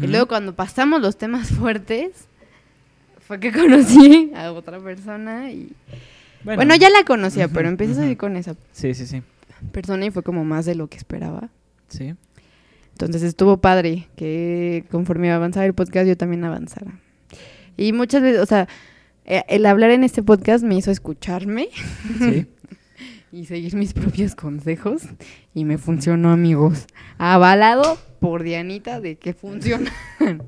y 0.00 0.06
luego 0.06 0.26
cuando 0.28 0.54
pasamos 0.54 1.00
los 1.00 1.16
temas 1.18 1.48
fuertes 1.50 2.12
fue 3.20 3.40
que 3.40 3.52
conocí 3.52 4.32
a 4.34 4.52
otra 4.52 4.78
persona 4.80 5.50
y 5.50 5.72
bueno, 6.44 6.74
ya 6.76 6.88
la 6.90 7.04
conocía 7.04 7.48
pero 7.48 7.68
empecé 7.68 7.92
a 7.92 7.96
salir 7.96 8.16
con 8.16 8.36
esa 8.36 8.54
Sí, 8.72 8.94
sí, 8.94 9.06
sí. 9.06 9.22
persona 9.72 10.06
y 10.06 10.10
fue 10.10 10.22
como 10.22 10.44
más 10.44 10.66
de 10.66 10.74
lo 10.76 10.86
que 10.88 10.96
esperaba 10.98 11.48
Sí. 11.88 12.14
Entonces 12.92 13.22
estuvo 13.22 13.56
padre 13.58 14.08
que 14.16 14.84
conforme 14.90 15.32
avanzaba 15.32 15.66
el 15.66 15.74
podcast 15.74 16.06
yo 16.06 16.16
también 16.16 16.44
avanzara. 16.44 17.00
Y 17.76 17.92
muchas 17.92 18.22
veces, 18.22 18.40
o 18.40 18.46
sea, 18.46 18.68
eh, 19.24 19.42
el 19.48 19.66
hablar 19.66 19.90
en 19.90 20.04
este 20.04 20.22
podcast 20.22 20.62
me 20.64 20.76
hizo 20.76 20.90
escucharme 20.90 21.68
Sí. 22.18 22.46
y 23.32 23.46
seguir 23.46 23.74
mis 23.74 23.92
propios 23.94 24.34
consejos 24.34 25.02
y 25.54 25.64
me 25.64 25.78
funcionó, 25.78 26.30
amigos. 26.32 26.86
Avalado 27.18 27.98
por 28.20 28.42
Dianita 28.42 29.00
de 29.00 29.16
que 29.16 29.32
funciona. 29.34 29.90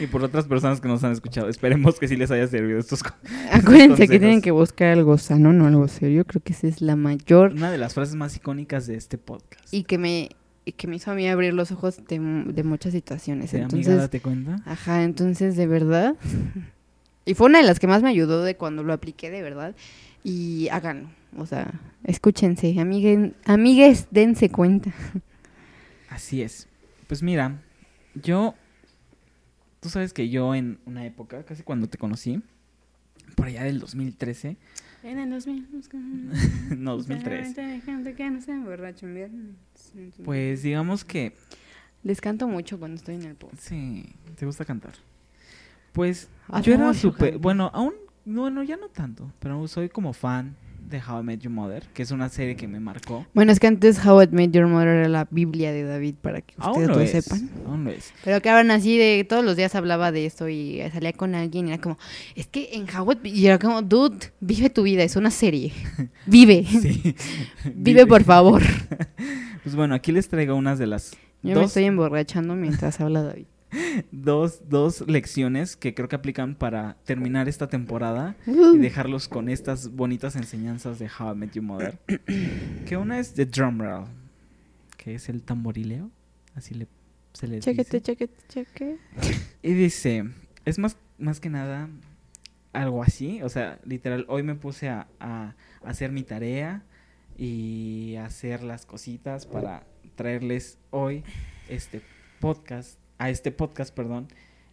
Y 0.00 0.06
por 0.06 0.22
otras 0.22 0.44
personas 0.46 0.80
que 0.80 0.86
nos 0.86 1.02
han 1.02 1.10
escuchado. 1.10 1.48
Esperemos 1.48 1.98
que 1.98 2.06
sí 2.06 2.14
les 2.14 2.30
haya 2.30 2.46
servido 2.46 2.78
estos. 2.78 3.02
Acuérdense 3.50 4.06
que 4.06 4.20
tienen 4.20 4.40
que 4.40 4.52
buscar 4.52 4.90
algo 4.92 5.18
sano, 5.18 5.52
no 5.52 5.66
algo 5.66 5.88
serio. 5.88 6.24
Creo 6.24 6.40
que 6.44 6.52
esa 6.52 6.68
es 6.68 6.80
la 6.80 6.94
mayor 6.94 7.50
Una 7.54 7.72
de 7.72 7.78
las 7.78 7.92
frases 7.92 8.14
más 8.14 8.36
icónicas 8.36 8.86
de 8.86 8.94
este 8.94 9.18
podcast. 9.18 9.74
y 9.74 9.82
que 9.82 9.98
me 9.98 10.28
y 10.64 10.72
que 10.72 10.86
me 10.86 10.96
hizo 10.96 11.10
a 11.10 11.14
mí 11.14 11.28
abrir 11.28 11.52
los 11.54 11.70
ojos 11.72 11.98
de, 12.08 12.18
de 12.18 12.62
muchas 12.62 12.92
situaciones. 12.92 13.50
Sí, 13.50 13.56
amiga, 13.56 13.66
Entonces, 13.76 13.96
date 13.96 14.20
cuenta. 14.20 14.60
ajá, 14.64 15.02
entonces 15.04 15.56
de 15.56 15.66
verdad. 15.66 16.16
Y 17.26 17.32
fue 17.32 17.46
una 17.46 17.58
de 17.60 17.64
las 17.66 17.80
que 17.80 17.86
más 17.86 18.02
me 18.02 18.10
ayudó 18.10 18.42
de 18.42 18.54
cuando 18.56 18.82
lo 18.82 18.92
apliqué 18.92 19.30
de 19.30 19.40
verdad. 19.40 19.74
Y 20.24 20.68
háganlo. 20.68 21.08
O 21.38 21.46
sea, 21.46 21.72
escúchense, 22.04 22.78
amiguen, 22.78 23.34
amigues, 23.46 24.08
dense 24.10 24.50
cuenta. 24.50 24.92
Así 26.10 26.42
es. 26.42 26.68
Pues 27.06 27.22
mira, 27.22 27.62
yo. 28.14 28.54
Tú 29.80 29.88
sabes 29.88 30.12
que 30.12 30.28
yo 30.28 30.54
en 30.54 30.78
una 30.84 31.06
época, 31.06 31.44
casi 31.44 31.62
cuando 31.62 31.88
te 31.88 31.96
conocí, 31.96 32.42
por 33.36 33.46
allá 33.46 33.64
del 33.64 33.80
2013, 33.80 34.58
En 35.04 35.18
el 35.18 35.30
2000. 35.30 35.68
no, 36.78 36.96
2003, 36.96 37.54
pues 40.24 40.62
digamos 40.62 41.04
que 41.04 41.34
Les 42.02 42.20
canto 42.20 42.48
mucho 42.48 42.78
cuando 42.78 42.96
estoy 42.96 43.16
en 43.16 43.22
el 43.24 43.34
podcast. 43.34 43.62
Sí, 43.62 44.06
te 44.36 44.46
gusta 44.46 44.64
cantar. 44.64 44.94
Pues 45.92 46.28
Ah, 46.48 46.60
yo 46.60 46.74
era 46.74 46.92
súper, 46.94 47.38
bueno, 47.38 47.70
aún, 47.72 47.92
bueno, 48.24 48.62
ya 48.62 48.76
no 48.78 48.88
tanto, 48.88 49.30
pero 49.40 49.68
soy 49.68 49.90
como 49.90 50.12
fan 50.14 50.56
de 50.88 51.00
How 51.00 51.20
I 51.20 51.22
Met 51.24 51.40
Your 51.40 51.52
Mother, 51.52 51.84
que 51.92 52.02
es 52.02 52.10
una 52.10 52.28
serie 52.28 52.56
que 52.56 52.68
me 52.68 52.80
marcó. 52.80 53.26
Bueno, 53.34 53.52
es 53.52 53.60
que 53.60 53.66
antes 53.66 54.04
How 54.04 54.22
I 54.22 54.28
Met 54.30 54.52
Your 54.52 54.66
Mother 54.66 54.88
era 54.88 55.08
la 55.08 55.26
Biblia 55.30 55.72
de 55.72 55.82
David, 55.82 56.16
para 56.20 56.40
que 56.40 56.54
ustedes 56.58 56.88
lo 56.88 57.06
sepan. 57.06 57.50
aún 57.66 57.84
lo 57.84 57.90
es. 57.90 58.12
Pero 58.24 58.40
así 58.72 58.98
de 58.98 59.24
todos 59.24 59.44
los 59.44 59.56
días 59.56 59.74
hablaba 59.74 60.12
de 60.12 60.26
esto 60.26 60.48
y 60.48 60.82
salía 60.92 61.12
con 61.12 61.34
alguien 61.34 61.68
y 61.68 61.72
era 61.72 61.80
como, 61.80 61.98
es 62.34 62.46
que 62.46 62.70
en 62.72 62.86
How 62.88 63.12
I 63.12 63.28
y 63.30 63.46
era 63.46 63.58
como, 63.58 63.82
dude, 63.82 64.32
vive 64.40 64.70
tu 64.70 64.82
vida, 64.82 65.02
es 65.02 65.16
una 65.16 65.30
serie. 65.30 65.72
Vive. 66.26 66.64
Sí. 66.64 67.14
Vive 67.74 68.06
por 68.14 68.24
favor. 68.24 68.62
Pues 69.62 69.74
bueno, 69.74 69.94
aquí 69.94 70.12
les 70.12 70.28
traigo 70.28 70.54
unas 70.54 70.78
de 70.78 70.86
las 70.86 71.12
Yo 71.42 71.50
me 71.50 71.54
dos, 71.54 71.66
estoy 71.66 71.84
emborrachando 71.84 72.54
mientras 72.54 73.00
habla 73.00 73.22
David. 73.22 73.46
dos, 74.12 74.68
dos 74.68 75.06
lecciones 75.08 75.76
que 75.76 75.94
creo 75.94 76.08
que 76.08 76.16
aplican 76.16 76.54
para 76.54 76.96
terminar 77.04 77.48
esta 77.48 77.68
temporada 77.68 78.36
y 78.46 78.78
dejarlos 78.78 79.28
con 79.28 79.48
estas 79.48 79.88
bonitas 79.92 80.36
enseñanzas 80.36 80.98
de 80.98 81.08
How 81.18 81.32
I 81.32 81.36
Met 81.36 81.52
Your 81.52 81.64
Mother. 81.64 81.98
que 82.86 82.96
una 82.96 83.18
es 83.18 83.34
The 83.34 83.46
Drum 83.46 83.80
Roll, 83.80 84.06
que 84.96 85.14
es 85.14 85.28
el 85.28 85.42
tamborileo, 85.42 86.10
así 86.54 86.74
le, 86.74 86.88
se 87.32 87.48
le 87.48 87.60
Chequete, 87.60 87.98
dice. 87.98 88.02
chequete, 88.02 88.34
chequete. 88.48 88.98
Y 89.62 89.72
dice, 89.72 90.24
es 90.64 90.78
más, 90.78 90.96
más 91.18 91.40
que 91.40 91.50
nada 91.50 91.88
algo 92.72 93.02
así, 93.02 93.40
o 93.42 93.48
sea, 93.48 93.78
literal, 93.84 94.24
hoy 94.28 94.42
me 94.42 94.56
puse 94.56 94.88
a, 94.88 95.06
a 95.20 95.54
hacer 95.84 96.10
mi 96.10 96.24
tarea 96.24 96.82
y 97.36 98.16
hacer 98.16 98.62
las 98.62 98.84
cositas 98.86 99.46
para 99.46 99.86
traerles 100.16 100.78
hoy 100.90 101.22
este 101.68 102.00
podcast, 102.40 102.98
a 103.24 103.30
este 103.30 103.50
podcast, 103.50 103.94
perdón, 103.94 104.28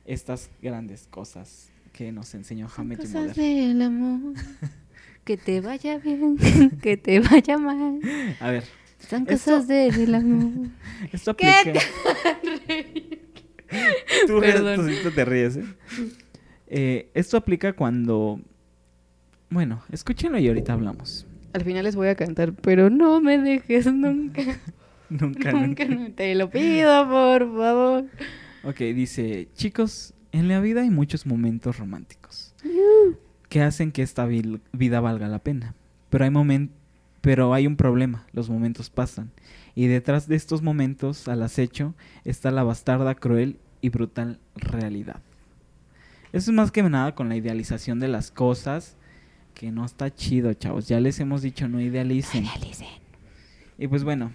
estas 0.05 0.49
grandes 0.61 1.07
cosas 1.09 1.69
que 1.93 2.11
nos 2.11 2.33
enseñó 2.35 2.67
Hamed 2.75 2.97
cosas 2.97 3.35
del 3.35 3.81
amor. 3.81 4.33
Que 5.23 5.37
te 5.37 5.61
vaya 5.61 5.99
bien, 5.99 6.35
que 6.81 6.97
te 6.97 7.19
vaya 7.19 7.57
mal. 7.59 7.99
A 8.39 8.49
ver, 8.49 8.63
Son 9.07 9.21
Esto- 9.29 9.51
cosas 9.51 9.67
del 9.67 10.15
amor. 10.15 10.51
esto 11.13 11.37
¿Qué 11.37 11.47
aplica... 11.47 11.79
Tú, 14.27 14.39
ríes, 14.41 14.55
Perdón. 14.55 14.89
tú 15.03 15.11
te 15.11 15.23
ríes, 15.25 15.57
¿eh? 15.57 15.65
Eh, 16.67 17.11
Esto 17.13 17.37
aplica 17.37 17.73
cuando... 17.73 18.41
Bueno, 19.49 19.83
escúchenlo 19.91 20.39
y 20.39 20.47
ahorita 20.47 20.73
hablamos. 20.73 21.25
Al 21.53 21.63
final 21.63 21.83
les 21.83 21.95
voy 21.95 22.07
a 22.07 22.15
cantar, 22.15 22.53
pero 22.53 22.89
no 22.89 23.21
me 23.21 23.37
dejes 23.37 23.85
nunca. 23.93 24.41
Nunca, 25.09 25.51
Nunca, 25.51 25.85
nunca. 25.85 26.15
te 26.15 26.33
lo 26.35 26.49
pido, 26.49 27.07
por 27.09 27.41
favor. 27.57 28.05
Ok, 28.63 28.77
dice, 28.77 29.49
chicos, 29.55 30.13
en 30.31 30.47
la 30.47 30.59
vida 30.59 30.81
hay 30.81 30.89
muchos 30.89 31.25
momentos 31.25 31.77
románticos 31.77 32.53
que 33.49 33.61
hacen 33.61 33.91
que 33.91 34.01
esta 34.01 34.25
vida 34.25 34.99
valga 35.01 35.27
la 35.27 35.39
pena. 35.39 35.75
Pero 36.09 36.25
hay 36.25 36.69
pero 37.21 37.53
hay 37.53 37.67
un 37.67 37.75
problema, 37.75 38.25
los 38.33 38.49
momentos 38.49 38.89
pasan. 38.89 39.31
Y 39.75 39.87
detrás 39.87 40.27
de 40.27 40.35
estos 40.35 40.61
momentos, 40.61 41.27
al 41.27 41.43
acecho, 41.43 41.93
está 42.23 42.51
la 42.51 42.63
bastarda, 42.63 43.15
cruel 43.15 43.59
y 43.81 43.89
brutal 43.89 44.39
realidad. 44.55 45.21
Eso 46.33 46.51
es 46.51 46.55
más 46.55 46.71
que 46.71 46.81
nada 46.83 47.13
con 47.13 47.29
la 47.29 47.35
idealización 47.35 47.99
de 47.99 48.07
las 48.07 48.31
cosas, 48.31 48.95
que 49.53 49.71
no 49.71 49.85
está 49.85 50.13
chido, 50.13 50.53
chavos. 50.53 50.87
Ya 50.87 50.99
les 50.99 51.19
hemos 51.19 51.41
dicho, 51.41 51.67
no 51.67 51.81
idealicen. 51.81 52.45
Y 53.77 53.87
pues 53.87 54.03
bueno, 54.03 54.31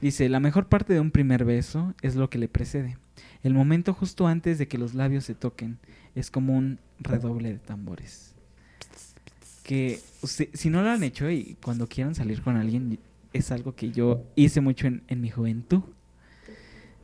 dice, 0.00 0.28
la 0.28 0.40
mejor 0.40 0.66
parte 0.66 0.92
de 0.92 1.00
un 1.00 1.10
primer 1.10 1.44
beso 1.44 1.94
es 2.02 2.16
lo 2.16 2.28
que 2.28 2.38
le 2.38 2.48
precede. 2.48 2.98
El 3.42 3.54
momento 3.54 3.94
justo 3.94 4.26
antes 4.26 4.58
de 4.58 4.68
que 4.68 4.78
los 4.78 4.94
labios 4.94 5.24
se 5.24 5.34
toquen 5.34 5.78
es 6.14 6.30
como 6.30 6.56
un 6.56 6.78
redoble 6.98 7.52
de 7.52 7.58
tambores. 7.58 8.34
Que 9.62 10.00
si 10.22 10.70
no 10.70 10.82
lo 10.82 10.90
han 10.90 11.02
hecho 11.02 11.30
y 11.30 11.56
cuando 11.62 11.88
quieran 11.88 12.14
salir 12.14 12.42
con 12.42 12.56
alguien, 12.56 12.98
es 13.32 13.50
algo 13.50 13.74
que 13.74 13.90
yo 13.90 14.24
hice 14.36 14.60
mucho 14.60 14.86
en, 14.86 15.02
en 15.08 15.20
mi 15.20 15.30
juventud. 15.30 15.82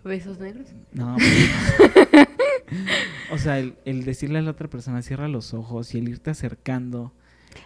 ¿Besos 0.04 0.38
negros? 0.38 0.68
No. 0.92 1.16
o 3.30 3.38
sea, 3.38 3.58
el, 3.58 3.76
el 3.84 4.04
decirle 4.04 4.38
a 4.38 4.42
la 4.42 4.50
otra 4.50 4.68
persona, 4.68 5.02
cierra 5.02 5.28
los 5.28 5.54
ojos 5.54 5.94
y 5.94 5.98
el 5.98 6.08
irte 6.08 6.30
acercando 6.30 7.12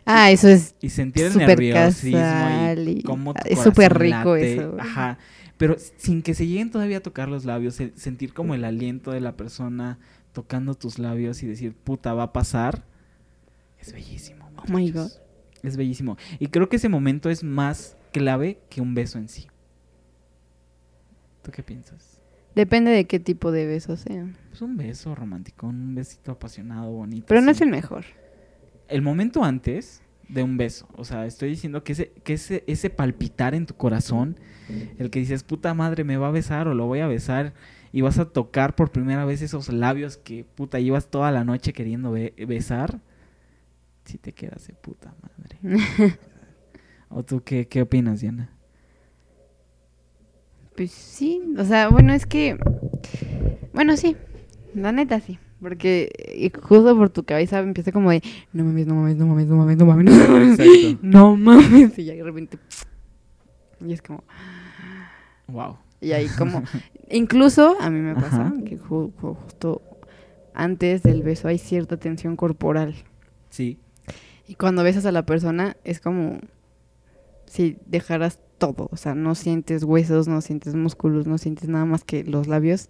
Ah, 0.05 0.31
eso 0.31 0.49
es 0.49 0.75
y 0.81 0.91
sentir 0.91 1.25
el 1.27 1.37
nerviosismo 1.37 2.19
casual 2.19 2.89
y 2.89 2.93
y- 2.99 3.03
cómo 3.03 3.35
tu 3.35 3.41
es 3.47 3.61
súper 3.61 3.99
rico 3.99 4.35
late. 4.37 4.55
eso. 4.55 4.77
Ajá. 4.79 5.19
Pero 5.57 5.77
sin 5.97 6.23
que 6.23 6.35
se 6.35 6.47
lleguen 6.47 6.71
todavía 6.71 6.99
a 6.99 7.01
tocar 7.01 7.29
los 7.29 7.45
labios, 7.45 7.75
se- 7.75 7.93
sentir 7.97 8.33
como 8.35 8.55
el 8.55 8.65
aliento 8.65 9.11
de 9.13 9.21
la 9.21 9.37
persona 9.37 9.99
tocando 10.33 10.75
tus 10.75 10.99
labios 10.99 11.43
y 11.43 11.47
decir, 11.47 11.75
puta, 11.75 12.13
va 12.13 12.25
a 12.25 12.33
pasar. 12.33 12.85
Es 13.81 13.93
bellísimo. 13.93 14.49
Oh 14.57 14.63
my 14.73 14.83
muchachos. 14.93 15.21
Es 15.63 15.77
bellísimo. 15.77 16.17
Y 16.39 16.49
creo 16.49 16.69
que 16.69 16.77
ese 16.77 16.89
momento 16.89 17.31
es 17.31 17.43
más 17.43 17.97
clave 18.13 18.59
que 18.69 18.81
un 18.81 18.95
beso 18.95 19.19
en 19.19 19.29
sí. 19.29 19.47
¿Tú 21.43 21.51
qué 21.53 21.63
piensas? 21.63 22.21
Depende 22.55 22.91
de 22.91 23.05
qué 23.07 23.21
tipo 23.21 23.53
de 23.53 23.67
beso 23.67 23.97
sea. 23.97 24.27
Pues 24.49 24.63
un 24.63 24.77
beso 24.77 25.15
romántico, 25.15 25.67
un 25.67 25.95
besito 25.95 26.33
apasionado, 26.33 26.91
bonito. 26.91 27.27
Pero 27.29 27.41
no 27.43 27.51
es 27.51 27.61
el 27.61 27.69
mejor. 27.71 28.05
El 28.89 29.03
momento 29.03 29.45
antes 29.45 30.03
de 30.29 30.43
un 30.43 30.57
beso. 30.57 30.89
O 30.97 31.05
sea, 31.05 31.27
estoy 31.27 31.51
diciendo 31.51 31.85
que 31.85 31.93
ese, 31.93 32.13
que 32.25 32.35
ese, 32.35 32.65
ese 32.67 32.91
palpitar 32.91 33.55
en 33.55 33.67
tu 33.67 33.75
corazón, 33.75 34.39
el 34.99 35.11
que 35.11 35.21
dices, 35.21 35.45
puta 35.45 35.75
madre, 35.75 36.03
me 36.05 36.17
va 36.17 36.29
a 36.29 36.33
besar 36.33 36.67
o 36.69 36.75
lo 36.75 36.87
voy 36.87 37.01
a 37.01 37.07
besar, 37.07 37.55
y 37.93 38.01
vas 38.01 38.19
a 38.19 38.27
tocar 38.27 38.75
por 38.75 38.91
primera 38.91 39.25
vez 39.25 39.41
esos 39.41 39.69
labios 39.73 40.17
que, 40.17 40.45
puta, 40.45 40.81
llevas 40.81 41.09
toda 41.09 41.31
la 41.31 41.45
noche 41.45 41.73
queriendo 41.73 42.11
be- 42.11 42.35
besar, 42.47 43.01
si 44.05 44.19
te 44.19 44.33
quedas 44.33 44.67
de 44.67 44.75
puta 44.75 45.15
madre. 45.23 45.59
¿O 47.09 47.23
tú 47.25 47.43
qué, 47.45 47.69
qué 47.69 47.83
opinas, 47.83 48.21
Diana? 48.21 48.51
Pues 50.77 50.91
sí, 50.91 51.43
o 51.57 51.65
sea, 51.65 51.89
bueno, 51.89 52.13
es 52.13 52.27
que. 52.27 52.59
Bueno, 53.73 53.97
sí, 53.97 54.17
la 54.75 54.93
neta 54.93 55.21
sí. 55.21 55.39
Porque 55.61 56.53
justo 56.63 56.97
por 56.97 57.09
tu 57.11 57.25
cabeza 57.25 57.59
empieza 57.61 57.91
como 57.93 58.11
de: 58.11 58.23
No 58.53 58.65
mames, 58.65 58.87
no 58.87 58.95
mames, 58.95 59.17
no 59.17 59.27
mames, 59.27 59.47
no 59.47 59.57
mames, 59.57 59.77
no 59.79 59.87
mames, 59.87 60.05
no 60.05 60.29
mames. 60.29 60.59
Exacto. 60.61 60.99
No 61.03 61.37
mames. 61.37 61.99
Y 61.99 62.05
ya 62.05 62.15
de 62.15 62.23
repente. 62.23 62.59
Y 63.81 63.93
es 63.93 64.03
como. 64.03 64.23
Wow. 65.49 65.79
Y 66.01 66.13
ahí 66.13 66.27
como. 66.39 66.63
Incluso 67.11 67.77
a 67.81 67.89
mí 67.91 68.01
me 68.01 68.15
pasa 68.15 68.47
Ajá. 68.49 68.55
que 68.65 68.79
ju- 68.79 69.13
justo 69.21 69.81
antes 70.55 71.03
del 71.03 71.23
beso 71.23 71.49
hay 71.49 71.59
cierta 71.59 71.97
tensión 71.97 72.37
corporal. 72.37 72.95
Sí. 73.51 73.79
Y 74.49 74.55
cuando 74.57 74.83
besas 74.83 75.07
a 75.07 75.13
la 75.13 75.25
persona 75.27 75.77
es 75.85 76.01
como 76.01 76.39
si 77.47 77.79
dejaras 77.87 78.41
todo. 78.59 78.89
O 78.93 78.97
sea, 78.97 79.15
no 79.15 79.35
sientes 79.35 79.85
huesos, 79.85 80.29
no 80.29 80.41
sientes 80.41 80.75
músculos, 80.75 81.27
no 81.27 81.39
sientes 81.39 81.69
nada 81.69 81.85
más 81.85 82.05
que 82.05 82.25
los 82.25 82.47
labios. 82.47 82.89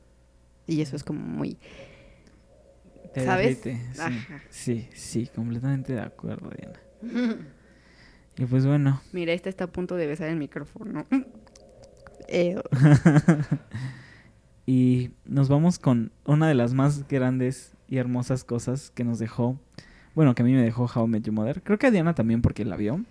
Y 0.67 0.81
eso 0.81 0.97
es 0.97 1.05
como 1.05 1.21
muy... 1.21 1.59
Te 3.17 3.25
¿Sabes? 3.25 3.65
derrite, 3.65 3.83
Sí. 3.95 4.01
Ajá. 4.03 4.43
sí, 4.51 4.89
sí, 4.93 5.27
completamente 5.35 5.95
de 5.95 6.01
acuerdo, 6.03 6.51
Diana. 6.51 6.79
Y 8.39 8.45
pues 8.45 8.67
bueno. 8.67 9.01
Mira, 9.15 9.33
esta 9.33 9.49
está 9.49 9.65
a 9.65 9.67
punto 9.69 9.97
de 9.97 10.07
besar 10.07 10.29
el 10.29 10.37
micrófono. 10.37 11.07
Y 14.67 15.13
nos 15.25 15.49
vamos 15.49 15.79
con 15.79 16.13
una 16.27 16.47
de 16.49 16.55
las 16.55 16.75
más 16.75 17.09
grandes 17.09 17.73
y 17.89 17.97
hermosas 17.97 18.45
cosas 18.45 18.91
que 18.91 19.03
nos 19.05 19.19
dejó. 19.19 19.59
Bueno, 20.15 20.35
que 20.35 20.43
a 20.43 20.45
mí 20.45 20.53
me 20.53 20.61
dejó 20.63 20.85
How 20.95 21.07
I 21.07 21.09
Met 21.09 21.23
Your 21.23 21.35
Mother. 21.35 21.63
Creo 21.63 21.79
que 21.79 21.87
a 21.87 21.91
Diana 21.91 22.15
también 22.15 22.43
porque 22.43 22.67
la 22.67 22.77
vio. 22.77 23.03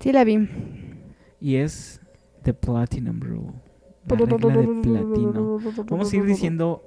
Sí, 0.00 0.12
la 0.12 0.24
vi. 0.24 0.46
Y 1.40 1.56
es 1.56 2.02
The 2.42 2.52
Platinum 2.52 3.20
Rule. 3.20 3.52
La 4.08 4.16
regla 4.16 4.36
de 4.60 4.66
platino. 4.82 5.58
Vamos 5.88 6.12
a 6.12 6.16
ir 6.16 6.24
diciendo 6.26 6.82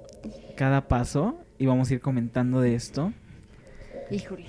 cada 0.56 0.86
paso 0.86 1.40
y 1.60 1.66
vamos 1.66 1.90
a 1.90 1.94
ir 1.94 2.00
comentando 2.00 2.62
de 2.62 2.74
esto. 2.74 3.12
Híjole. 4.10 4.46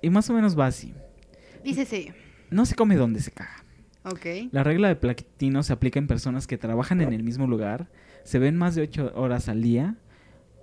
Y 0.00 0.08
más 0.08 0.28
o 0.30 0.32
menos 0.32 0.58
va 0.58 0.66
así. 0.66 0.94
Dícese. 1.62 2.14
No 2.50 2.64
se 2.64 2.74
come 2.74 2.96
donde 2.96 3.20
se 3.20 3.30
caga. 3.30 3.62
Ok. 4.02 4.50
La 4.50 4.64
regla 4.64 4.88
de 4.88 4.96
platino 4.96 5.62
se 5.62 5.74
aplica 5.74 5.98
en 5.98 6.06
personas 6.06 6.46
que 6.46 6.56
trabajan 6.56 7.02
en 7.02 7.12
el 7.12 7.22
mismo 7.22 7.46
lugar, 7.46 7.90
se 8.22 8.38
ven 8.38 8.56
más 8.56 8.74
de 8.74 8.82
8 8.82 9.12
horas 9.14 9.50
al 9.50 9.60
día 9.60 9.96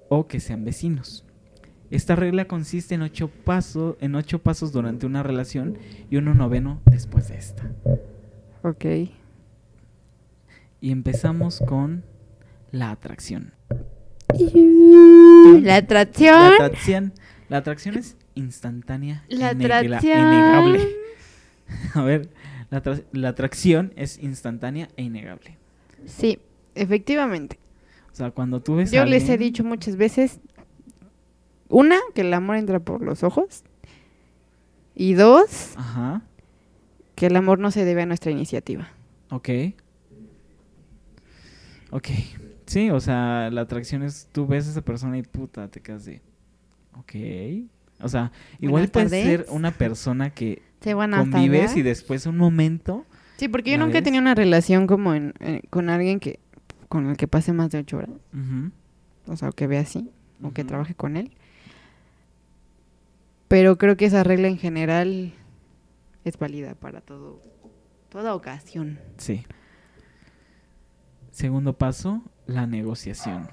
o 0.09 0.28
que 0.28 0.39
sean 0.39 0.65
vecinos. 0.65 1.24
Esta 1.91 2.15
regla 2.15 2.45
consiste 2.45 2.95
en 2.95 3.03
ocho, 3.03 3.30
pasos, 3.30 3.97
en 3.99 4.15
ocho 4.15 4.39
pasos 4.39 4.72
durante 4.72 5.05
una 5.05 5.22
relación 5.22 5.78
y 6.09 6.15
uno 6.15 6.34
noveno 6.34 6.82
después 6.86 7.28
de 7.28 7.38
esta. 7.38 7.69
Ok. 8.63 8.86
Y 10.80 10.91
empezamos 10.91 11.61
con 11.67 12.03
la 12.72 12.89
atracción. 12.89 13.53
La 15.64 15.76
atracción. 15.78 16.36
La 16.40 16.48
atracción, 16.56 17.14
la 17.50 17.58
atracción 17.58 17.98
es 17.98 18.16
instantánea. 18.36 19.24
La 19.30 19.50
atracción. 19.50 20.20
Innegable. 20.20 20.88
A 21.94 22.02
ver, 22.04 22.30
la, 22.70 22.82
atra- 22.84 23.04
la 23.12 23.30
atracción 23.30 23.94
es 23.96 24.18
instantánea 24.20 24.90
e 24.98 25.04
innegable. 25.04 25.58
Sí, 26.06 26.40
efectivamente. 26.76 27.60
O 28.12 28.16
sea, 28.16 28.32
cuando 28.32 28.62
tú 28.62 28.76
ves 28.76 28.92
a 28.92 28.96
Yo 28.98 29.06
les 29.06 29.28
he 29.30 29.38
dicho 29.38 29.64
muchas 29.64 29.96
veces, 29.96 30.40
una, 31.70 31.98
que 32.14 32.22
el 32.22 32.34
amor 32.34 32.58
entra 32.58 32.80
por 32.80 33.02
los 33.02 33.24
ojos. 33.24 33.64
Y 34.96 35.14
dos, 35.14 35.72
Ajá, 35.78 36.22
que 37.16 37.28
el 37.28 37.36
amor 37.38 37.60
no 37.60 37.72
se 37.72 37.86
debe 37.86 38.02
a 38.02 38.06
nuestra 38.06 38.32
iniciativa. 38.32 38.90
ok. 39.30 39.50
Ok. 41.92 42.08
Sí, 42.72 42.89
o 42.89 43.01
sea, 43.01 43.49
la 43.51 43.61
atracción 43.61 44.01
es, 44.01 44.30
tú 44.32 44.47
ves 44.47 44.65
a 44.65 44.72
esa 44.72 44.82
persona 44.82 45.17
y 45.17 45.24
puta, 45.24 45.67
te 45.67 45.82
quedas 45.82 46.05
de... 46.05 46.22
Ok. 46.97 47.69
O 48.01 48.07
sea, 48.07 48.32
igual 48.61 48.88
puede 48.88 49.09
ser 49.09 49.45
una 49.49 49.72
persona 49.72 50.30
que 50.30 50.61
Sí, 50.82 50.93
convives 50.93 51.65
tardes. 51.65 51.76
y 51.78 51.82
después 51.82 52.26
un 52.28 52.38
momento... 52.38 53.05
Sí, 53.36 53.49
porque 53.49 53.72
yo 53.72 53.78
¿La 53.78 53.84
nunca 53.84 53.97
he 53.97 54.01
tenido 54.01 54.22
una 54.22 54.36
relación 54.36 54.88
como 54.88 55.13
en, 55.13 55.34
eh, 55.41 55.63
con 55.69 55.89
alguien 55.89 56.22
que 56.22 56.39
con 56.88 57.09
el 57.09 57.17
que 57.17 57.28
pase 57.28 57.51
más 57.51 57.72
de 57.72 57.80
ocho 57.80 57.97
horas. 57.97 58.11
O 59.28 59.36
sea, 59.36 59.49
o 59.49 59.51
que 59.51 59.67
vea 59.67 59.82
así, 59.82 60.09
o 60.41 60.53
que 60.53 60.63
trabaje 60.63 60.95
con 60.95 61.17
él. 61.17 61.32
Pero 63.49 63.78
creo 63.78 63.97
que 63.97 64.05
esa 64.05 64.24
regla 64.24 64.47
en 64.47 64.57
general 64.57 65.34
es 66.24 66.38
válida 66.38 66.76
para 66.76 67.01
todo, 67.01 67.41
toda 68.09 68.34
ocasión. 68.34 68.97
Sí. 69.17 69.45
Segundo 71.32 71.78
paso, 71.78 72.24
la 72.46 72.68
negociación. 72.68 73.50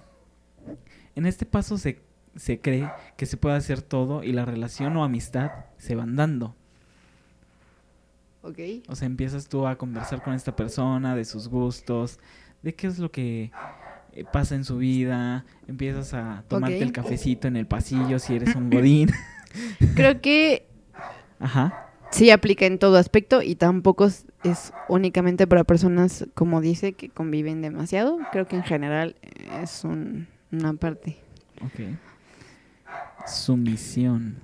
En 1.14 1.26
este 1.26 1.46
paso 1.46 1.78
se, 1.78 2.00
se 2.36 2.60
cree 2.60 2.90
que 3.16 3.26
se 3.26 3.36
puede 3.36 3.56
hacer 3.56 3.82
todo 3.82 4.22
y 4.22 4.32
la 4.32 4.44
relación 4.44 4.96
o 4.96 5.04
amistad 5.04 5.50
se 5.76 5.94
van 5.94 6.16
dando. 6.16 6.54
¿Ok? 8.42 8.58
O 8.88 8.94
sea, 8.94 9.06
empiezas 9.06 9.48
tú 9.48 9.66
a 9.66 9.76
conversar 9.76 10.22
con 10.22 10.34
esta 10.34 10.54
persona 10.54 11.16
de 11.16 11.24
sus 11.24 11.48
gustos, 11.48 12.18
de 12.62 12.74
qué 12.74 12.86
es 12.86 12.98
lo 12.98 13.10
que 13.10 13.50
eh, 14.12 14.24
pasa 14.32 14.54
en 14.54 14.64
su 14.64 14.78
vida, 14.78 15.44
empiezas 15.66 16.14
a 16.14 16.44
tomarte 16.48 16.82
el 16.82 16.92
cafecito 16.92 17.48
en 17.48 17.56
el 17.56 17.66
pasillo 17.66 18.18
si 18.18 18.36
eres 18.36 18.54
un 18.54 18.70
godín. 18.70 19.10
Creo 19.94 20.20
que 20.20 20.66
Ajá. 21.38 21.90
sí 22.10 22.30
aplica 22.30 22.66
en 22.66 22.78
todo 22.78 22.96
aspecto 22.96 23.42
y 23.42 23.54
tampoco 23.54 24.08
es, 24.44 24.72
únicamente 24.88 25.46
para 25.46 25.64
personas, 25.64 26.26
como 26.34 26.60
dice, 26.60 26.92
que 26.92 27.08
conviven 27.08 27.62
demasiado. 27.62 28.18
Creo 28.32 28.46
que 28.46 28.56
en 28.56 28.62
general 28.64 29.16
es 29.62 29.84
un- 29.84 30.26
una 30.52 30.74
parte. 30.74 31.16
Ok. 31.62 31.96
Sumisión. 33.26 34.36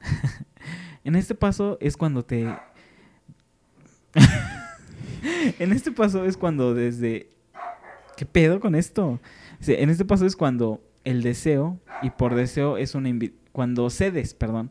en 1.04 1.16
este 1.16 1.34
paso 1.34 1.78
es 1.80 1.96
cuando 1.96 2.24
te... 2.24 2.54
en 5.58 5.72
este 5.72 5.92
paso 5.92 6.24
es 6.24 6.36
cuando 6.36 6.74
desde... 6.74 7.30
¿Qué 8.16 8.24
pedo 8.26 8.60
con 8.60 8.74
esto? 8.74 9.20
En 9.66 9.90
este 9.90 10.04
paso 10.04 10.24
es 10.26 10.36
cuando 10.36 10.82
el 11.04 11.22
deseo, 11.22 11.78
y 12.02 12.10
por 12.10 12.34
deseo 12.34 12.76
es 12.78 12.94
una... 12.94 13.10
Cuando 13.52 13.88
cedes, 13.90 14.34
perdón, 14.34 14.70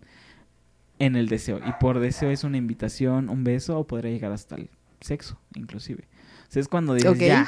en 1.00 1.16
el 1.16 1.28
deseo, 1.28 1.60
y 1.66 1.72
por 1.80 2.00
deseo 2.00 2.30
es 2.32 2.44
una 2.44 2.58
invitación, 2.58 3.30
un 3.30 3.44
beso, 3.44 3.78
o 3.80 3.86
podría 3.86 4.12
llegar 4.12 4.32
hasta 4.32 4.56
el 4.56 4.70
sexo, 5.02 5.40
inclusive. 5.56 6.04
O 6.48 6.52
sea, 6.52 6.62
es 6.62 6.68
cuando 6.68 6.94
dices, 6.94 7.18
ya, 7.20 7.46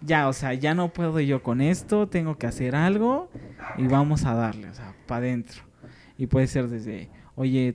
ya, 0.00 0.28
o 0.28 0.32
sea, 0.32 0.54
ya 0.54 0.74
no 0.74 0.92
puedo 0.92 1.18
yo 1.20 1.42
con 1.42 1.60
esto, 1.60 2.08
tengo 2.08 2.38
que 2.38 2.46
hacer 2.46 2.76
algo 2.76 3.30
y 3.76 3.86
vamos 3.88 4.24
a 4.24 4.34
darle, 4.34 4.68
o 4.68 4.74
sea, 4.74 4.94
para 5.06 5.18
adentro. 5.26 5.62
Y 6.16 6.26
puede 6.26 6.46
ser 6.46 6.68
desde, 6.68 7.08
oye, 7.36 7.74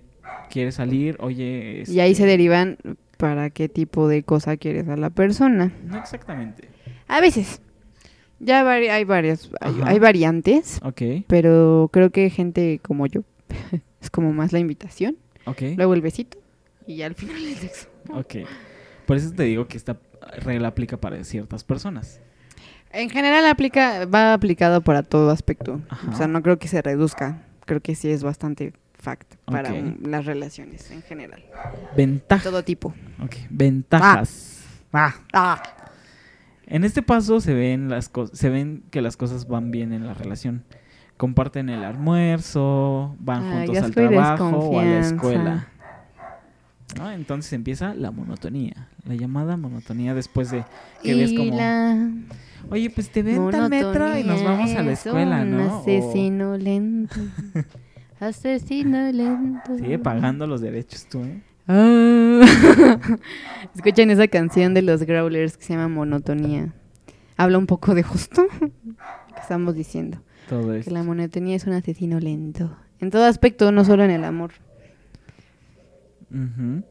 ¿quieres 0.50 0.76
salir? 0.76 1.18
Oye, 1.20 1.84
Y 1.88 2.00
ahí 2.00 2.16
se 2.16 2.24
este, 2.24 2.26
derivan 2.28 2.78
para 3.18 3.50
qué 3.50 3.70
tipo 3.70 4.08
de 4.08 4.24
cosa 4.24 4.58
quieres 4.58 4.88
a 4.88 4.96
la 4.98 5.10
persona. 5.10 5.72
No 5.86 5.98
exactamente. 5.98 6.70
A 7.08 7.20
veces. 7.22 7.62
Ya 8.40 8.64
vari- 8.64 8.90
hay 8.90 9.06
varias, 9.06 9.50
hay, 9.62 9.76
hay 9.86 10.00
variantes, 10.00 10.80
Ok, 10.84 11.02
pero 11.28 11.90
creo 11.94 12.10
que 12.10 12.30
gente 12.30 12.80
como 12.84 13.06
yo 13.08 13.22
es 14.04 14.10
como 14.10 14.34
más 14.34 14.52
la 14.54 14.60
invitación, 14.60 15.18
luego 15.76 15.94
el 15.94 16.02
besito 16.02 16.38
y 16.86 16.98
ya 16.98 17.08
al 17.08 17.16
final 17.16 17.38
el 17.38 17.56
sexo. 17.56 17.88
ok. 18.10 18.36
Por 19.06 19.18
eso 19.18 19.32
te 19.34 19.44
digo 19.44 19.68
que 19.68 19.78
esta 19.78 19.98
regla 20.38 20.70
aplica 20.70 20.98
para 20.98 21.22
ciertas 21.24 21.64
personas. 21.64 22.22
En 22.92 23.10
general 23.10 23.46
aplica, 23.48 24.06
va 24.06 24.34
aplicado 24.34 24.82
para 24.82 25.04
todo 25.04 25.32
aspecto. 25.32 25.82
Ajá. 25.90 26.12
O 26.12 26.16
sea, 26.16 26.28
no 26.28 26.42
creo 26.42 26.60
que 26.60 26.68
se 26.68 26.82
reduzca. 26.82 27.44
Creo 27.66 27.82
que 27.82 27.96
sí 27.96 28.10
es 28.10 28.24
bastante 28.24 28.74
fact 28.94 29.36
para 29.46 29.74
las 30.02 30.26
relaciones 30.26 30.92
en 30.92 31.02
general. 31.02 31.44
Ventajas. 31.98 32.44
Todo 32.44 32.64
tipo. 32.64 32.94
Ok, 33.22 33.36
ventajas. 33.50 34.64
Ah. 34.94 35.16
Ah. 35.34 35.64
En 36.68 36.84
este 36.84 37.02
paso 37.02 37.42
se 37.42 37.54
ven 37.54 37.90
las 37.90 38.10
cosas, 38.10 38.38
se 38.38 38.50
ven 38.50 38.84
que 38.92 39.02
las 39.02 39.18
cosas 39.18 39.48
van 39.48 39.72
bien 39.72 39.92
en 39.92 40.06
la 40.06 40.14
relación. 40.14 40.64
Comparten 41.24 41.70
el 41.70 41.86
almuerzo, 41.86 43.16
van 43.18 43.50
juntos 43.50 43.78
al 43.78 43.92
trabajo 43.94 44.46
o 44.60 44.78
a 44.82 44.84
la 44.84 45.00
escuela. 45.00 45.68
¿No? 46.98 47.10
Entonces 47.12 47.54
empieza 47.54 47.94
la 47.96 48.12
monotonía, 48.12 48.90
la 49.06 49.16
llamada 49.16 49.56
monotonía 49.56 50.14
después 50.14 50.52
de 50.52 50.66
que 51.02 51.16
ves 51.16 51.32
como, 51.32 51.56
la 51.56 52.10
oye, 52.70 52.90
pues 52.90 53.10
te 53.10 53.24
ven 53.24 53.40
al 53.56 53.70
metro 53.70 54.18
y 54.18 54.26
nos 54.26 54.44
vamos 54.44 54.76
a 54.76 54.84
la 54.84 54.92
escuela, 54.92 55.44
un 55.44 55.52
¿no? 55.52 55.78
O- 55.78 55.80
asesino 55.80 56.58
lento. 56.58 57.16
asesino 58.20 59.10
lento. 59.14 59.78
sigue 59.78 60.00
pagando 60.00 60.46
los 60.46 60.60
derechos 60.60 61.06
tú, 61.06 61.20
¿eh? 61.24 61.42
Ah. 61.70 62.42
Escuchen 63.74 64.12
esa 64.12 64.28
canción 64.28 64.74
de 64.74 64.82
los 64.82 65.04
Growlers 65.04 65.56
que 65.56 65.64
se 65.64 65.72
llama 65.72 65.88
Monotonía. 65.88 66.74
Habla 67.38 67.60
un 67.60 67.66
poco 67.66 67.96
de 67.96 68.04
justo 68.04 68.46
que 68.60 69.40
estamos 69.42 69.74
diciendo. 69.74 70.18
Todo 70.50 70.80
Que 70.80 70.92
la 70.92 71.04
monotonía 71.04 71.56
es 71.56 71.66
un 71.66 71.74
asesino 71.74 72.20
lento. 72.20 72.76
En 73.00 73.10
todo 73.10 73.26
aspecto, 73.26 73.72
no 73.72 73.84
solo 73.86 74.04
en 74.04 74.12
el 74.12 74.24
amor. 74.24 74.52
Ujú. 76.32 76.84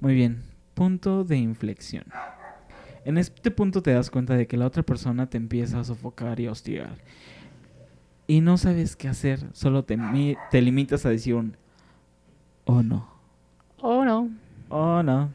Muy 0.00 0.14
bien. 0.14 0.42
Punto 0.74 1.24
de 1.24 1.36
inflexión. 1.36 2.04
En 3.04 3.18
este 3.18 3.50
punto 3.50 3.82
te 3.82 3.92
das 3.92 4.10
cuenta 4.10 4.34
de 4.34 4.46
que 4.46 4.56
la 4.56 4.66
otra 4.66 4.82
persona 4.82 5.28
te 5.28 5.36
empieza 5.36 5.80
a 5.80 5.84
sofocar 5.84 6.40
y 6.40 6.46
a 6.46 6.52
hostigar. 6.52 6.96
Y 8.26 8.40
no 8.40 8.56
sabes 8.56 8.96
qué 8.96 9.08
hacer, 9.08 9.40
solo 9.52 9.84
te, 9.84 9.98
te 10.50 10.62
limitas 10.62 11.04
a 11.04 11.10
decir 11.10 11.34
un 11.34 11.56
oh 12.64 12.82
no, 12.82 13.06
Oh 13.78 14.04
no. 14.04 14.30
oh 14.70 15.02
no. 15.02 15.30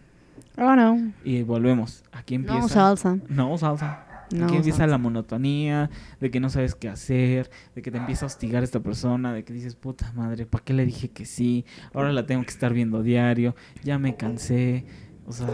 Oh 0.57 0.75
no. 0.75 1.13
Y 1.23 1.43
volvemos. 1.43 2.03
Aquí 2.11 2.35
empieza. 2.35 2.59
No 2.59 2.67
salsa. 2.67 3.17
No 3.29 3.57
salsa. 3.57 4.05
No 4.31 4.45
Aquí 4.45 4.57
empieza 4.57 4.85
la 4.87 4.97
monotonía, 4.97 5.89
de 6.19 6.31
que 6.31 6.39
no 6.39 6.49
sabes 6.49 6.75
qué 6.75 6.87
hacer, 6.89 7.49
de 7.75 7.81
que 7.81 7.91
te 7.91 7.97
empieza 7.97 8.25
a 8.25 8.27
hostigar 8.27 8.63
esta 8.63 8.79
persona, 8.79 9.33
de 9.33 9.43
que 9.43 9.53
dices, 9.53 9.75
puta 9.75 10.11
madre, 10.13 10.45
¿para 10.45 10.63
qué 10.63 10.73
le 10.73 10.85
dije 10.85 11.09
que 11.09 11.25
sí? 11.25 11.65
Ahora 11.93 12.13
la 12.13 12.25
tengo 12.25 12.43
que 12.43 12.51
estar 12.51 12.73
viendo 12.73 13.01
diario, 13.01 13.55
ya 13.83 13.97
me 13.97 14.15
cansé. 14.15 14.85
O 15.25 15.33
sea, 15.33 15.47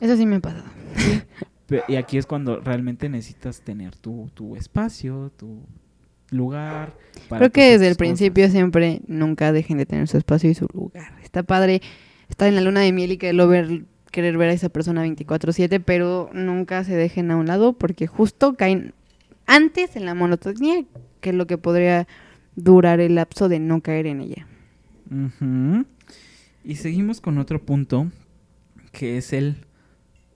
Eso 0.00 0.16
sí 0.16 0.26
me 0.26 0.36
ha 0.36 0.40
pasado. 0.40 0.64
y 1.88 1.96
aquí 1.96 2.18
es 2.18 2.26
cuando 2.26 2.60
realmente 2.60 3.08
necesitas 3.08 3.60
tener 3.62 3.96
tu, 3.96 4.30
tu 4.34 4.56
espacio, 4.56 5.30
tu 5.36 5.66
lugar. 6.30 6.94
para 7.28 7.40
Creo 7.40 7.52
que 7.52 7.72
desde 7.72 7.88
el 7.88 7.96
principio 7.96 8.48
siempre 8.50 9.02
nunca 9.06 9.52
dejen 9.52 9.78
de 9.78 9.86
tener 9.86 10.08
su 10.08 10.16
espacio 10.16 10.50
y 10.50 10.54
su 10.54 10.66
lugar. 10.72 11.18
Está 11.22 11.42
padre 11.42 11.82
estar 12.28 12.48
en 12.48 12.54
la 12.54 12.60
luna 12.62 12.80
de 12.80 12.92
miel 12.92 13.12
y 13.12 13.18
quererlo 13.18 13.48
ver, 13.48 13.84
querer 14.12 14.38
ver 14.38 14.50
a 14.50 14.52
esa 14.52 14.68
persona 14.68 15.02
24/7, 15.02 15.80
pero 15.80 16.30
nunca 16.32 16.84
se 16.84 16.94
dejen 16.94 17.32
a 17.32 17.36
un 17.36 17.46
lado 17.46 17.72
porque 17.72 18.06
justo 18.06 18.54
caen 18.54 18.94
antes 19.46 19.96
en 19.96 20.04
la 20.04 20.14
monotonía 20.14 20.84
que 21.20 21.32
lo 21.32 21.48
que 21.48 21.58
podría 21.58 22.06
durar 22.54 23.00
el 23.00 23.16
lapso 23.16 23.48
de 23.48 23.58
no 23.58 23.80
caer 23.80 24.06
en 24.06 24.20
ella. 24.20 24.46
Y 26.62 26.76
seguimos 26.76 27.20
con 27.20 27.38
otro 27.38 27.60
punto 27.64 28.10
que 28.92 29.16
es 29.16 29.32
el 29.32 29.56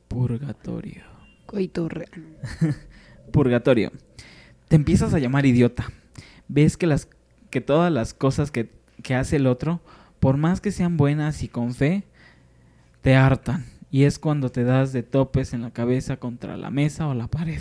purgatorio. 0.08 1.04
Coito 1.46 1.88
real. 1.88 2.38
Purgatorio. 3.32 3.92
Te 4.68 4.76
empiezas 4.76 5.14
a 5.14 5.18
llamar 5.18 5.46
idiota. 5.46 5.86
Ves 6.48 6.76
que 6.76 6.86
las 6.86 7.08
que 7.50 7.60
todas 7.60 7.92
las 7.92 8.14
cosas 8.14 8.50
que, 8.50 8.70
que 9.02 9.14
hace 9.14 9.36
el 9.36 9.46
otro, 9.46 9.80
por 10.20 10.36
más 10.36 10.60
que 10.60 10.72
sean 10.72 10.96
buenas 10.96 11.42
y 11.42 11.48
con 11.48 11.74
fe, 11.74 12.04
te 13.06 13.14
hartan. 13.14 13.64
Y 13.88 14.02
es 14.02 14.18
cuando 14.18 14.48
te 14.50 14.64
das 14.64 14.92
de 14.92 15.04
topes 15.04 15.52
en 15.54 15.62
la 15.62 15.70
cabeza 15.70 16.16
contra 16.16 16.56
la 16.56 16.70
mesa 16.70 17.06
o 17.06 17.14
la 17.14 17.28
pared. 17.28 17.60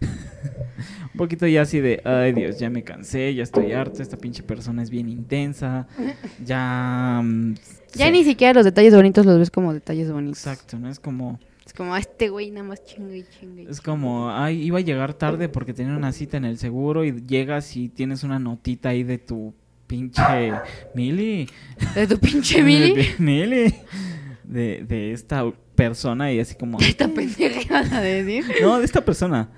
Un 1.14 1.16
poquito 1.16 1.46
ya 1.46 1.62
así 1.62 1.80
de, 1.80 2.02
ay 2.04 2.34
Dios, 2.34 2.58
ya 2.58 2.68
me 2.68 2.84
cansé, 2.84 3.34
ya 3.34 3.42
estoy 3.42 3.72
harto, 3.72 4.02
esta 4.02 4.18
pinche 4.18 4.42
persona 4.42 4.82
es 4.82 4.90
bien 4.90 5.08
intensa, 5.08 5.86
ya... 6.44 7.22
mm, 7.24 7.54
Ya 7.94 8.06
sí. 8.06 8.12
ni 8.12 8.22
siquiera 8.24 8.52
los 8.52 8.66
detalles 8.66 8.94
bonitos 8.94 9.24
los 9.24 9.38
ves 9.38 9.50
como 9.50 9.72
detalles 9.72 10.12
bonitos. 10.12 10.46
Exacto, 10.46 10.78
¿no? 10.78 10.90
Es 10.90 11.00
como... 11.00 11.40
Es 11.64 11.72
como, 11.72 11.94
"Ah, 11.94 12.00
este 12.00 12.28
güey 12.28 12.50
nada 12.50 12.66
más 12.68 12.84
chinga 12.84 13.16
y 13.16 13.24
chinga. 13.24 13.62
y 13.62 13.64
Es 13.66 13.78
chinga". 13.78 13.82
como, 13.92 14.30
ay, 14.30 14.60
iba 14.62 14.76
a 14.76 14.82
llegar 14.82 15.14
tarde 15.14 15.48
porque 15.48 15.72
tenía 15.72 15.96
una 15.96 16.12
cita 16.12 16.36
en 16.36 16.44
el 16.44 16.58
seguro 16.58 17.02
y 17.02 17.24
llegas 17.26 17.78
y 17.78 17.88
tienes 17.88 18.24
una 18.24 18.38
notita 18.38 18.90
ahí 18.90 19.04
de 19.04 19.16
tu 19.16 19.54
pinche 19.86 20.22
Mili. 20.94 21.48
De 21.94 22.06
tu 22.06 22.18
pinche 22.18 22.62
Mili. 22.62 23.06
Mili. 23.18 23.74
De, 24.52 24.84
de 24.84 25.12
esta 25.12 25.50
persona 25.74 26.32
y 26.32 26.40
así 26.40 26.54
como... 26.54 26.78
Esta 26.80 27.08
pendeja 27.08 27.62
ibas 27.62 27.92
a 27.92 28.00
decir. 28.00 28.44
No, 28.60 28.78
de 28.78 28.84
esta 28.84 29.04
persona. 29.04 29.50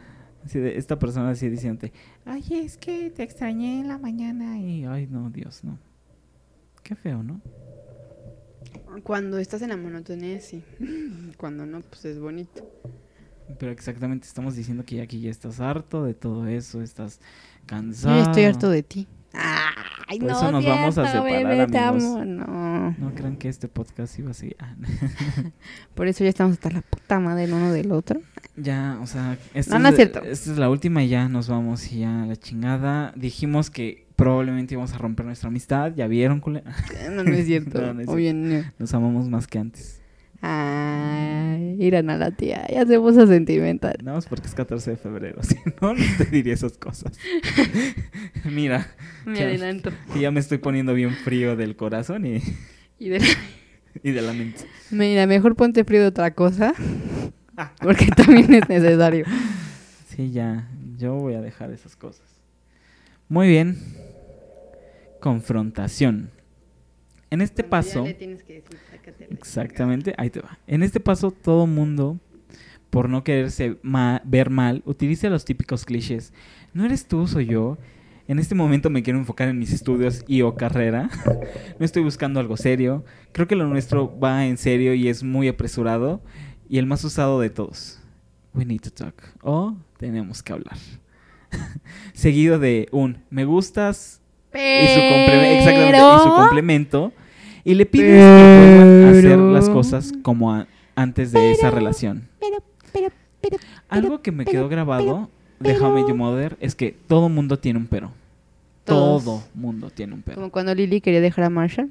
Así 0.44 0.58
de 0.58 0.76
esta 0.76 0.98
persona 0.98 1.30
así 1.30 1.48
diciéndote, 1.48 1.92
ay, 2.26 2.44
es 2.50 2.76
que 2.76 3.10
te 3.10 3.22
extrañé 3.22 3.80
en 3.80 3.88
la 3.88 3.98
mañana 3.98 4.58
y, 4.58 4.84
ay, 4.84 5.06
no, 5.10 5.30
Dios, 5.30 5.64
no. 5.64 5.78
Qué 6.82 6.94
feo, 6.94 7.22
¿no? 7.22 7.40
Cuando 9.02 9.38
estás 9.38 9.62
en 9.62 9.70
la 9.70 9.76
monotonía, 9.76 10.40
sí. 10.40 10.62
Cuando 11.38 11.64
no, 11.66 11.80
pues 11.80 12.04
es 12.04 12.20
bonito. 12.20 12.70
Pero 13.58 13.72
exactamente 13.72 14.26
estamos 14.26 14.54
diciendo 14.54 14.84
que 14.84 14.96
ya 14.96 15.02
aquí 15.02 15.20
ya 15.20 15.30
estás 15.30 15.60
harto 15.60 16.04
de 16.04 16.14
todo 16.14 16.46
eso, 16.46 16.82
estás 16.82 17.18
Yo 17.20 17.66
cansado. 17.66 18.16
ya 18.16 18.30
estoy 18.30 18.44
harto 18.44 18.70
de 18.70 18.82
ti. 18.82 19.06
Ay, 19.36 20.18
Por 20.20 20.28
no, 20.30 20.36
eso 20.36 20.52
nos 20.52 20.64
vamos 20.64 20.98
a 20.98 21.02
cierto, 21.08 21.24
separar, 21.26 21.46
bebé, 21.46 21.66
te 21.66 21.78
amigos. 21.78 22.04
amo. 22.16 22.24
No. 22.24 22.94
No 22.98 23.14
crean 23.14 23.36
que 23.36 23.48
este 23.48 23.68
podcast 23.68 24.18
iba 24.18 24.30
así. 24.30 24.54
Ah, 24.58 24.74
Por 25.94 26.06
eso 26.08 26.24
ya 26.24 26.30
estamos 26.30 26.54
hasta 26.54 26.70
la 26.70 26.82
puta 26.82 27.18
madre 27.20 27.44
el 27.44 27.52
uno 27.52 27.72
del 27.72 27.90
otro. 27.92 28.20
ya, 28.56 28.98
o 29.02 29.06
sea, 29.06 29.36
esta 29.54 29.74
No, 29.76 29.82
no 29.82 29.88
es 29.88 29.96
cierto. 29.96 30.20
esta 30.22 30.52
es 30.52 30.58
la 30.58 30.68
última 30.70 31.02
y 31.02 31.08
ya 31.08 31.28
nos 31.28 31.48
vamos 31.48 31.90
y 31.92 32.00
ya 32.00 32.24
la 32.26 32.36
chingada. 32.36 33.12
Dijimos 33.16 33.70
que 33.70 34.06
probablemente 34.16 34.74
íbamos 34.74 34.92
a 34.92 34.98
romper 34.98 35.26
nuestra 35.26 35.48
amistad, 35.48 35.92
ya 35.94 36.06
vieron, 36.06 36.40
cule? 36.40 36.62
No, 37.10 37.24
no 37.24 37.32
es 37.34 37.46
cierto. 37.46 37.80
No, 37.82 37.94
no 37.94 38.00
es 38.02 38.08
Obvio, 38.08 38.34
no. 38.34 38.62
Nos 38.78 38.94
amamos 38.94 39.28
más 39.28 39.46
que 39.46 39.58
antes. 39.58 40.00
Ay, 40.46 41.74
miran 41.78 42.10
a 42.10 42.16
la 42.18 42.30
tía. 42.30 42.66
Ya 42.70 42.84
se 42.86 42.98
puso 43.00 43.26
sentimental. 43.26 43.96
No, 44.02 44.18
es 44.18 44.26
porque 44.26 44.46
es 44.46 44.54
14 44.54 44.90
de 44.90 44.96
febrero, 44.96 45.42
si 45.42 45.56
no, 45.80 45.94
no 45.94 46.04
te 46.18 46.24
diría 46.26 46.52
esas 46.54 46.76
cosas. 46.76 47.18
Mira, 48.44 48.86
Me 49.24 49.38
Ya. 49.38 49.44
adelanto. 49.46 49.90
ya 50.20 50.30
me 50.30 50.40
estoy 50.40 50.58
poniendo 50.58 50.92
bien 50.94 51.12
frío 51.12 51.56
del 51.56 51.76
corazón 51.76 52.26
y, 52.26 52.42
Y 52.98 53.08
de 53.08 53.20
y 54.02 54.10
de 54.10 54.22
la 54.22 54.32
mente. 54.34 54.64
Mira, 54.90 55.26
mejor 55.26 55.56
ponte 55.56 55.84
frío 55.84 56.02
de 56.02 56.08
otra 56.08 56.32
cosa. 56.34 56.74
Porque 57.80 58.06
también 58.16 58.52
es 58.52 58.68
necesario. 58.68 59.24
Sí, 60.08 60.30
ya, 60.32 60.68
yo 60.98 61.14
voy 61.14 61.34
a 61.34 61.40
dejar 61.40 61.70
esas 61.70 61.96
cosas. 61.96 62.26
Muy 63.28 63.48
bien. 63.48 63.78
Confrontación. 65.20 66.30
En 67.34 67.40
este 67.40 67.64
paso, 67.64 68.04
exactamente, 69.30 70.14
ahí 70.16 70.30
te 70.30 70.40
va. 70.40 70.58
En 70.66 70.82
este 70.82 71.00
paso, 71.00 71.30
todo 71.30 71.66
mundo, 71.66 72.18
por 72.90 73.08
no 73.08 73.24
quererse 73.24 73.76
ma- 73.82 74.22
ver 74.24 74.50
mal, 74.50 74.82
utiliza 74.86 75.28
los 75.28 75.44
típicos 75.44 75.84
clichés. 75.84 76.32
No 76.72 76.84
eres 76.84 77.06
tú, 77.06 77.26
soy 77.26 77.46
yo. 77.46 77.76
En 78.28 78.38
este 78.38 78.54
momento 78.54 78.88
me 78.88 79.02
quiero 79.02 79.18
enfocar 79.18 79.48
en 79.48 79.58
mis 79.58 79.72
estudios 79.72 80.24
y 80.26 80.42
o 80.42 80.54
carrera. 80.54 81.10
no 81.78 81.84
estoy 81.84 82.02
buscando 82.02 82.40
algo 82.40 82.56
serio. 82.56 83.04
Creo 83.32 83.46
que 83.48 83.56
lo 83.56 83.66
nuestro 83.66 84.18
va 84.18 84.46
en 84.46 84.56
serio 84.56 84.94
y 84.94 85.08
es 85.08 85.22
muy 85.22 85.48
apresurado. 85.48 86.22
Y 86.68 86.78
el 86.78 86.86
más 86.86 87.04
usado 87.04 87.40
de 87.40 87.50
todos. 87.50 88.00
We 88.54 88.64
need 88.64 88.80
to 88.80 88.90
talk. 88.90 89.14
O 89.42 89.76
tenemos 89.98 90.42
que 90.42 90.52
hablar. 90.52 90.76
Seguido 92.14 92.58
de 92.58 92.88
un 92.92 93.18
me 93.28 93.44
gustas 93.44 94.22
y 94.54 94.86
su, 94.86 95.00
y 95.00 96.18
su 96.22 96.30
complemento. 96.36 97.12
Y 97.64 97.74
le 97.74 97.86
pides 97.86 98.20
que 98.20 98.58
vuelvan 98.58 99.04
a 99.04 99.10
hacer 99.10 99.38
las 99.38 99.68
cosas 99.70 100.12
como 100.22 100.52
a- 100.52 100.66
antes 100.94 101.32
de 101.32 101.50
esa 101.52 101.70
relación. 101.70 102.28
Pero, 102.40 102.56
pero, 102.92 103.08
pero, 103.40 103.56
Algo 103.88 104.20
que 104.22 104.32
me 104.32 104.44
pero, 104.44 104.52
quedó 104.52 104.68
grabado 104.68 105.30
de 105.60 105.72
pero- 105.72 105.86
How 105.86 105.90
I 105.90 105.94
Met 106.00 106.08
Your 106.08 106.16
Mother 106.16 106.56
es 106.60 106.74
que 106.74 106.92
todo 106.92 107.28
mundo 107.28 107.58
tiene 107.58 107.78
un 107.78 107.86
pero. 107.86 108.12
Todos. 108.84 109.24
Todo 109.24 109.42
mundo 109.54 109.88
tiene 109.90 110.12
un 110.14 110.22
pero. 110.22 110.34
Como 110.36 110.50
cuando 110.50 110.74
Lily 110.74 111.00
quería 111.00 111.20
dejar 111.22 111.44
a 111.46 111.50
Marshall. 111.50 111.90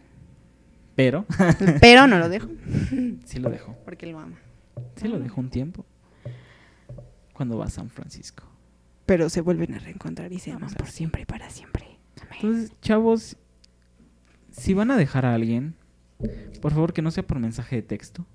Pero 0.95 1.25
Pero 1.81 2.05
no 2.05 2.19
lo 2.19 2.29
dejó. 2.29 2.49
sí 3.25 3.39
lo 3.39 3.49
dejó. 3.49 3.75
Porque 3.83 4.05
lo 4.05 4.19
ama. 4.19 4.37
Sí 4.95 5.07
lo 5.07 5.17
dejó 5.19 5.41
un 5.41 5.49
tiempo. 5.49 5.85
Cuando 7.33 7.57
va 7.57 7.65
a 7.65 7.69
San 7.69 7.89
Francisco. 7.89 8.43
Pero 9.07 9.27
se 9.29 9.41
vuelven 9.41 9.73
a 9.73 9.79
reencontrar 9.79 10.31
y 10.31 10.39
se 10.39 10.51
aman 10.51 10.69
por 10.75 10.87
siempre 10.87 11.23
y 11.23 11.25
para 11.25 11.49
siempre. 11.49 11.97
Amén. 12.21 12.37
Entonces, 12.41 12.71
chavos, 12.81 13.37
si 14.53 14.73
van 14.73 14.91
a 14.91 14.95
dejar 14.97 15.25
a 15.25 15.33
alguien, 15.33 15.75
por 16.61 16.71
favor 16.71 16.93
que 16.93 17.01
no 17.01 17.11
sea 17.11 17.25
por 17.27 17.39
mensaje 17.39 17.75
de 17.75 17.81
texto. 17.81 18.25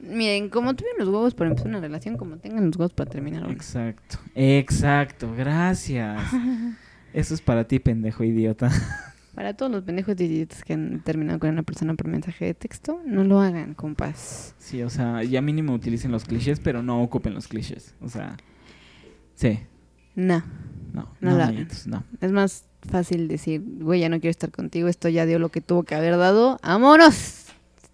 Miren, 0.00 0.48
como 0.48 0.74
tuvieron 0.74 1.00
los 1.00 1.08
huevos 1.08 1.34
para 1.34 1.50
empezar 1.50 1.68
una 1.68 1.80
relación, 1.80 2.16
como 2.16 2.38
tengan 2.38 2.66
los 2.66 2.76
huevos 2.76 2.92
para 2.94 3.10
terminar 3.10 3.44
una. 3.44 3.52
Exacto. 3.52 4.18
Exacto, 4.34 5.32
gracias. 5.36 6.20
Eso 7.12 7.34
es 7.34 7.40
para 7.42 7.64
ti, 7.68 7.78
pendejo 7.78 8.24
idiota. 8.24 8.70
Para 9.34 9.54
todos 9.56 9.72
los 9.72 9.82
pendejos 9.82 10.14
de 10.14 10.26
idiotas 10.26 10.62
que 10.62 10.74
han 10.74 11.00
terminado 11.00 11.38
con 11.38 11.48
una 11.48 11.62
persona 11.62 11.94
por 11.94 12.06
mensaje 12.06 12.44
de 12.44 12.52
texto, 12.52 13.00
no 13.06 13.24
lo 13.24 13.40
hagan, 13.40 13.72
compas. 13.72 14.54
Sí, 14.58 14.82
o 14.82 14.90
sea, 14.90 15.22
ya 15.22 15.40
mínimo 15.40 15.72
utilicen 15.72 16.12
los 16.12 16.26
clichés, 16.26 16.60
pero 16.60 16.82
no 16.82 17.02
ocupen 17.02 17.32
los 17.32 17.48
clichés. 17.48 17.94
O 18.02 18.10
sea, 18.10 18.36
sí, 19.34 19.60
No. 20.16 20.40
no, 20.92 21.08
No 21.22 21.30
no, 21.30 21.36
lo 21.38 21.44
amiguitos, 21.44 21.86
no. 21.86 22.04
Es 22.20 22.30
más 22.30 22.66
fácil 22.88 23.28
decir, 23.28 23.62
güey, 23.64 24.00
ya 24.00 24.08
no 24.08 24.20
quiero 24.20 24.30
estar 24.30 24.50
contigo, 24.50 24.88
esto 24.88 25.08
ya 25.08 25.26
dio 25.26 25.38
lo 25.38 25.50
que 25.50 25.60
tuvo 25.60 25.82
que 25.84 25.94
haber 25.94 26.16
dado. 26.16 26.58
¡Vámonos! 26.62 27.46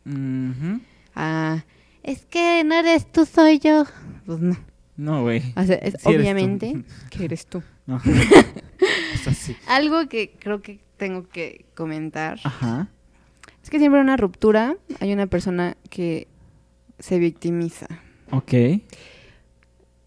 Ujú. 0.07 0.80
Ah, 1.14 1.64
es 2.03 2.24
que 2.26 2.62
no 2.64 2.74
eres 2.74 3.11
tú, 3.11 3.26
soy 3.26 3.59
yo. 3.59 3.84
Pues 4.26 4.41
no. 4.41 4.57
No, 4.97 5.22
güey. 5.22 5.43
O 5.57 5.62
sea, 5.62 5.76
es 5.76 5.95
Sí 6.01 6.09
eres 6.09 6.20
obviamente 6.20 6.82
que 7.11 7.24
eres 7.24 7.47
tú. 7.47 7.62
No. 7.86 8.01
es 9.14 9.28
así. 9.28 9.57
Algo 9.68 10.09
que 10.09 10.34
creo 10.39 10.61
que 10.61 10.80
tengo 10.97 11.28
que 11.28 11.64
comentar 11.74 12.39
Ajá. 12.43 12.89
es 13.62 13.70
que 13.70 13.78
siempre 13.78 14.01
en 14.01 14.07
una 14.07 14.16
ruptura 14.16 14.76
hay 15.01 15.12
una 15.12 15.26
persona 15.28 15.76
que 15.89 16.26
se 16.99 17.18
victimiza. 17.18 17.86
Ok. 18.32 18.53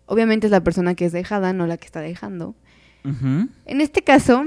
Obviamente 0.05 0.47
es 0.47 0.51
la 0.51 0.61
persona 0.61 0.93
que 0.93 1.05
es 1.05 1.13
dejada, 1.13 1.53
no 1.53 1.67
la 1.67 1.77
que 1.77 1.85
está 1.85 2.01
dejando. 2.01 2.53
En 3.03 3.81
este 3.81 4.01
caso, 4.01 4.45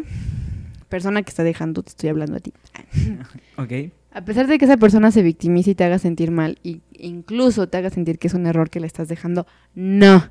persona 0.88 1.22
que 1.22 1.30
está 1.30 1.42
dejando, 1.42 1.82
te 1.82 1.90
estoy 1.90 2.08
hablando 2.08 2.36
a 2.36 2.40
ti. 2.40 2.52
Ok. 3.56 3.72
A 4.12 4.24
pesar 4.24 4.46
de 4.46 4.58
que 4.58 4.64
esa 4.64 4.76
persona 4.76 5.10
se 5.10 5.22
victimice 5.22 5.72
y 5.72 5.74
te 5.74 5.82
haga 5.82 5.98
sentir 5.98 6.30
mal, 6.30 6.58
y 6.62 6.82
incluso 6.92 7.68
te 7.68 7.78
haga 7.78 7.90
sentir 7.90 8.20
que 8.20 8.28
es 8.28 8.34
un 8.34 8.46
error 8.46 8.70
que 8.70 8.78
le 8.78 8.86
estás 8.86 9.08
dejando, 9.08 9.46
no. 9.74 10.30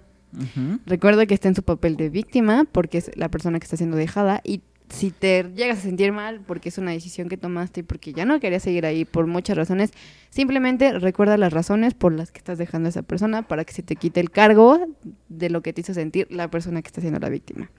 Recuerda 0.85 1.25
que 1.25 1.33
está 1.33 1.47
en 1.47 1.55
su 1.55 1.63
papel 1.63 1.95
de 1.95 2.09
víctima 2.09 2.65
porque 2.71 2.97
es 2.97 3.11
la 3.15 3.29
persona 3.29 3.59
que 3.59 3.65
está 3.65 3.77
siendo 3.77 3.97
dejada 3.97 4.41
y 4.43 4.61
si 4.93 5.09
te 5.09 5.51
llegas 5.55 5.79
a 5.79 5.81
sentir 5.81 6.11
mal 6.11 6.41
porque 6.45 6.69
es 6.69 6.77
una 6.77 6.91
decisión 6.91 7.27
que 7.27 7.35
tomaste 7.35 7.79
y 7.79 7.83
porque 7.83 8.13
ya 8.13 8.25
no 8.25 8.39
querías 8.39 8.61
seguir 8.61 8.85
ahí 8.85 9.05
por 9.05 9.25
muchas 9.25 9.57
razones, 9.57 9.91
simplemente 10.29 10.99
recuerda 10.99 11.35
las 11.35 11.51
razones 11.51 11.95
por 11.95 12.13
las 12.13 12.31
que 12.31 12.37
estás 12.37 12.59
dejando 12.59 12.87
a 12.87 12.91
esa 12.91 13.01
persona 13.01 13.41
para 13.41 13.65
que 13.65 13.73
se 13.73 13.81
te 13.81 13.95
quite 13.95 14.19
el 14.19 14.29
cargo 14.29 14.85
de 15.29 15.49
lo 15.49 15.63
que 15.63 15.73
te 15.73 15.81
hizo 15.81 15.95
sentir 15.95 16.27
la 16.29 16.47
persona 16.49 16.83
que 16.83 16.87
está 16.87 17.01
siendo 17.01 17.19
la 17.19 17.29
víctima. 17.29 17.71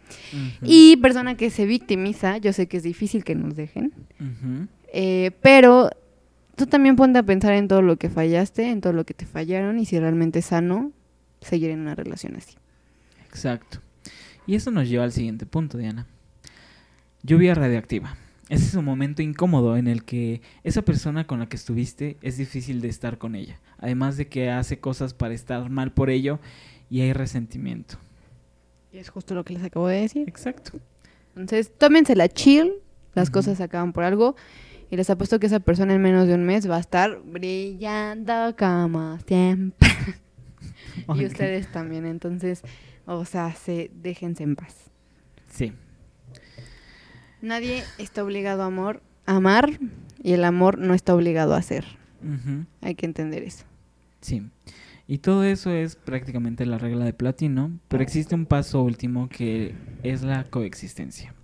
Y 0.63 0.97
persona 0.97 1.37
que 1.37 1.51
se 1.51 1.67
victimiza, 1.67 2.39
yo 2.39 2.53
sé 2.53 2.67
que 2.67 2.79
es 2.79 2.83
difícil 2.83 3.23
que 3.23 3.37
nos 3.37 3.55
dejen, 3.55 3.93
eh, 4.93 5.31
pero 5.41 5.91
tú 6.57 6.67
también 6.67 6.97
ponte 6.97 7.21
a 7.21 7.23
pensar 7.23 7.53
en 7.53 7.69
todo 7.69 7.81
lo 7.81 7.97
que 7.97 8.11
fallaste, 8.11 8.71
en 8.71 8.81
todo 8.81 8.93
lo 8.93 9.05
que 9.05 9.15
te 9.15 9.25
fallaron 9.25 9.79
y 9.79 9.85
si 9.85 10.01
realmente 10.01 10.41
es 10.41 10.47
sano 10.47 10.91
seguir 11.41 11.71
en 11.71 11.81
una 11.81 11.95
relación 11.95 12.35
así. 12.35 12.57
Exacto. 13.25 13.79
Y 14.49 14.57
eso 14.57 14.73
nos 14.73 14.89
lleva 14.89 15.05
al 15.05 15.13
siguiente 15.13 15.47
punto, 15.47 15.79
Diana. 15.79 16.07
Lluvia 17.25 17.55
radiactiva. 17.55 18.17
Ese 18.51 18.67
es 18.67 18.75
un 18.75 18.85
momento 18.85 19.23
incómodo 19.23 19.77
en 19.79 19.87
el 19.89 20.05
que 20.05 20.43
esa 20.63 20.83
persona 20.83 21.27
con 21.27 21.39
la 21.41 21.49
que 21.49 21.57
estuviste 21.57 22.19
es 22.21 22.37
difícil 22.37 22.83
de 22.83 22.89
estar 22.89 23.17
con 23.17 23.35
ella. 23.35 23.59
Además 23.79 24.19
de 24.19 24.29
que 24.29 24.51
hace 24.51 24.79
cosas 24.79 25.15
para 25.15 25.33
estar 25.33 25.71
mal 25.71 25.93
por 25.93 26.11
ello 26.11 26.39
y 26.91 27.01
hay 27.01 27.15
resentimiento. 27.15 27.97
Y 28.93 28.99
es 28.99 29.09
justo 29.09 29.35
lo 29.35 29.45
que 29.45 29.55
les 29.55 29.65
acabo 29.65 29.89
de 29.89 30.03
decir. 30.03 30.29
Exacto. 30.29 30.73
Entonces, 31.35 31.73
tómensela 31.79 32.29
chill, 32.29 32.75
las 33.15 33.29
Ujú. 33.29 33.39
cosas 33.39 33.61
acaban 33.63 33.93
por 33.95 34.05
algo. 34.05 34.37
Y 34.91 34.97
les 34.97 35.09
apuesto 35.09 35.41
que 35.41 35.47
esa 35.47 35.61
persona 35.61 35.95
en 35.95 36.03
menos 36.03 36.29
de 36.29 36.35
un 36.35 36.45
mes 36.45 36.69
va 36.71 36.77
a 36.77 36.81
estar 36.81 37.21
brillando 37.25 38.55
como 38.59 39.19
siempre. 39.27 39.89
Y 41.09 41.11
Ok. 41.11 41.21
ustedes 41.33 41.73
también. 41.73 42.07
Entonces, 42.07 42.63
o 43.07 43.25
sea, 43.25 43.53
se, 43.55 43.91
déjense 43.95 44.45
en 44.45 44.55
paz. 44.55 44.91
Sí. 45.51 45.73
Nadie 47.45 47.85
está 47.99 48.25
obligado 48.25 48.63
a 48.63 48.67
amor, 48.67 49.03
a 49.27 49.37
amar 49.37 49.79
y 50.23 50.33
el 50.33 50.45
amor 50.45 50.79
no 50.79 50.95
está 50.95 51.15
obligado 51.15 51.55
a 51.55 51.63
ser. 51.63 51.85
Hay 52.81 52.95
que 52.95 53.05
entender 53.05 53.43
eso. 53.43 53.65
Sí. 54.23 54.43
Y 55.07 55.19
todo 55.19 55.45
eso 55.45 55.71
es 55.71 55.97
prácticamente 55.97 56.65
la 56.65 56.79
regla 56.79 57.05
de 57.05 57.13
platino, 57.13 57.71
pero 57.89 58.03
existe 58.03 58.35
un 58.35 58.47
paso 58.47 58.83
último 58.83 59.29
que 59.29 59.75
es 60.03 60.23
la 60.23 60.45
coexistencia. 60.45 61.35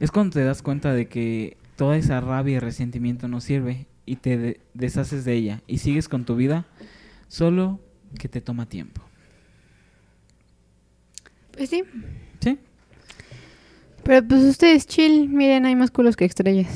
Es 0.00 0.10
cuando 0.10 0.34
te 0.34 0.44
das 0.44 0.62
cuenta 0.62 0.92
de 0.92 1.06
que 1.06 1.56
toda 1.76 1.96
esa 1.96 2.20
rabia 2.20 2.56
y 2.56 2.58
resentimiento 2.58 3.28
no 3.28 3.40
sirve 3.40 3.86
y 4.04 4.16
te 4.16 4.36
de- 4.36 4.60
deshaces 4.74 5.24
de 5.24 5.34
ella 5.34 5.62
y 5.68 5.78
sigues 5.78 6.08
con 6.08 6.24
tu 6.24 6.34
vida, 6.34 6.66
solo 7.28 7.78
que 8.18 8.28
te 8.28 8.40
toma 8.40 8.68
tiempo. 8.68 9.02
Pues 11.52 11.70
sí. 11.70 11.84
Pero 14.06 14.24
pues 14.26 14.42
ustedes 14.44 14.86
chill, 14.86 15.28
miren, 15.28 15.66
hay 15.66 15.74
más 15.74 15.90
culos 15.90 16.14
que 16.14 16.24
estrellas. 16.24 16.72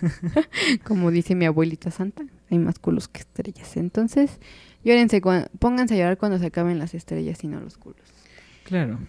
Como 0.84 1.10
dice 1.10 1.34
mi 1.34 1.46
abuelita 1.46 1.90
santa, 1.90 2.24
hay 2.48 2.60
más 2.60 2.78
culos 2.78 3.08
que 3.08 3.20
estrellas. 3.20 3.76
Entonces, 3.76 4.38
llórense, 4.84 5.20
pónganse 5.58 5.94
a 5.94 5.98
llorar 5.98 6.16
cuando 6.16 6.38
se 6.38 6.46
acaben 6.46 6.78
las 6.78 6.94
estrellas 6.94 7.42
y 7.42 7.48
no 7.48 7.58
los 7.58 7.76
culos. 7.76 8.06
Claro. 8.62 9.00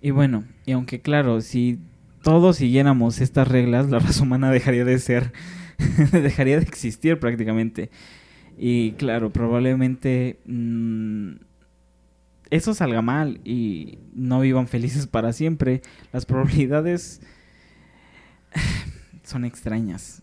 Y 0.00 0.10
bueno, 0.10 0.42
y 0.66 0.72
aunque 0.72 1.00
claro, 1.00 1.40
si 1.40 1.78
todos 2.24 2.56
siguiéramos 2.56 3.20
estas 3.20 3.46
reglas, 3.46 3.88
la 3.88 4.00
raza 4.00 4.24
humana 4.24 4.50
dejaría 4.50 4.84
de 4.84 4.98
ser, 4.98 5.32
dejaría 6.12 6.56
de 6.56 6.64
existir 6.64 7.20
prácticamente. 7.20 7.90
Y 8.58 8.92
claro, 8.92 9.30
probablemente 9.30 10.40
mm, 10.46 11.34
eso 12.52 12.74
salga 12.74 13.00
mal 13.02 13.40
y 13.44 13.98
no 14.14 14.40
vivan 14.40 14.68
felices 14.68 15.06
para 15.06 15.32
siempre. 15.32 15.80
Las 16.12 16.26
probabilidades 16.26 17.20
son 19.24 19.44
extrañas. 19.44 20.22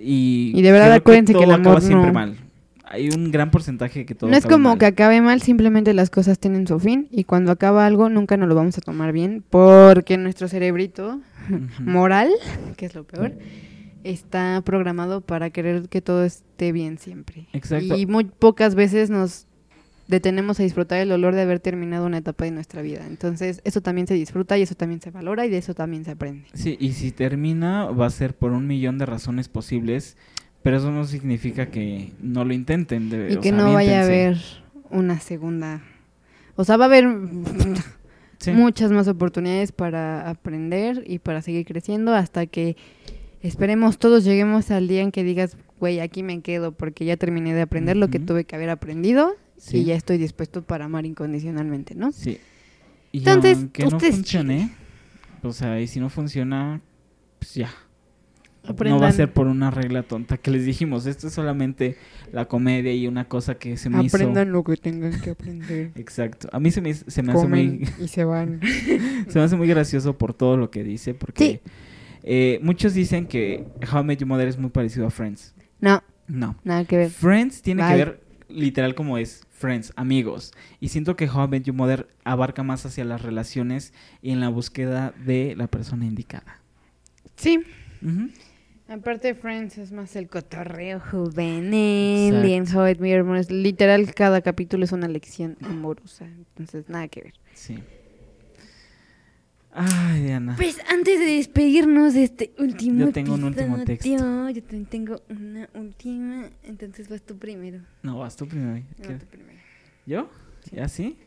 Y, 0.00 0.52
Y 0.54 0.62
de 0.62 0.72
verdad 0.72 0.92
acuérdense 0.92 1.32
que 1.32 1.40
todo 1.44 1.54
el 1.54 1.60
acaba 1.60 1.80
siempre 1.80 2.08
no- 2.08 2.12
mal. 2.14 2.36
Hay 2.88 3.08
un 3.08 3.32
gran 3.32 3.50
porcentaje 3.50 4.06
que 4.06 4.14
todo 4.14 4.30
no 4.30 4.36
es 4.36 4.46
como 4.46 4.68
mal. 4.70 4.78
que 4.78 4.86
acabe 4.86 5.20
mal, 5.20 5.42
simplemente 5.42 5.92
las 5.92 6.08
cosas 6.08 6.38
tienen 6.38 6.68
su 6.68 6.78
fin 6.78 7.08
y 7.10 7.24
cuando 7.24 7.50
acaba 7.50 7.84
algo 7.84 8.08
nunca 8.08 8.36
nos 8.36 8.48
lo 8.48 8.54
vamos 8.54 8.78
a 8.78 8.80
tomar 8.80 9.12
bien 9.12 9.42
porque 9.50 10.16
nuestro 10.18 10.46
cerebrito 10.46 11.20
moral, 11.80 12.30
que 12.76 12.86
es 12.86 12.94
lo 12.94 13.02
peor, 13.02 13.32
está 14.04 14.62
programado 14.64 15.20
para 15.20 15.50
querer 15.50 15.88
que 15.88 16.00
todo 16.00 16.24
esté 16.24 16.70
bien 16.70 16.98
siempre. 16.98 17.48
Exacto. 17.52 17.96
Y 17.96 18.06
muy 18.06 18.26
pocas 18.26 18.76
veces 18.76 19.10
nos 19.10 19.45
detenemos 20.08 20.60
a 20.60 20.62
disfrutar 20.62 20.98
el 20.98 21.10
olor 21.12 21.34
de 21.34 21.42
haber 21.42 21.60
terminado 21.60 22.06
una 22.06 22.18
etapa 22.18 22.44
de 22.44 22.50
nuestra 22.52 22.82
vida. 22.82 23.04
Entonces, 23.06 23.60
eso 23.64 23.80
también 23.80 24.06
se 24.06 24.14
disfruta 24.14 24.56
y 24.58 24.62
eso 24.62 24.74
también 24.74 25.00
se 25.00 25.10
valora 25.10 25.46
y 25.46 25.50
de 25.50 25.58
eso 25.58 25.74
también 25.74 26.04
se 26.04 26.12
aprende. 26.12 26.46
Sí, 26.54 26.76
y 26.80 26.92
si 26.92 27.10
termina 27.12 27.86
va 27.86 28.06
a 28.06 28.10
ser 28.10 28.34
por 28.34 28.52
un 28.52 28.66
millón 28.66 28.98
de 28.98 29.06
razones 29.06 29.48
posibles, 29.48 30.16
pero 30.62 30.76
eso 30.78 30.90
no 30.90 31.04
significa 31.04 31.66
que 31.66 32.12
no 32.20 32.44
lo 32.44 32.52
intenten. 32.54 33.10
de- 33.10 33.32
y 33.32 33.36
que 33.36 33.50
sea, 33.50 33.58
no 33.58 33.72
vaya 33.72 34.00
a 34.00 34.04
haber 34.04 34.36
una 34.90 35.18
segunda... 35.20 35.82
O 36.56 36.64
sea, 36.64 36.76
va 36.76 36.84
a 36.84 36.88
haber 36.88 37.06
Sí, 38.38 38.50
muchas 38.52 38.90
más 38.92 39.08
oportunidades 39.08 39.72
para 39.72 40.28
aprender 40.28 41.04
y 41.06 41.18
para 41.20 41.40
seguir 41.40 41.64
creciendo 41.66 42.14
hasta 42.14 42.44
que 42.46 42.76
esperemos 43.42 43.98
todos 43.98 44.24
lleguemos 44.24 44.70
al 44.70 44.88
día 44.88 45.02
en 45.02 45.10
que 45.10 45.24
digas, 45.24 45.56
güey, 45.80 46.00
aquí 46.00 46.22
me 46.22 46.40
quedo 46.42 46.72
porque 46.72 47.04
ya 47.06 47.16
terminé 47.16 47.54
de 47.54 47.62
aprender 47.62 47.96
lo 47.96 48.08
que 48.08 48.18
tuve 48.18 48.44
que 48.44 48.54
haber 48.54 48.68
aprendido 48.70 49.34
sí, 49.58 49.78
y 49.78 49.84
ya 49.84 49.94
estoy 49.94 50.18
dispuesto 50.18 50.62
para 50.62 50.84
amar 50.86 51.06
incondicionalmente, 51.06 51.94
¿no? 51.94 52.12
sí. 52.12 52.38
Y 53.12 53.18
Entonces, 53.18 53.58
aunque 53.58 53.84
no 53.86 53.98
funcione, 54.00 54.70
o 55.42 55.52
sea, 55.52 55.80
y 55.80 55.86
si 55.86 56.00
no 56.00 56.10
funciona, 56.10 56.80
pues 57.38 57.54
ya. 57.54 57.70
No 58.62 58.70
va 58.70 58.74
Aprendan. 58.74 59.04
a 59.04 59.12
ser 59.12 59.32
por 59.32 59.46
una 59.46 59.70
regla 59.70 60.02
tonta 60.02 60.36
que 60.36 60.50
les 60.50 60.66
dijimos. 60.66 61.06
Esto 61.06 61.28
es 61.28 61.32
solamente 61.32 61.96
la 62.32 62.46
comedia 62.46 62.92
y 62.92 63.06
una 63.06 63.26
cosa 63.26 63.54
que 63.54 63.76
se 63.78 63.88
me 63.88 64.04
Aprendan 64.06 64.50
lo 64.52 64.64
que 64.64 64.76
tengan 64.76 65.18
que 65.20 65.30
aprender. 65.30 65.90
hizo. 65.92 65.98
Exacto. 66.00 66.48
A 66.52 66.58
mí 66.60 66.70
se 66.72 66.80
me, 66.82 66.92
se 66.92 67.22
me 67.22 67.32
hace 67.32 67.46
muy 67.46 67.88
y 68.00 68.08
se 68.08 68.24
van. 68.24 68.60
se 69.28 69.38
me 69.38 69.44
hace 69.44 69.56
muy 69.56 69.68
gracioso 69.68 70.18
por 70.18 70.34
todo 70.34 70.56
lo 70.58 70.70
que 70.70 70.82
dice, 70.82 71.14
porque 71.14 71.62
eh, 72.24 72.58
muchos 72.62 72.92
dicen 72.92 73.26
que 73.26 73.64
How 73.90 74.00
I 74.00 74.04
Met 74.04 74.18
Your 74.18 74.28
Mother 74.28 74.48
es 74.48 74.58
muy 74.58 74.70
parecido 74.70 75.06
a 75.06 75.10
Friends. 75.10 75.54
No, 75.80 76.02
No. 76.26 76.56
nada 76.64 76.84
que 76.84 76.96
ver. 76.98 77.10
Friends 77.10 77.62
tiene 77.62 77.86
que 77.86 77.94
ver 77.94 78.25
literal 78.48 78.94
como 78.94 79.18
es 79.18 79.46
Friends, 79.50 79.92
amigos. 79.96 80.52
Y 80.80 80.88
siento 80.88 81.16
que 81.16 81.28
How 81.28 81.44
I 81.44 81.48
Met 81.48 81.64
Your 81.64 81.76
Mother 81.76 82.08
abarca 82.24 82.62
más 82.62 82.84
hacia 82.84 83.04
las 83.04 83.22
relaciones 83.22 83.92
y 84.22 84.30
en 84.30 84.40
la 84.40 84.48
búsqueda 84.48 85.14
de 85.24 85.54
la 85.56 85.66
persona 85.66 86.04
indicada. 86.04 86.60
Sí. 87.36 87.60
Ujú. 88.02 88.30
Aparte 88.88 89.34
Friends 89.34 89.78
es 89.78 89.90
más 89.90 90.14
el 90.14 90.28
cotorreo 90.28 91.00
juvenil 91.00 92.44
y 92.44 92.52
en. 92.52 92.64
How 92.72 92.88
I 92.88 92.94
Met 92.94 93.10
Your 93.12 93.24
Mother, 93.24 93.50
literal 93.50 94.14
cada 94.14 94.42
capítulo 94.42 94.84
es 94.84 94.92
una 94.92 95.08
lección 95.08 95.56
amorosa. 95.62 96.26
Entonces, 96.26 96.88
nada 96.88 97.08
que 97.08 97.22
ver. 97.22 97.34
Sí. 97.54 97.82
Ay, 99.78 100.22
Diana. 100.22 100.56
Pues 100.56 100.78
antes 100.90 101.20
de 101.20 101.26
despedirnos 101.26 102.14
de 102.14 102.24
este 102.24 102.52
último 102.58 103.00
Yo 103.06 103.12
tengo 103.12 103.34
un 103.34 103.44
último 103.44 103.84
texto. 103.84 104.08
Yo 104.08 104.62
también 104.62 104.86
tengo 104.86 105.22
una 105.28 105.68
última. 105.74 106.48
Entonces 106.64 107.10
vas 107.10 107.20
tú 107.20 107.36
primero. 107.36 107.80
No, 108.02 108.18
vas 108.18 108.36
tú 108.36 108.48
primero. 108.48 108.82
No, 108.98 109.06
¿Qué? 109.06 109.14
tú 109.16 109.26
primero. 109.26 109.58
¿Yo? 110.06 110.30
¿Ya 110.72 110.88
sí? 110.88 111.18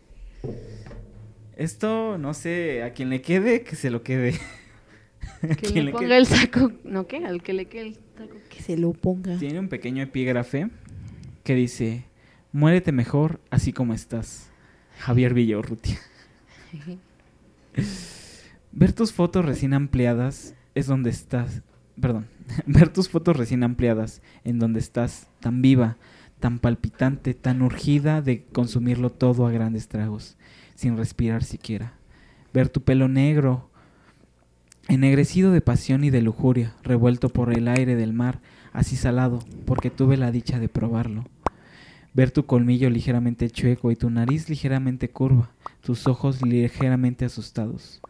Esto, 1.57 2.17
no 2.17 2.33
sé, 2.33 2.81
a 2.81 2.93
quien 2.93 3.09
le 3.11 3.21
quede, 3.21 3.61
que 3.61 3.75
se 3.75 3.91
lo 3.91 4.01
quede. 4.01 4.33
Que 5.59 5.69
le 5.73 5.83
le 5.83 5.91
ponga 5.91 6.07
quede. 6.07 6.17
el 6.17 6.25
saco. 6.25 6.71
¿No 6.83 7.05
qué? 7.05 7.17
Al 7.25 7.43
que 7.43 7.53
le 7.53 7.65
quede 7.65 7.81
el 7.89 7.93
saco, 8.17 8.35
que 8.49 8.63
se 8.63 8.77
lo 8.77 8.93
ponga. 8.93 9.37
Tiene 9.37 9.59
un 9.59 9.69
pequeño 9.69 10.01
epígrafe 10.01 10.69
que 11.43 11.53
dice, 11.53 12.05
muérete 12.51 12.91
mejor 12.91 13.39
así 13.51 13.73
como 13.73 13.93
estás. 13.93 14.49
Javier 14.97 15.35
Villaurrutia. 15.35 15.99
Ver 18.71 18.93
tus 18.93 19.13
fotos 19.13 19.45
recién 19.45 19.73
ampliadas 19.73 20.53
es 20.75 20.87
donde 20.87 21.09
estás. 21.09 21.61
Perdón. 21.99 22.27
Ver 22.65 22.89
tus 22.89 23.09
fotos 23.09 23.35
recién 23.35 23.63
ampliadas 23.63 24.21
en 24.43 24.59
donde 24.59 24.79
estás, 24.79 25.27
tan 25.39 25.61
viva, 25.61 25.97
tan 26.39 26.59
palpitante, 26.59 27.33
tan 27.33 27.61
urgida 27.61 28.21
de 28.21 28.43
consumirlo 28.43 29.09
todo 29.09 29.45
a 29.45 29.51
grandes 29.51 29.87
tragos, 29.87 30.37
sin 30.75 30.97
respirar 30.97 31.43
siquiera. 31.43 31.93
Ver 32.53 32.69
tu 32.69 32.81
pelo 32.81 33.07
negro, 33.07 33.69
ennegrecido 34.87 35.51
de 35.51 35.61
pasión 35.61 36.03
y 36.03 36.09
de 36.09 36.21
lujuria, 36.21 36.75
revuelto 36.83 37.29
por 37.29 37.53
el 37.53 37.67
aire 37.67 37.95
del 37.95 38.13
mar, 38.13 38.39
así 38.73 38.95
salado, 38.95 39.39
porque 39.65 39.89
tuve 39.89 40.17
la 40.17 40.31
dicha 40.31 40.59
de 40.59 40.69
probarlo. 40.69 41.25
Ver 42.13 42.31
tu 42.31 42.45
colmillo 42.45 42.89
ligeramente 42.89 43.49
chueco 43.49 43.91
y 43.91 43.95
tu 43.95 44.09
nariz 44.09 44.49
ligeramente 44.49 45.09
curva, 45.09 45.51
tus 45.81 46.07
ojos 46.07 46.41
ligeramente 46.41 47.25
asustados. 47.25 48.01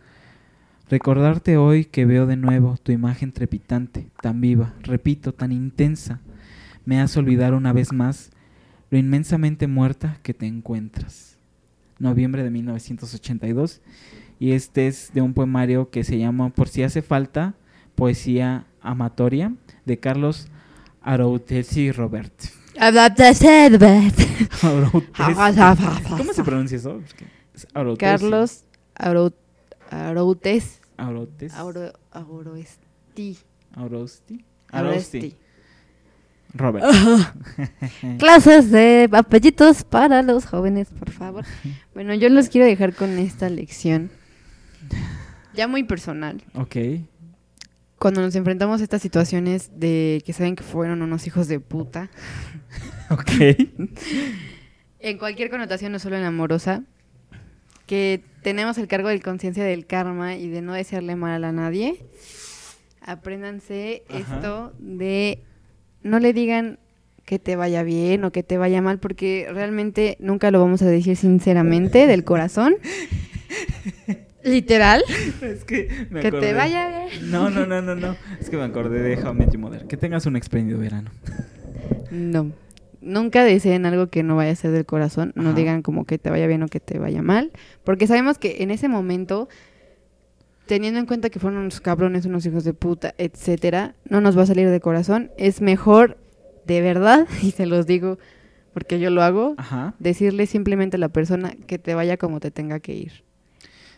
Recordarte 0.89 1.57
hoy 1.57 1.85
que 1.85 2.05
veo 2.05 2.25
de 2.25 2.35
nuevo 2.35 2.77
tu 2.81 2.91
imagen 2.91 3.31
trepitante, 3.31 4.07
tan 4.21 4.41
viva, 4.41 4.73
repito, 4.81 5.33
tan 5.33 5.51
intensa, 5.51 6.19
me 6.85 6.99
hace 6.99 7.19
olvidar 7.19 7.53
una 7.53 7.73
vez 7.73 7.93
más 7.93 8.31
lo 8.89 8.97
inmensamente 8.97 9.67
muerta 9.67 10.17
que 10.23 10.33
te 10.33 10.47
encuentras. 10.47 11.37
Noviembre 11.99 12.43
de 12.43 12.49
1982. 12.49 13.81
Y 14.39 14.53
este 14.53 14.87
es 14.87 15.11
de 15.13 15.21
un 15.21 15.33
poemario 15.33 15.89
que 15.91 16.03
se 16.03 16.17
llama 16.17 16.49
Por 16.49 16.69
si 16.69 16.81
hace 16.81 17.01
falta, 17.03 17.53
Poesía 17.93 18.65
Amatoria, 18.81 19.53
de 19.85 19.99
Carlos 19.99 20.47
Aroutesi 21.03 21.91
Robert. 21.91 22.33
¿Cómo 26.17 26.33
se 26.33 26.43
pronuncia 26.43 26.77
eso? 26.77 26.99
Carlos 27.97 28.63
Auro- 28.95 29.33
Aroutes. 30.99 31.53
Auro, 31.53 31.91
Auroesti. 32.11 33.37
Aurosti. 33.75 34.45
Aroesti. 34.71 35.35
Robert. 36.53 36.85
Clases 38.19 38.71
de 38.71 39.07
apellidos 39.11 39.83
para 39.83 40.21
los 40.23 40.45
jóvenes, 40.45 40.89
por 40.89 41.11
favor. 41.11 41.45
Bueno, 41.93 42.13
yo 42.13 42.29
los 42.29 42.49
quiero 42.49 42.65
dejar 42.65 42.93
con 42.95 43.17
esta 43.19 43.49
lección. 43.49 44.09
Ya 45.53 45.67
muy 45.67 45.83
personal. 45.83 46.41
ok. 46.53 46.75
Cuando 47.97 48.21
nos 48.21 48.33
enfrentamos 48.35 48.79
a 48.79 48.83
estas 48.85 49.01
situaciones 49.01 49.71
de 49.77 50.23
que 50.25 50.31
saben 50.31 50.55
que 50.55 50.63
fueron 50.63 51.01
unos 51.01 51.27
hijos 51.27 51.49
de 51.49 51.59
puta, 51.59 52.09
Ok. 53.09 53.31
en 54.99 55.17
cualquier 55.17 55.49
connotación, 55.49 55.91
no 55.91 55.99
solo 55.99 56.15
en 56.15 56.23
amorosa, 56.23 56.83
que 57.85 58.23
tenemos 58.41 58.77
el 58.77 58.87
cargo 58.87 59.09
de 59.09 59.19
conciencia 59.21 59.63
del 59.63 59.85
karma 59.85 60.35
y 60.35 60.49
de 60.49 60.61
no 60.61 60.73
desearle 60.73 61.15
mal 61.15 61.43
a 61.43 61.51
nadie, 61.51 62.03
apréndanse 63.01 64.03
Ajá. 64.09 64.19
esto 64.19 64.73
de 64.79 65.43
no 66.03 66.19
le 66.19 66.33
digan 66.33 66.79
que 67.25 67.37
te 67.37 67.55
vaya 67.55 67.83
bien 67.83 68.23
o 68.23 68.31
que 68.31 68.41
te 68.41 68.57
vaya 68.57 68.81
mal, 68.81 68.99
porque 68.99 69.47
realmente 69.51 70.17
nunca 70.19 70.49
lo 70.49 70.59
vamos 70.59 70.81
a 70.81 70.87
decir 70.87 71.15
sinceramente, 71.15 72.07
del 72.07 72.23
corazón. 72.23 72.75
Literal. 74.43 75.03
Es 75.41 75.63
que 75.63 76.07
me 76.09 76.21
Que 76.21 76.31
te 76.31 76.53
vaya 76.53 77.05
bien. 77.07 77.29
No, 77.29 77.49
no, 77.49 77.65
no, 77.65 77.81
no, 77.81 77.95
no. 77.95 78.15
Es 78.39 78.49
que 78.49 78.57
me 78.57 78.63
acordé 78.63 79.01
de 79.01 79.21
How 79.21 79.33
I 79.33 79.35
Met 79.35 79.51
Your 79.51 79.59
Mother. 79.59 79.85
Que 79.85 79.97
tengas 79.97 80.25
un 80.25 80.37
espléndido 80.37 80.79
verano. 80.79 81.11
No. 82.09 82.51
Nunca 83.01 83.43
deseen 83.43 83.85
algo 83.85 84.07
que 84.07 84.23
no 84.23 84.35
vaya 84.35 84.51
a 84.51 84.55
ser 84.55 84.71
del 84.71 84.85
corazón. 84.85 85.31
No 85.35 85.49
Ajá. 85.49 85.57
digan 85.57 85.81
como 85.81 86.05
que 86.05 86.17
te 86.17 86.29
vaya 86.29 86.47
bien 86.47 86.63
o 86.63 86.67
que 86.67 86.79
te 86.79 86.99
vaya 86.99 87.21
mal. 87.21 87.51
Porque 87.83 88.07
sabemos 88.07 88.37
que 88.37 88.61
en 88.63 88.71
ese 88.71 88.87
momento, 88.89 89.47
teniendo 90.65 90.99
en 90.99 91.05
cuenta 91.05 91.29
que 91.29 91.39
fueron 91.39 91.59
unos 91.61 91.81
cabrones, 91.81 92.25
unos 92.25 92.45
hijos 92.45 92.63
de 92.63 92.73
puta, 92.73 93.15
etcétera, 93.17 93.95
no 94.09 94.21
nos 94.21 94.37
va 94.37 94.43
a 94.43 94.47
salir 94.47 94.69
de 94.69 94.79
corazón. 94.79 95.31
Es 95.37 95.61
mejor, 95.61 96.17
de 96.65 96.81
verdad, 96.81 97.27
y 97.41 97.51
se 97.51 97.65
los 97.65 97.85
digo 97.87 98.19
porque 98.73 98.99
yo 98.99 99.09
lo 99.09 99.23
hago, 99.23 99.55
Ajá. 99.57 99.95
decirle 99.99 100.45
simplemente 100.45 100.97
a 100.97 100.99
la 100.99 101.09
persona 101.09 101.55
que 101.67 101.79
te 101.79 101.95
vaya 101.95 102.17
como 102.17 102.39
te 102.39 102.51
tenga 102.51 102.79
que 102.79 102.93
ir. 102.93 103.23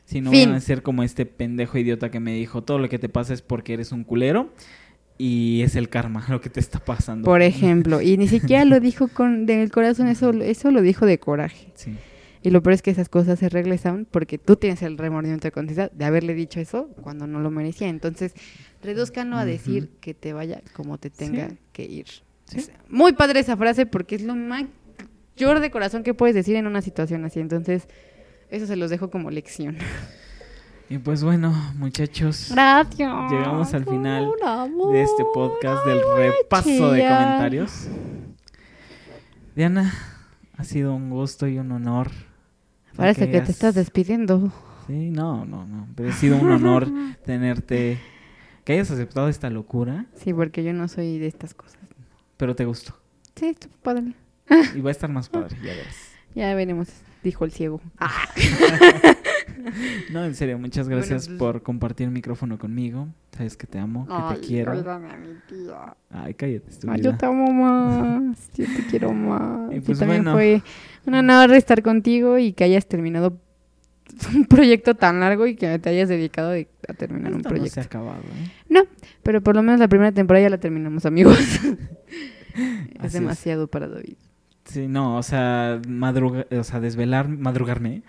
Si 0.06 0.22
no 0.22 0.32
Fin. 0.32 0.50
van 0.50 0.58
a 0.58 0.62
ser 0.62 0.82
como 0.82 1.04
este 1.04 1.26
pendejo 1.26 1.78
idiota 1.78 2.10
que 2.10 2.20
me 2.20 2.34
dijo, 2.34 2.64
todo 2.64 2.80
lo 2.80 2.90
que 2.90 2.98
te 2.98 3.10
pasa 3.10 3.34
es 3.34 3.42
porque 3.42 3.74
eres 3.74 3.92
un 3.92 4.04
culero 4.04 4.50
y 5.24 5.62
es 5.62 5.76
el 5.76 5.88
karma 5.88 6.26
lo 6.30 6.42
que 6.42 6.50
te 6.50 6.60
está 6.60 6.80
pasando. 6.80 7.26
Por 7.26 7.44
ejemplo, 7.44 8.02
y 8.02 8.18
ni 8.18 8.28
siquiera 8.28 8.66
lo 8.66 8.80
dijo 8.80 9.08
con 9.08 9.46
del 9.46 9.70
corazón, 9.72 10.08
eso, 10.08 10.32
eso 10.32 10.72
lo 10.72 10.82
dijo 10.82 11.06
de 11.06 11.20
coraje. 11.20 11.68
Sí. 11.76 11.96
Y 12.42 12.50
lo 12.50 12.64
peor 12.64 12.74
es 12.74 12.82
que 12.82 12.90
esas 12.90 13.08
cosas 13.08 13.38
se 13.38 13.48
regresan 13.50 14.08
porque 14.10 14.40
tú 14.40 14.56
tienes 14.56 14.82
el 14.82 14.98
remordimiento 14.98 15.48
de 15.48 15.52
conciencia 15.52 15.92
de 15.94 16.06
haberle 16.06 16.34
dicho 16.34 16.60
eso 16.60 16.88
cuando 17.04 17.28
no 17.28 17.40
lo 17.40 17.52
merecía. 17.52 17.88
Entonces, 17.88 18.34
reduzcanlo 18.82 19.38
a 19.38 19.46
decir 19.46 19.92
que 20.02 20.16
te 20.16 20.34
vaya 20.34 20.62
como 20.74 20.98
te 20.98 21.12
tenga 21.12 21.50
Sí. 21.50 21.58
que 21.72 21.84
ir. 21.84 22.08
Sí. 22.46 22.58
Es 22.58 22.72
muy 22.90 23.14
padre 23.14 23.42
esa 23.42 23.56
frase 23.58 23.86
porque 23.86 24.16
es 24.16 24.24
lo 24.24 24.36
mayor 24.36 25.60
de 25.60 25.70
corazón 25.70 26.02
que 26.02 26.16
puedes 26.16 26.34
decir 26.34 26.56
en 26.56 26.66
una 26.66 26.82
situación 26.82 27.24
así. 27.26 27.40
Entonces, 27.40 27.88
eso 28.50 28.66
se 28.66 28.76
los 28.76 28.90
dejo 28.90 29.12
como 29.12 29.30
lección. 29.30 29.78
Y 30.92 30.98
pues 30.98 31.24
bueno, 31.24 31.54
muchachos, 31.78 32.50
Gracias. 32.52 33.32
Llegamos 33.32 33.74
al 33.74 33.86
final 33.86 34.30
amor. 34.44 34.92
de 34.92 35.04
este 35.04 35.24
podcast 35.34 35.86
del 35.86 36.02
repaso 36.18 36.92
de 36.92 37.02
comentarios. 37.08 37.88
Diana, 39.56 39.94
ha 40.58 40.64
sido 40.66 40.94
un 40.94 41.10
gusto 41.10 41.48
y 41.48 41.58
un 41.60 41.72
honor. 41.72 42.12
Parece 42.98 43.30
que 43.30 43.38
hayas- 43.38 43.46
te 43.46 43.52
estás 43.54 43.76
despidiendo. 43.76 44.52
Sí, 44.88 45.12
no, 45.12 45.46
no, 45.46 45.66
no. 45.66 45.88
Pero 45.96 46.10
ha 46.10 46.14
sido 46.14 46.36
un 46.38 46.52
honor 46.52 46.88
tenerte, 47.26 47.98
que 48.66 48.74
hayas 48.74 48.92
aceptado 48.92 49.30
esta 49.30 49.50
locura, 49.50 50.08
Sí, 50.16 50.34
porque 50.34 50.62
yo 50.62 50.74
no 50.74 50.90
soy 50.90 51.20
de 51.20 51.28
estas 51.28 51.54
cosas. 51.54 51.80
pero 52.36 52.54
te 52.54 52.66
gustó. 52.66 52.98
Sí, 53.38 53.46
estuvo 53.48 53.72
padre. 53.82 54.14
Y 54.76 54.82
va 54.82 54.90
a 54.90 54.92
estar 54.92 55.10
más 55.10 55.30
padre, 55.30 55.56
ya 55.64 55.74
verás. 55.74 55.96
Ya 56.36 56.54
veremos, 56.56 56.88
dijo 57.24 57.44
el 57.46 57.52
ciego. 57.52 57.82
Ah. 58.00 58.10
No, 60.12 60.26
en 60.26 60.36
serio, 60.36 60.58
muchas 60.60 60.88
Bueno, 60.88 60.98
gracias 60.98 61.28
pues- 61.28 61.38
por 61.40 61.62
compartir 61.64 62.06
el 62.08 62.12
micrófono 62.14 62.58
conmigo. 62.58 63.08
Sabes 63.36 63.56
que 63.58 63.66
te 63.68 63.80
amo, 63.80 64.08
que 64.08 64.36
te 64.36 64.48
quiero. 64.48 64.72
perdóname, 64.74 65.18
mi 65.18 65.34
tía. 65.48 65.96
Ay, 66.10 66.34
cállate, 66.34 66.70
estúpida. 66.70 66.98
yo 66.98 67.18
te 67.18 67.26
amo 67.26 67.52
más. 67.54 68.50
Yo 68.56 68.66
te 68.66 68.86
quiero 68.90 69.14
más. 69.14 69.74
Y 69.74 69.80
pues 69.80 70.00
también 70.00 70.24
bueno. 70.24 70.34
fue 70.38 70.62
un 71.06 71.14
honor 71.16 71.52
estar 71.54 71.82
contigo 71.82 72.38
y 72.38 72.54
que 72.54 72.64
hayas 72.66 72.86
terminado 72.88 73.40
un 74.36 74.46
proyecto 74.46 74.96
tan 74.96 75.22
largo 75.22 75.48
y 75.48 75.56
que 75.56 75.80
te 75.80 75.90
hayas 75.90 76.10
dedicado 76.10 76.50
de- 76.52 76.68
a 76.88 76.94
terminar 76.94 77.32
un 77.32 77.38
Esto 77.38 77.50
no 77.50 77.56
proyecto. 77.56 77.74
se 77.76 77.80
ha 77.80 77.84
acabado, 77.84 78.20
¿eh? 78.20 78.52
No, 78.70 78.82
pero 79.24 79.42
por 79.42 79.56
lo 79.56 79.64
menos 79.64 79.80
la 79.80 79.88
primera 79.88 80.12
temporada 80.12 80.44
ya 80.44 80.50
la 80.50 80.60
terminamos, 80.60 81.06
amigos. 81.06 81.38
Así 83.00 83.08
es. 83.08 83.14
demasiado 83.14 83.68
para 83.68 83.88
David. 83.88 84.16
Sí, 84.66 84.88
no, 84.88 85.18
o 85.18 85.24
sea, 85.24 85.82
madruga, 85.88 86.46
o 86.52 86.64
sea, 86.64 86.80
desvelar, 86.80 87.28
madrugarme. 87.30 88.04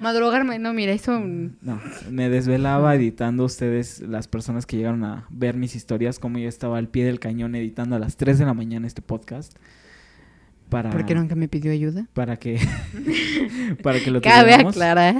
Madrugarme, 0.00 0.58
no, 0.58 0.72
mira, 0.72 0.92
eso... 0.92 1.18
No, 1.20 1.80
me 2.10 2.28
desvelaba 2.28 2.94
editando 2.94 3.44
ustedes, 3.44 4.00
las 4.00 4.28
personas 4.28 4.64
que 4.66 4.76
llegaron 4.76 5.04
a 5.04 5.26
ver 5.30 5.56
mis 5.56 5.74
historias, 5.74 6.18
como 6.18 6.38
yo 6.38 6.48
estaba 6.48 6.78
al 6.78 6.88
pie 6.88 7.04
del 7.04 7.18
cañón 7.20 7.54
editando 7.54 7.96
a 7.96 7.98
las 7.98 8.16
3 8.16 8.38
de 8.38 8.44
la 8.44 8.54
mañana 8.54 8.86
este 8.86 9.02
podcast. 9.02 9.56
Para, 10.68 10.90
¿Por 10.90 11.06
qué 11.06 11.14
nunca 11.14 11.34
me 11.34 11.48
pidió 11.48 11.72
ayuda? 11.72 12.06
para 12.12 12.36
que 12.36 12.58
para 13.82 14.00
que 14.00 14.10
lo 14.10 14.20
Cabe 14.20 14.42
tuviéramos. 14.42 14.74
aclarar. 14.74 15.16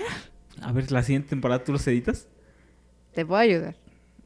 A 0.61 0.72
ver, 0.72 0.91
la 0.93 1.03
siguiente 1.03 1.31
temporada 1.31 1.64
tú 1.64 1.72
los 1.72 1.87
editas. 1.87 2.29
Te 3.14 3.24
puedo 3.24 3.41
ayudar. 3.41 3.76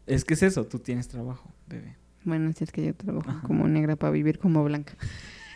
Es 0.06 0.24
que 0.24 0.34
es 0.34 0.42
eso, 0.42 0.66
tú 0.66 0.78
tienes 0.80 1.08
trabajo, 1.08 1.50
bebé. 1.68 1.96
Bueno, 2.24 2.52
si 2.52 2.64
es 2.64 2.72
que 2.72 2.84
yo 2.84 2.94
trabajo 2.94 3.30
Ajá. 3.30 3.42
como 3.46 3.66
negra 3.68 3.96
para 3.96 4.10
vivir 4.12 4.38
como 4.38 4.62
blanca. 4.64 4.94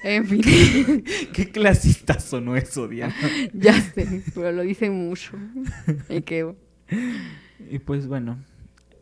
En 0.09 0.25
fin, 0.25 0.41
Qué 1.33 1.51
clasista 1.51 2.21
sonó 2.21 2.55
eso, 2.55 2.87
Diana. 2.87 3.15
ya 3.53 3.73
sé, 3.81 4.23
pero 4.35 4.53
lo 4.53 4.63
dice 4.63 4.89
mucho. 4.89 5.33
Y 6.09 6.21
que 6.23 6.55
Y 7.69 7.81
pues 7.81 8.07
bueno, 8.07 8.39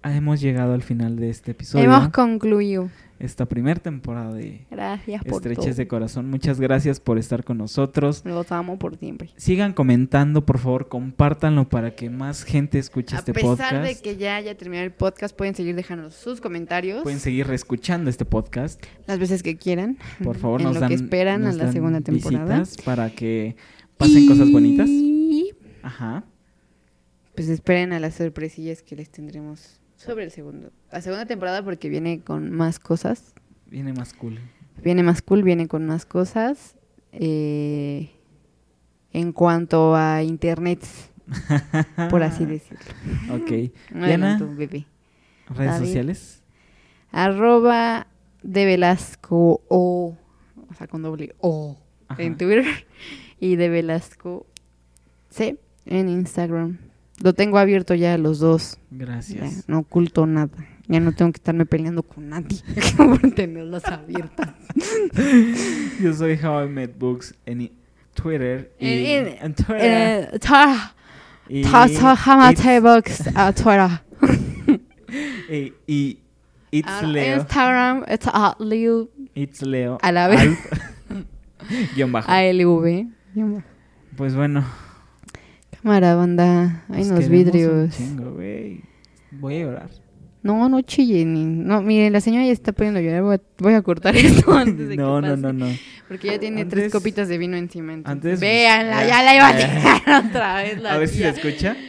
hemos 0.02 0.40
llegado 0.40 0.72
al 0.72 0.82
final 0.82 1.16
de 1.16 1.28
este 1.28 1.50
episodio. 1.50 1.84
hemos 1.84 2.09
concluido. 2.09 2.88
Esta 3.20 3.46
primera 3.46 3.78
temporada 3.80 4.32
de 4.34 4.66
Gracias 4.70 5.22
por 5.22 5.34
Estreches 5.34 5.64
todo. 5.66 5.74
de 5.76 5.88
Corazón. 5.88 6.28
Muchas 6.30 6.60
gracias 6.60 6.98
por 6.98 7.16
estar 7.16 7.44
con 7.44 7.58
nosotros. 7.58 8.22
Los 8.24 8.50
amo 8.50 8.78
por 8.78 8.98
siempre. 8.98 9.30
Sigan 9.36 9.72
comentando, 9.72 10.44
por 10.44 10.58
favor, 10.58 10.88
compártanlo 10.88 11.68
para 11.68 11.94
que 11.94 12.10
más 12.10 12.42
gente 12.42 12.78
escuche 12.78 13.14
A 13.14 13.20
este 13.20 13.32
pesar 13.32 13.50
podcast. 13.56 13.84
de 13.86 14.02
que 14.02 14.16
ya 14.16 14.36
haya 14.36 14.56
terminado 14.56 14.84
el 14.86 14.92
podcast, 14.92 15.34
pueden 15.34 15.54
seguir 15.54 15.76
dejando 15.76 16.10
sus 16.10 16.40
comentarios 16.40 17.02
Pueden 17.04 17.20
seguir 17.20 17.46
reescuchando 17.46 18.10
este 18.10 18.24
podcast. 18.24 18.82
las 19.06 19.18
veces 19.20 19.42
que 19.44 19.56
quieran. 19.56 19.96
Por 20.22 20.36
favor, 20.36 20.60
en 20.60 20.66
nos 20.66 20.74
lo 20.74 20.80
dan 20.80 20.88
que 20.88 20.96
esperan 20.96 21.42
a 21.44 21.46
nos 21.46 21.56
la 21.56 21.64
dan 21.64 21.72
segunda 21.72 22.00
temporada. 22.00 22.64
para 22.84 23.10
que 23.10 23.54
pasen 23.96 24.26
cosas 24.26 24.50
bonitas. 24.50 24.88
Y 24.90 25.52
Ajá. 25.82 26.24
pues 27.36 27.48
esperen 27.48 27.92
a 27.92 28.00
las 28.00 28.14
sorpresillas 28.16 28.82
que 28.82 28.96
les 28.96 29.08
tendremos 29.10 29.80
sobre 30.05 30.24
el 30.24 30.30
segundo. 30.30 30.70
La 30.92 31.00
segunda 31.00 31.26
temporada 31.26 31.62
porque 31.62 31.88
viene 31.88 32.20
con 32.20 32.50
más 32.50 32.78
cosas. 32.78 33.34
Viene 33.66 33.92
más 33.92 34.12
cool. 34.14 34.38
Viene 34.82 35.02
más 35.02 35.22
cool, 35.22 35.42
viene 35.42 35.66
con 35.68 35.86
más 35.86 36.05
cosas. 36.07 36.76
eh, 37.12 38.11
en 39.12 39.32
cuanto 39.32 39.94
a 39.94 40.24
internet, 40.24 40.84
por 42.11 42.22
así 42.24 42.44
decirlo. 42.44 42.84
Ok. 43.32 43.72
Diana, 43.94 44.38
bebé. 44.57 44.86
redes 45.48 45.72
David. 45.72 45.86
sociales. 45.86 46.42
Arroba 47.12 48.09
de 48.42 48.64
Velasco 48.64 49.62
O, 49.68 50.16
o 50.68 50.74
sea, 50.74 50.88
con 50.88 51.02
doble 51.02 51.34
O 51.38 51.78
Ajá. 52.09 52.20
en 52.22 52.36
Twitter 52.36 52.64
y 53.40 53.55
de 53.57 53.68
Velasco 53.68 54.46
C 55.30 55.59
en 55.86 56.09
Instagram. 56.09 56.78
Lo 57.22 57.32
tengo 57.32 57.58
abierto 57.58 57.94
ya 57.94 58.18
los 58.18 58.38
dos. 58.40 58.78
Ya, 58.90 58.98
Gracias. 59.06 59.64
no 59.68 59.78
oculto 59.80 60.26
nada. 60.26 60.50
Ya 60.86 61.00
no 61.00 61.12
tengo 61.12 61.32
que 61.32 61.36
estarme 61.38 61.64
peleando 61.64 62.02
con 62.02 62.28
nadie 62.28 62.58
por 62.96 63.18
tenerlas 63.32 63.84
abiertas. 63.86 64.50
Yo 66.00 66.12
soy 66.12 66.38
How 66.42 66.64
I 66.64 66.68
Met 66.68 66.98
Books 66.98 67.34
en 67.46 67.62
i- 67.62 67.72
Twitter. 68.14 68.70
Y, 68.78 68.86
En- 68.86 69.26
en- 69.28 69.36
en 69.40 69.54
Twitter. 69.54 70.28
Eh, 70.34 70.38
ta- 70.40 70.94
y, 71.48 71.62
ta- 71.62 71.88
ta- 71.88 72.14
Hamate 72.16 72.62
it's- 72.76 72.82
Box 72.82 73.22
a 73.34 73.52
Twitter. 73.54 74.00
y, 75.48 75.72
y 75.86 76.18
It's 76.70 76.88
A- 76.88 77.02
Leo. 77.06 77.36
Instagram, 77.40 78.04
it's 78.12 78.26
a 78.26 78.56
Leo 78.58 79.08
It's 79.34 79.62
Leo. 79.62 79.98
A 80.02 80.10
la 80.12 80.28
vez. 80.28 80.58
Guión 81.94 82.12
bajo. 82.12 82.30
Pues 84.16 84.34
bueno. 84.34 84.64
Cámara, 85.85 86.14
banda. 86.14 86.82
Ay, 86.89 87.05
nos 87.05 87.09
los 87.09 87.20
queremos 87.20 87.28
un 87.28 87.30
vidrios. 87.30 87.97
chingo. 87.97 88.30
Voy 89.32 89.55
a 89.57 89.59
llorar. 89.59 89.91
No, 90.43 90.66
no 90.70 90.80
chillen. 90.80 91.66
No, 91.66 91.82
mire, 91.82 92.09
la 92.11 92.20
señora 92.22 92.47
ya 92.47 92.53
está 92.53 92.72
poniendo 92.72 93.01
a 93.01 93.03
llorar. 93.03 93.22
Voy 93.22 93.35
a, 93.37 93.41
voy 93.59 93.74
a 93.74 93.82
cortar 93.82 94.16
esto 94.16 94.51
antes 94.55 94.89
de 94.89 94.97
no, 94.97 95.20
que 95.20 95.26
no, 95.28 95.35
pase. 95.35 95.43
no, 95.43 95.53
no. 95.53 95.66
Porque 96.09 96.28
ya 96.28 96.39
tiene 96.41 96.64
tres 96.64 96.91
copitas 96.91 97.28
de 97.28 97.37
vino 97.37 97.57
encima. 97.59 97.99
antes- 98.05 98.41
Véanla, 98.41 99.03
ya. 99.03 99.09
ya 99.09 99.22
la 99.22 99.35
iba 99.37 99.49
a 99.49 99.57
tirar 100.03 100.24
otra 100.26 100.57
vez 100.62 100.80
la 100.80 100.93
A 100.95 100.99
ver 100.99 101.09
si 101.09 101.18
se 101.18 101.28
escucha. 101.28 101.76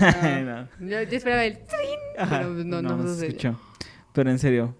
No. 0.00 0.44
No. 0.44 0.68
Yo, 0.80 1.02
yo 1.02 1.16
esperaba 1.16 1.44
el 1.44 1.54
trin, 1.58 1.98
Ajá, 2.16 2.38
pero 2.38 2.52
pues 2.54 2.66
no, 2.66 2.82
no, 2.82 3.14
se 3.14 3.26
escuchó. 3.26 3.58
Pero 4.12 4.30
en 4.30 4.38
serio, 4.38 4.76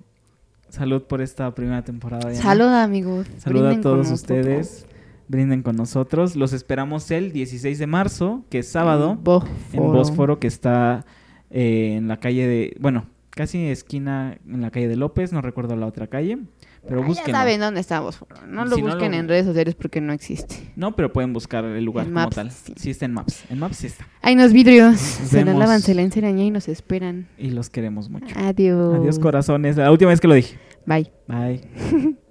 salud 0.68 1.02
por 1.02 1.20
esta 1.20 1.52
primera 1.54 1.82
temporada. 1.82 2.28
Diana. 2.30 2.40
Salud, 2.42 2.66
amigos. 2.68 3.26
Salud 3.38 3.60
a 3.62 3.70
Brinden 3.70 3.80
todos 3.82 4.10
ustedes. 4.12 4.86
Brinden 5.32 5.62
con 5.62 5.74
nosotros. 5.76 6.36
Los 6.36 6.52
esperamos 6.52 7.10
el 7.10 7.32
16 7.32 7.78
de 7.80 7.86
marzo, 7.88 8.44
que 8.50 8.60
es 8.60 8.68
sábado, 8.68 9.16
Bósforo. 9.16 9.50
en 9.72 9.82
Bósforo, 9.82 10.38
que 10.38 10.46
está 10.46 11.04
eh, 11.50 11.94
en 11.96 12.06
la 12.06 12.18
calle 12.20 12.46
de. 12.46 12.76
Bueno, 12.78 13.06
casi 13.30 13.66
esquina 13.66 14.38
en 14.46 14.60
la 14.60 14.70
calle 14.70 14.86
de 14.88 14.96
López, 14.96 15.32
no 15.32 15.40
recuerdo 15.40 15.74
la 15.74 15.86
otra 15.86 16.06
calle. 16.06 16.38
Pero 16.86 16.98
Ah, 16.98 17.02
ya 17.02 17.06
busquen. 17.08 17.34
saben 17.34 17.60
dónde 17.60 17.80
estamos. 17.80 18.18
No 18.48 18.64
lo 18.64 18.74
Si 18.74 18.82
no 18.82 18.88
busquen 18.88 19.12
lo- 19.12 19.18
en 19.18 19.28
redes 19.28 19.46
sociales 19.46 19.76
porque 19.76 20.00
no 20.00 20.12
existe. 20.12 20.72
No, 20.74 20.96
pero 20.96 21.12
pueden 21.12 21.32
buscar 21.32 21.64
el 21.64 21.84
lugar 21.84 22.06
En 22.06 22.12
como 22.12 22.24
Maps, 22.24 22.34
tal. 22.36 22.50
sí. 22.50 22.72
Sí. 22.76 22.90
está 22.90 23.04
en 23.06 23.12
Maps. 23.14 23.44
En 23.50 23.58
Maps 23.60 23.76
sí 23.76 23.86
está. 23.86 24.06
Hay 24.20 24.34
unos 24.34 24.52
vidrios. 24.52 24.98
se 25.00 25.44
vemos. 25.44 25.60
lavan, 25.60 25.80
se 25.80 25.94
la 25.94 26.02
enseñan 26.02 26.38
y 26.40 26.50
nos 26.50 26.66
esperan. 26.68 27.28
Y 27.38 27.50
los 27.50 27.70
queremos 27.70 28.10
mucho. 28.10 28.34
Adiós. 28.36 28.96
Adiós, 28.98 29.18
corazones. 29.20 29.76
La 29.76 29.92
última 29.92 30.10
vez 30.10 30.20
que 30.20 30.26
lo 30.28 30.34
dije. 30.34 30.58
Bye. 30.84 31.12
Bye. 31.28 32.16